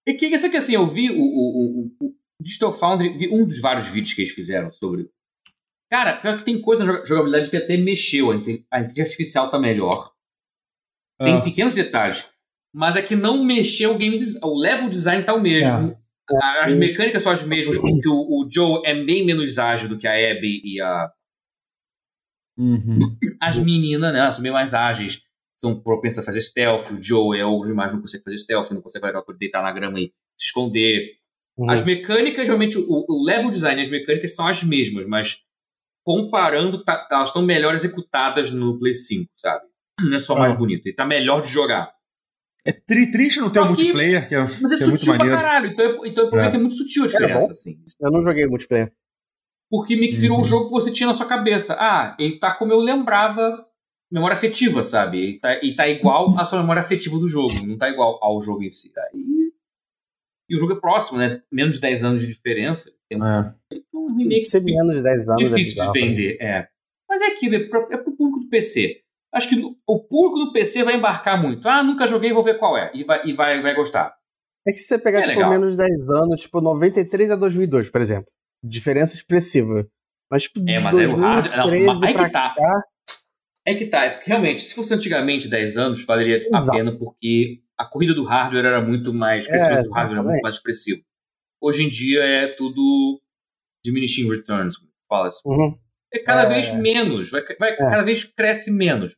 [0.06, 3.46] E que isso aqui, assim, eu vi o, o, o, o Digital Foundry, vi um
[3.46, 5.10] dos vários vídeos que eles fizeram sobre.
[5.90, 8.30] Cara, pior que tem coisa na jogabilidade que até mexeu.
[8.30, 10.12] A inteligência artificial tá melhor.
[11.18, 11.40] Tem ah.
[11.40, 12.26] pequenos detalhes.
[12.72, 14.46] Mas é que não mexeu o game design.
[14.46, 15.98] O level design tá o mesmo.
[16.30, 16.64] É.
[16.64, 20.06] As mecânicas são as mesmas, porque o, o Joe é bem menos ágil do que
[20.06, 21.10] a Abby e a,
[22.60, 22.98] Uhum.
[23.40, 25.22] As meninas, né, são bem mais ágeis,
[25.58, 26.90] são propensas a fazer stealth.
[26.90, 29.06] O Joe é o mais não consegue fazer stealth, não consegue
[29.38, 31.16] deitar na grama e se esconder.
[31.56, 31.70] Uhum.
[31.70, 35.38] As mecânicas, realmente, o, o level design e as mecânicas são as mesmas, mas
[36.04, 39.64] comparando, tá, elas estão melhor executadas no Play 5, sabe?
[40.02, 40.56] Não é só mais ah.
[40.56, 41.92] bonito, e tá melhor de jogar.
[42.64, 45.28] É tri triste não ter um multiplayer, que é, mas é que é sutil pra
[45.28, 46.48] caralho, então, é, então o problema é.
[46.48, 47.82] é que é muito sutil a diferença, assim.
[48.00, 48.92] Eu não joguei multiplayer
[49.70, 50.42] porque meio que virou uhum.
[50.42, 51.76] um jogo que você tinha na sua cabeça.
[51.78, 53.64] Ah, ele tá como eu lembrava,
[54.10, 55.18] memória afetiva, sabe?
[55.18, 58.42] Ele tá, ele tá igual à sua memória afetiva do jogo, não tá igual ao
[58.42, 58.92] jogo em si.
[59.12, 59.52] Aí,
[60.48, 61.40] e o jogo é próximo, né?
[61.52, 62.90] Menos de 10 anos de diferença.
[63.08, 63.54] Tem é.
[64.10, 66.46] Um remake Ser menos de 10 anos é difícil é bizarro, de vender, né?
[66.46, 66.68] é.
[67.08, 69.00] Mas é aquilo, é pro, é pro público do PC.
[69.32, 69.56] Acho que
[69.86, 71.68] o público do PC vai embarcar muito.
[71.68, 72.90] Ah, nunca joguei, vou ver qual é.
[72.94, 74.14] E vai, e vai, vai gostar.
[74.66, 75.50] É que se você pegar, é tipo, legal.
[75.50, 78.30] menos de 10 anos, tipo, 93 a 2002, por exemplo
[78.62, 79.86] diferença expressiva.
[80.30, 81.84] Mas, tipo, é, mas é o hardware.
[81.84, 82.54] Não, aí que tá.
[82.54, 82.82] Cá...
[83.66, 86.70] É que tá, é porque realmente, se fosse antigamente 10 anos, valeria Exato.
[86.70, 89.46] a pena, porque a corrida do hardware era muito mais.
[89.46, 91.02] O crescimento é, do hardware era muito mais expressivo.
[91.60, 93.20] Hoje em dia é tudo
[93.84, 95.40] diminishing returns, como fala assim.
[95.44, 95.78] Uhum.
[96.12, 96.46] É cada é...
[96.46, 97.76] vez menos, vai, vai é.
[97.76, 99.14] cada vez cresce menos.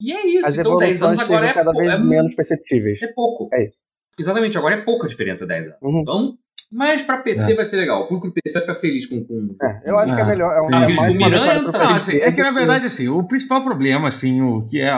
[0.00, 0.46] E é isso.
[0.46, 3.02] As então 10 anos agora é cada vez é, menos perceptíveis.
[3.02, 3.48] É pouco.
[3.52, 3.78] É isso.
[4.18, 5.78] Exatamente, agora é pouca a diferença 10 anos.
[5.82, 6.00] Uhum.
[6.00, 6.38] Então,
[6.70, 7.54] mas para PC é.
[7.54, 8.02] vai ser legal.
[8.02, 9.24] O público do PC vai ficar feliz com.
[9.24, 9.56] com...
[9.62, 10.52] É, eu acho que é melhor.
[10.52, 14.08] É, um, é mais Miranha, não, assim, é que na verdade, assim, o principal problema,
[14.08, 14.92] assim, o que é.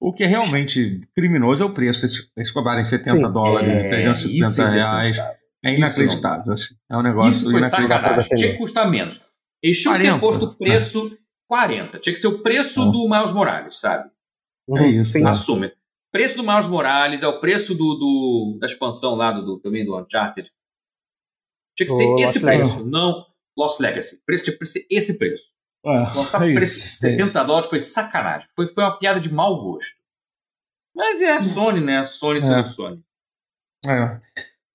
[0.00, 2.04] O que é realmente criminoso é o preço.
[2.36, 5.16] Eles cobrarem 70 Sim, dólares, é, 370 é reais.
[5.64, 6.52] É inacreditável.
[6.52, 6.74] Assim.
[6.90, 8.36] É um negócio isso foi sacanagem.
[8.36, 9.20] Tinha que custar menos.
[9.62, 11.18] Eles tinham que ter posto o preço é.
[11.48, 11.98] 40.
[12.00, 12.92] Tinha que ser o preço é.
[12.92, 14.10] do Miles Morales, sabe?
[14.76, 15.12] É isso.
[15.12, 15.26] Sim.
[15.26, 15.72] Assume.
[16.12, 19.84] Preço do Miles Morales é o preço do, do da expansão lá do, do, também
[19.84, 20.52] do Uncharted.
[21.76, 22.84] Tinha que ser o esse preço, Legacy.
[22.84, 24.22] não Lost Legacy.
[24.24, 25.52] Preço tinha que ser esse preço.
[25.84, 28.48] É, Lançar é preço de 70 é dólares foi sacanagem.
[28.54, 29.96] Foi, foi uma piada de mau gosto.
[30.94, 31.98] Mas é a Sony, né?
[31.98, 32.64] A Sony sendo é.
[32.64, 33.04] Sony.
[33.86, 34.20] É.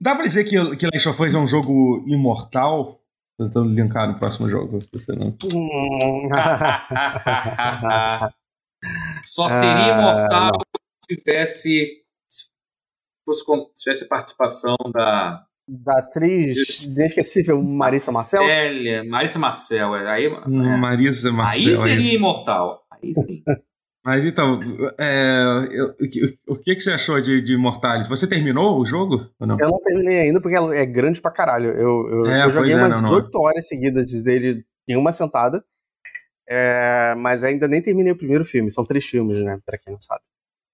[0.01, 3.01] Dá pra dizer que, que Last of Us é um jogo imortal?
[3.37, 5.35] Tô tentando linkar no próximo jogo, você não.
[9.25, 10.51] Só seria imortal
[11.03, 12.45] se tivesse se
[13.25, 13.43] fosse
[13.75, 18.41] tivesse participação da da atriz inesquecível Marissa Marcel?
[19.07, 20.47] Marissa Marcel, é, aí, é.
[20.47, 21.69] Marissa Marcel.
[21.69, 22.83] Aí seria imortal.
[22.91, 23.43] Aí sim.
[24.03, 24.59] Mas então,
[24.97, 25.89] é, eu,
[26.47, 28.07] o, que, que você achou de, de Immortalis?
[28.07, 29.59] Você terminou o jogo ou não?
[29.59, 31.71] Eu não terminei ainda porque é grande pra caralho.
[31.71, 35.63] Eu, eu, é, eu joguei é, umas oito horas seguidas dele em uma sentada.
[36.49, 38.71] É, mas ainda nem terminei o primeiro filme.
[38.71, 39.59] São três filmes, né?
[39.65, 40.21] Pra quem não sabe.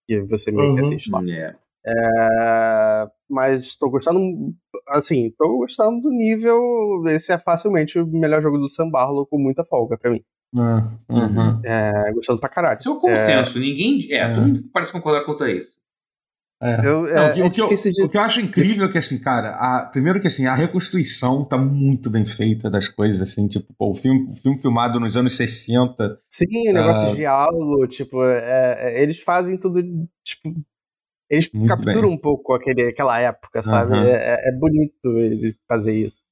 [0.07, 0.75] Que você meio uhum.
[0.75, 1.21] que assiste lá.
[1.21, 1.57] Yeah.
[1.85, 4.19] É, mas estou gostando,
[4.87, 7.03] assim, estou gostando do nível.
[7.07, 10.23] Esse é facilmente o melhor jogo do Sam Barlow com muita folga para mim.
[10.55, 10.97] Uhum.
[11.09, 11.61] uhum.
[11.63, 12.81] É, gostando pra caralho.
[12.81, 14.13] Seu consenso, é, ninguém.
[14.13, 15.75] É, todo mundo parece concordar contra isso.
[16.61, 16.79] É.
[16.87, 18.03] Eu, é, Não, o, que, é o, que eu, de...
[18.03, 21.43] o, que eu, acho incrível é que, assim, cara, a, primeiro que assim, a reconstrução
[21.43, 25.17] tá muito bem feita das coisas, assim, tipo, pô, o filme, o filme filmado nos
[25.17, 26.17] anos 60.
[26.29, 27.11] Sim, negócio uh...
[27.11, 29.83] de diálogo, tipo, é, eles fazem tudo,
[30.23, 30.55] tipo,
[31.29, 32.17] eles muito capturam bem.
[32.17, 33.93] um pouco aquele, aquela época, sabe?
[33.93, 34.03] Uhum.
[34.03, 36.23] É, é, bonito ele fazer isso.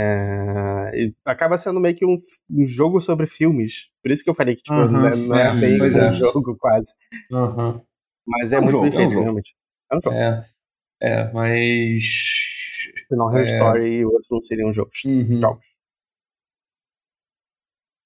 [0.00, 3.88] É, acaba sendo meio que um, um, jogo sobre filmes.
[4.00, 4.88] Por isso que eu falei que tipo, uhum.
[4.88, 6.12] não, é, não é, bem um é.
[6.12, 6.94] jogo, quase.
[7.32, 7.80] Uhum.
[8.24, 9.56] Mas é, é um muito jogo, bem feito, realmente.
[9.90, 10.16] É um jogo.
[10.16, 10.46] É,
[11.02, 12.02] é mas.
[13.08, 15.02] Senão Her Story e o outro não seriam jogos.
[15.04, 15.40] Uhum.
[15.40, 15.66] jogos.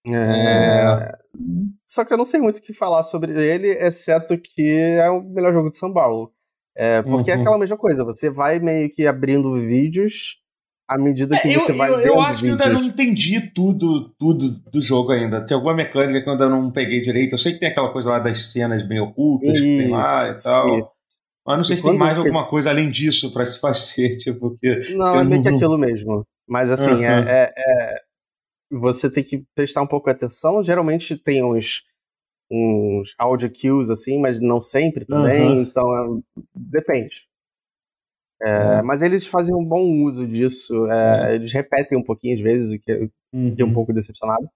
[0.07, 1.19] É...
[1.87, 4.67] Só que eu não sei muito o que falar sobre ele, exceto que
[4.99, 6.33] é o melhor jogo de São Paulo.
[6.75, 7.41] É, porque é uhum.
[7.41, 10.42] é aquela mesma coisa, você vai meio que abrindo vídeos
[10.93, 13.41] à medida que é, você eu, vai eu, vendo eu acho que ainda não entendi
[13.41, 15.41] tudo, tudo do jogo ainda.
[15.45, 17.33] Tem alguma mecânica que eu ainda não peguei direito.
[17.33, 20.29] Eu sei que tem aquela coisa lá das cenas bem ocultas isso, que tem lá
[20.29, 20.79] e tal.
[20.79, 20.91] Isso.
[21.47, 22.23] Mas não sei e se tem mais eu...
[22.23, 24.95] alguma coisa além disso para se fazer, tipo, que.
[24.95, 26.27] Não, é meio que aquilo mesmo.
[26.47, 27.05] Mas assim, uhum.
[27.05, 28.01] é, é,
[28.71, 30.63] você tem que prestar um pouco de atenção.
[30.63, 31.83] Geralmente tem uns,
[32.51, 35.51] uns audio cues assim, mas não sempre também.
[35.51, 35.63] Uhum.
[35.63, 36.23] Então,
[36.55, 37.32] depende.
[38.43, 38.83] É, é.
[38.83, 40.91] Mas eles fazem um bom uso disso.
[40.91, 41.35] É, é.
[41.37, 43.55] Eles repetem um pouquinho às vezes, o que, é, uhum.
[43.55, 44.49] que é um pouco decepcionado.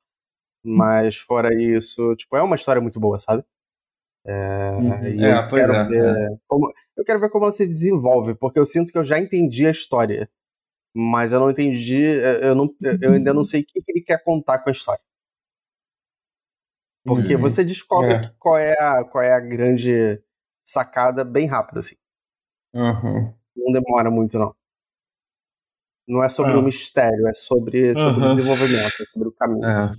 [0.64, 3.44] Mas fora isso, tipo, é uma história muito boa, sabe?
[4.26, 5.24] É, uhum.
[5.24, 8.98] eu, quero ver como, eu quero ver como ela se desenvolve, porque eu sinto que
[8.98, 10.28] eu já entendi a história.
[10.92, 12.02] Mas eu não entendi,
[12.42, 15.02] eu, não, eu ainda não sei o que ele quer contar com a história.
[17.04, 17.40] Porque uhum.
[17.40, 20.20] você descobre qual, é a, qual é a grande
[20.64, 21.94] sacada bem rápido, assim.
[22.74, 24.54] Uhum não demora muito, não.
[26.08, 26.62] Não é sobre o ah.
[26.62, 28.26] mistério, é sobre, sobre uhum.
[28.26, 29.64] o desenvolvimento, é sobre o caminho.
[29.64, 29.92] É.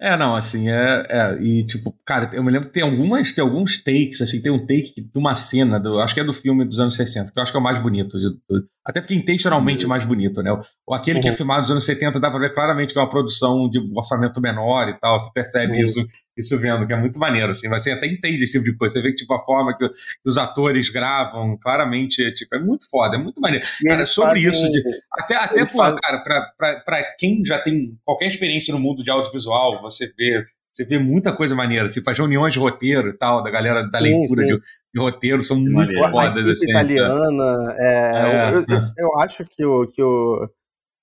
[0.00, 1.42] É, não, assim, é, é.
[1.42, 4.58] E, tipo, cara, eu me lembro que tem algumas, tem alguns takes, assim, tem um
[4.58, 7.42] take de uma cena, do, acho que é do filme dos anos 60, que eu
[7.42, 8.18] acho que é o mais bonito.
[8.18, 9.88] De, de, até porque intencionalmente uhum.
[9.88, 10.52] mais bonito, né?
[10.86, 11.22] Ou aquele uhum.
[11.22, 11.36] que é uhum.
[11.36, 14.88] filmado nos anos 70 dá pra ver claramente que é uma produção de orçamento menor
[14.88, 15.18] e tal.
[15.18, 15.82] Você percebe uhum.
[15.82, 16.06] isso,
[16.36, 17.68] isso vendo, que é muito maneiro, assim.
[17.70, 18.94] Você até entende esse tipo de coisa.
[18.94, 22.60] Você vê que, tipo, a forma que, que os atores gravam, claramente, é, tipo, é
[22.60, 23.64] muito foda, é muito maneiro.
[23.82, 24.82] E cara, sobre fazem, isso, de,
[25.12, 25.98] até, até pô, fazem...
[26.00, 30.44] cara, pra, pra, pra quem já tem qualquer experiência no mundo de audiovisual, você vê
[30.74, 33.98] você vê muita coisa maneira, tipo as reuniões de roteiro e tal, da galera da
[33.98, 34.48] sim, leitura sim.
[34.48, 34.60] De,
[34.94, 36.10] de, roteiro, são muito maneiro.
[36.10, 36.48] fodas.
[36.48, 40.50] assim, italiana, é, é, eu, eu, eu, acho que o, que o.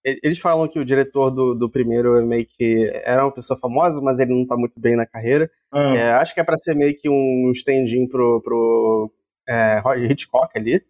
[0.04, 2.92] Eles falam que o diretor do, do primeiro é meio que.
[3.06, 5.50] Era uma pessoa famosa, mas ele não tá muito bem na carreira.
[5.72, 5.96] Ah.
[5.96, 9.10] É, acho que é pra ser meio que um stand-in pro, pro
[9.48, 10.84] é, Hitchcock ali,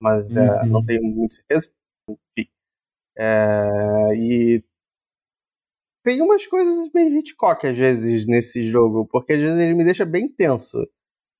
[0.00, 0.66] mas é, uhum.
[0.68, 1.68] não tenho muita certeza.
[2.08, 2.48] Enfim.
[3.18, 4.64] É, e
[6.02, 10.04] tem umas coisas meio Hitchcock às vezes nesse jogo, porque às vezes ele me deixa
[10.04, 10.78] bem tenso.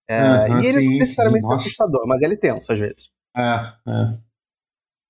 [0.09, 3.11] É, uhum, e ele sim, não necessariamente é assustador, mas ele é tenso às vezes.
[3.37, 4.19] É, é.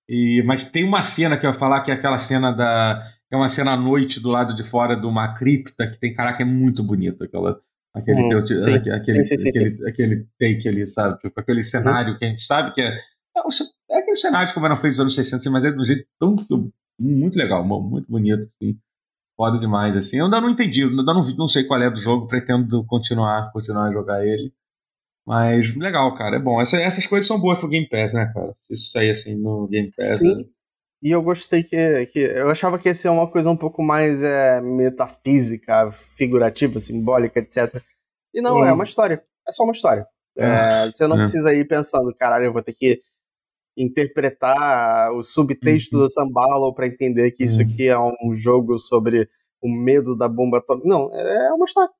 [0.08, 3.02] E, mas tem uma cena que eu ia falar que é aquela cena da.
[3.30, 6.42] É uma cena à noite do lado de fora de uma cripta que tem, caraca,
[6.42, 7.60] é muito bonito aquela.
[7.94, 8.54] Aquele, hum, teu, sim.
[8.90, 11.18] aquele, sim, sim, aquele, aquele take ali, sabe?
[11.18, 12.18] Tipo, aquele cenário uhum.
[12.18, 12.88] que a gente sabe que é.
[12.88, 13.40] É,
[13.90, 16.36] é aquele cenário como eram feitos nos anos 60, mas é de um jeito tão
[16.98, 18.78] muito legal, muito bonito, assim
[19.42, 20.18] foda demais, assim.
[20.18, 23.88] Eu ainda não entendi, ainda não, não sei qual é do jogo, pretendo continuar, continuar
[23.88, 24.52] a jogar ele.
[25.26, 26.60] Mas legal, cara, é bom.
[26.60, 28.52] Essa, essas coisas são boas pro Game Pass, né, cara?
[28.70, 30.18] Isso sair assim no Game Pass.
[30.18, 30.36] Sim.
[30.36, 30.44] Né?
[31.02, 32.20] E eu gostei que, que.
[32.20, 37.82] Eu achava que ia ser uma coisa um pouco mais é, metafísica, figurativa, simbólica, etc.
[38.32, 38.64] E não, hum.
[38.64, 39.20] é uma história.
[39.46, 40.06] É só uma história.
[40.38, 41.18] É, é você não é.
[41.18, 43.02] precisa ir pensando, caralho, eu vou ter que
[43.76, 46.02] interpretar o subtexto uhum.
[46.02, 47.66] do Sambalo para entender que isso uhum.
[47.66, 49.28] aqui é um jogo sobre
[49.60, 50.88] o medo da bomba atômica.
[50.88, 51.90] Não, é uma história.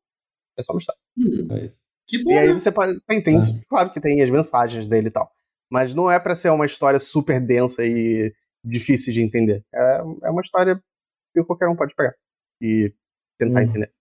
[0.58, 1.00] É só uma história.
[1.16, 1.56] Uhum.
[1.56, 2.52] É que bom, e aí né?
[2.54, 3.00] você pode.
[3.02, 3.40] Tem, tem, é.
[3.68, 5.30] Claro que tem as mensagens dele e tal.
[5.70, 9.64] Mas não é para ser uma história super densa e difícil de entender.
[9.74, 10.82] É, é uma história
[11.32, 12.14] que qualquer um pode pegar
[12.60, 12.92] e
[13.38, 13.62] tentar hum.
[13.62, 13.92] entender.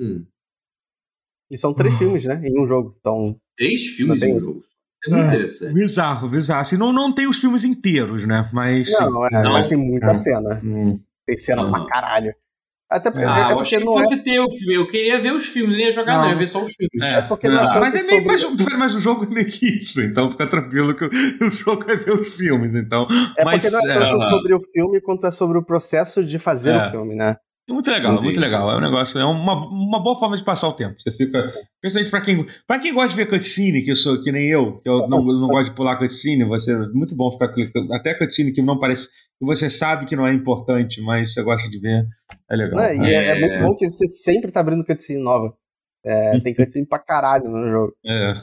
[0.00, 0.26] Hum.
[1.50, 2.40] E são três filmes, né?
[2.44, 2.96] Em um jogo.
[2.98, 3.38] Então.
[3.56, 4.60] Três filmes em um jogo.
[5.06, 5.74] É muito interessante.
[5.74, 6.60] Bizarro, bizarro.
[6.60, 8.48] Assim, não, não tem os filmes inteiros, né?
[8.52, 8.88] Mas.
[9.00, 9.52] Não, é, Não.
[9.52, 10.18] mas tem muita É.
[10.18, 10.60] cena.
[10.64, 10.98] Hum.
[11.26, 11.70] Tem cena Não.
[11.70, 12.34] pra caralho.
[12.90, 14.74] Até porque, Ah, é eu porque achei que não é, fosse ter o filme.
[14.74, 16.30] Eu queria ver os filmes, não ia jogar, não, Não.
[16.30, 17.02] ia ver só os filmes.
[17.02, 17.66] É, É porque não é é.
[17.66, 18.38] tanto mas é meio.
[18.38, 21.10] sobre- Mas, mas o jogo é meio que isso, então fica tranquilo que o,
[21.52, 23.06] jogo é ver os filmes, então.
[23.36, 24.28] é mas, porque não é é, tanto ah.
[24.30, 26.86] sobre o filme quanto é sobre o processo de fazer É.
[26.86, 27.36] o filme, né?
[27.68, 28.24] É muito legal, Entendi.
[28.24, 28.70] muito legal.
[28.70, 30.94] É um negócio, é uma, uma boa forma de passar o tempo.
[31.00, 31.52] Você fica.
[31.82, 34.78] Principalmente pra quem, pra quem gosta de ver cutscene, que eu sou que nem eu,
[34.78, 37.92] que eu não, não gosto de pular cutscene, você, é muito bom ficar clicando.
[37.92, 39.08] Até cutscene que não parece.
[39.08, 42.06] que você sabe que não é importante, mas você gosta de ver.
[42.50, 42.80] É legal.
[42.80, 43.40] É, é É.
[43.40, 45.52] muito bom que você sempre tá abrindo cutscene nova.
[46.04, 47.92] É, tem cutscene pra caralho no jogo.
[48.06, 48.34] É.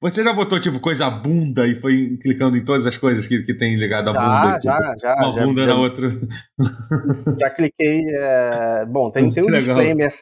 [0.00, 3.54] Você já botou, tipo, coisa bunda e foi clicando em todas as coisas que, que
[3.54, 4.54] tem ligado à Já, bunda?
[4.60, 5.14] tipo, já, já.
[5.16, 6.10] uma já, bunda já, na outra.
[7.40, 8.02] já cliquei.
[8.18, 9.76] é, Bom, tem, tem um legal.
[9.76, 10.14] disclaimer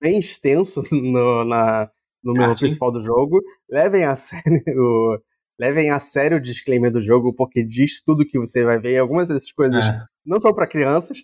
[0.00, 1.90] bem extenso no, na,
[2.22, 3.40] no menu principal do jogo.
[3.70, 5.18] Levem a sério o.
[5.60, 8.92] Levem a sério o disclaimer do jogo, porque diz tudo que você vai ver.
[8.92, 10.04] E algumas dessas coisas É.
[10.24, 11.18] não são pra crianças.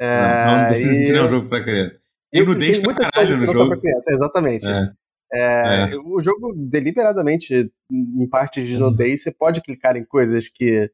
[0.00, 1.94] É, não, não, e- não é um jogo pra criança.
[2.32, 3.80] Eu nudez pra caralho no jogo.
[3.80, 4.66] criança, exatamente.
[4.66, 4.92] É.
[5.32, 5.96] É, É.
[5.98, 10.90] O jogo, deliberadamente, em partes de nudez, você pode clicar em coisas que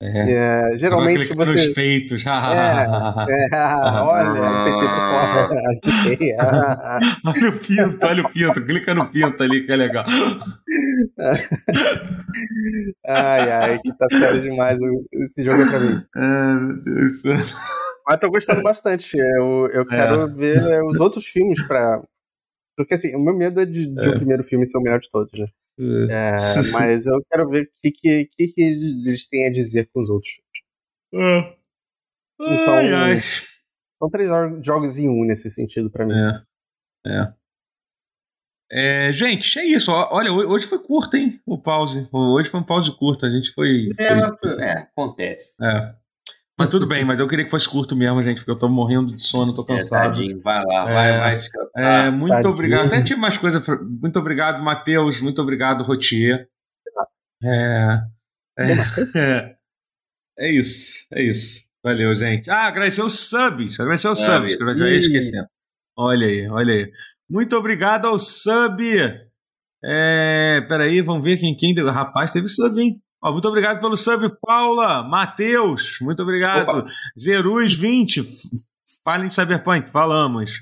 [0.02, 0.72] É.
[0.72, 1.52] é, geralmente você.
[1.52, 2.26] nos peitos.
[2.26, 2.30] É,
[4.02, 5.60] olha, peitinho por fora.
[5.70, 6.36] Aqui tem.
[6.38, 7.00] Ah, ah.
[7.24, 8.64] olha o pinto, olha o pinto.
[8.66, 10.04] Clica no pinto ali que é legal.
[13.06, 16.02] Ai, ai, que tá sério demais o- esse jogo é pra mim.
[16.16, 17.40] É.
[18.06, 19.16] Mas tô gostando bastante.
[19.16, 22.02] Eu, eu quero ver é, os outros filmes pra.
[22.76, 25.08] Porque assim, o meu medo é de, de o primeiro filme ser o melhor de
[25.10, 25.46] todos, né?
[26.10, 26.34] É,
[26.72, 30.08] mas eu quero ver o que, que, que, que eles têm a dizer com os
[30.10, 30.32] outros.
[31.14, 31.56] É.
[32.40, 33.20] Então- Ai, ai.
[33.98, 36.14] São três jo- jogos em um nesse sentido pra mim.
[36.14, 36.42] É.
[37.06, 37.32] É.
[38.70, 39.90] É, gente, é isso.
[39.92, 41.40] Olha, ho- hoje foi curto, hein?
[41.46, 42.08] O pause.
[42.12, 43.24] Hoje foi um pause curto.
[43.24, 43.90] A gente foi.
[43.98, 45.62] É, foi- é, acontece.
[45.64, 45.94] é.
[46.58, 49.14] Mas tudo bem, mas eu queria que fosse curto mesmo, gente, porque eu tô morrendo
[49.16, 50.02] de sono, tô É, cansado.
[50.14, 50.94] tadinho, vai lá, É.
[50.94, 51.82] vai, vai descansar.
[52.06, 52.52] É, muito tadinho.
[52.54, 52.86] obrigado.
[52.86, 53.60] Até tinha mais coisa.
[53.60, 55.20] pra- Muito obrigado, Matheus.
[55.20, 56.46] Muito obrigado, Rotier.
[57.42, 57.98] É,
[58.58, 58.64] é,
[59.16, 59.56] é,
[60.38, 61.06] é isso.
[61.12, 61.64] É isso.
[61.82, 62.48] Valeu, gente.
[62.50, 63.78] Ah, agradecer os subs.
[63.80, 65.46] Agradecer os Ah, subs, que eu já ia esquecendo.
[65.98, 66.92] Olha aí, olha aí.
[67.28, 68.80] Muito obrigado ao sub.
[69.84, 71.90] É, peraí, vamos ver quem, quem deu.
[71.90, 72.94] Rapaz, teve sub, hein?
[73.24, 76.68] Ó, muito obrigado pelo sub, Paula, Matheus, muito obrigado.
[76.68, 76.84] Opa.
[77.18, 78.22] Zerus20,
[79.02, 80.60] fala em Cyberpunk, falamos.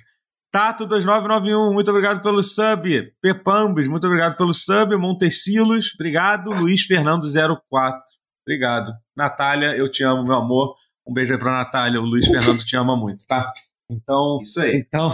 [0.54, 3.12] Tato2991, muito obrigado pelo sub.
[3.20, 4.96] Pepambes, muito obrigado pelo sub.
[4.96, 6.50] Montecilos, obrigado.
[6.50, 7.98] Luiz Fernando04,
[8.46, 8.92] obrigado.
[9.16, 10.76] Natália, eu te amo, meu amor.
[11.04, 12.00] Um beijo aí pra Natália.
[12.00, 13.52] O Luiz Fernando te ama muito, tá?
[13.90, 14.76] Então, Isso aí.
[14.76, 15.10] então,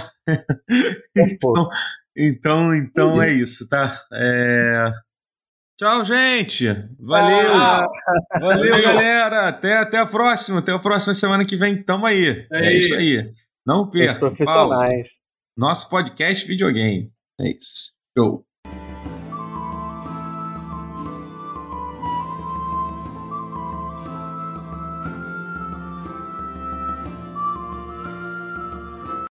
[1.41, 1.71] Pô,
[2.15, 3.99] então, então é isso, tá?
[4.13, 4.93] É...
[5.79, 6.67] Tchau, gente.
[6.99, 7.55] Valeu.
[7.55, 7.87] Ah,
[8.41, 8.83] Valeu, valeu.
[8.83, 9.49] galera.
[9.49, 10.59] Até, até a próxima.
[10.59, 11.81] Até a próxima semana que vem.
[11.83, 12.47] Tamo aí.
[12.53, 12.79] É Aí.
[12.79, 13.33] isso aí.
[13.65, 14.19] Não os perca.
[14.19, 15.09] profissionais.
[15.57, 17.11] Nosso podcast videogame.
[17.41, 17.93] É isso.
[18.17, 18.48] Show.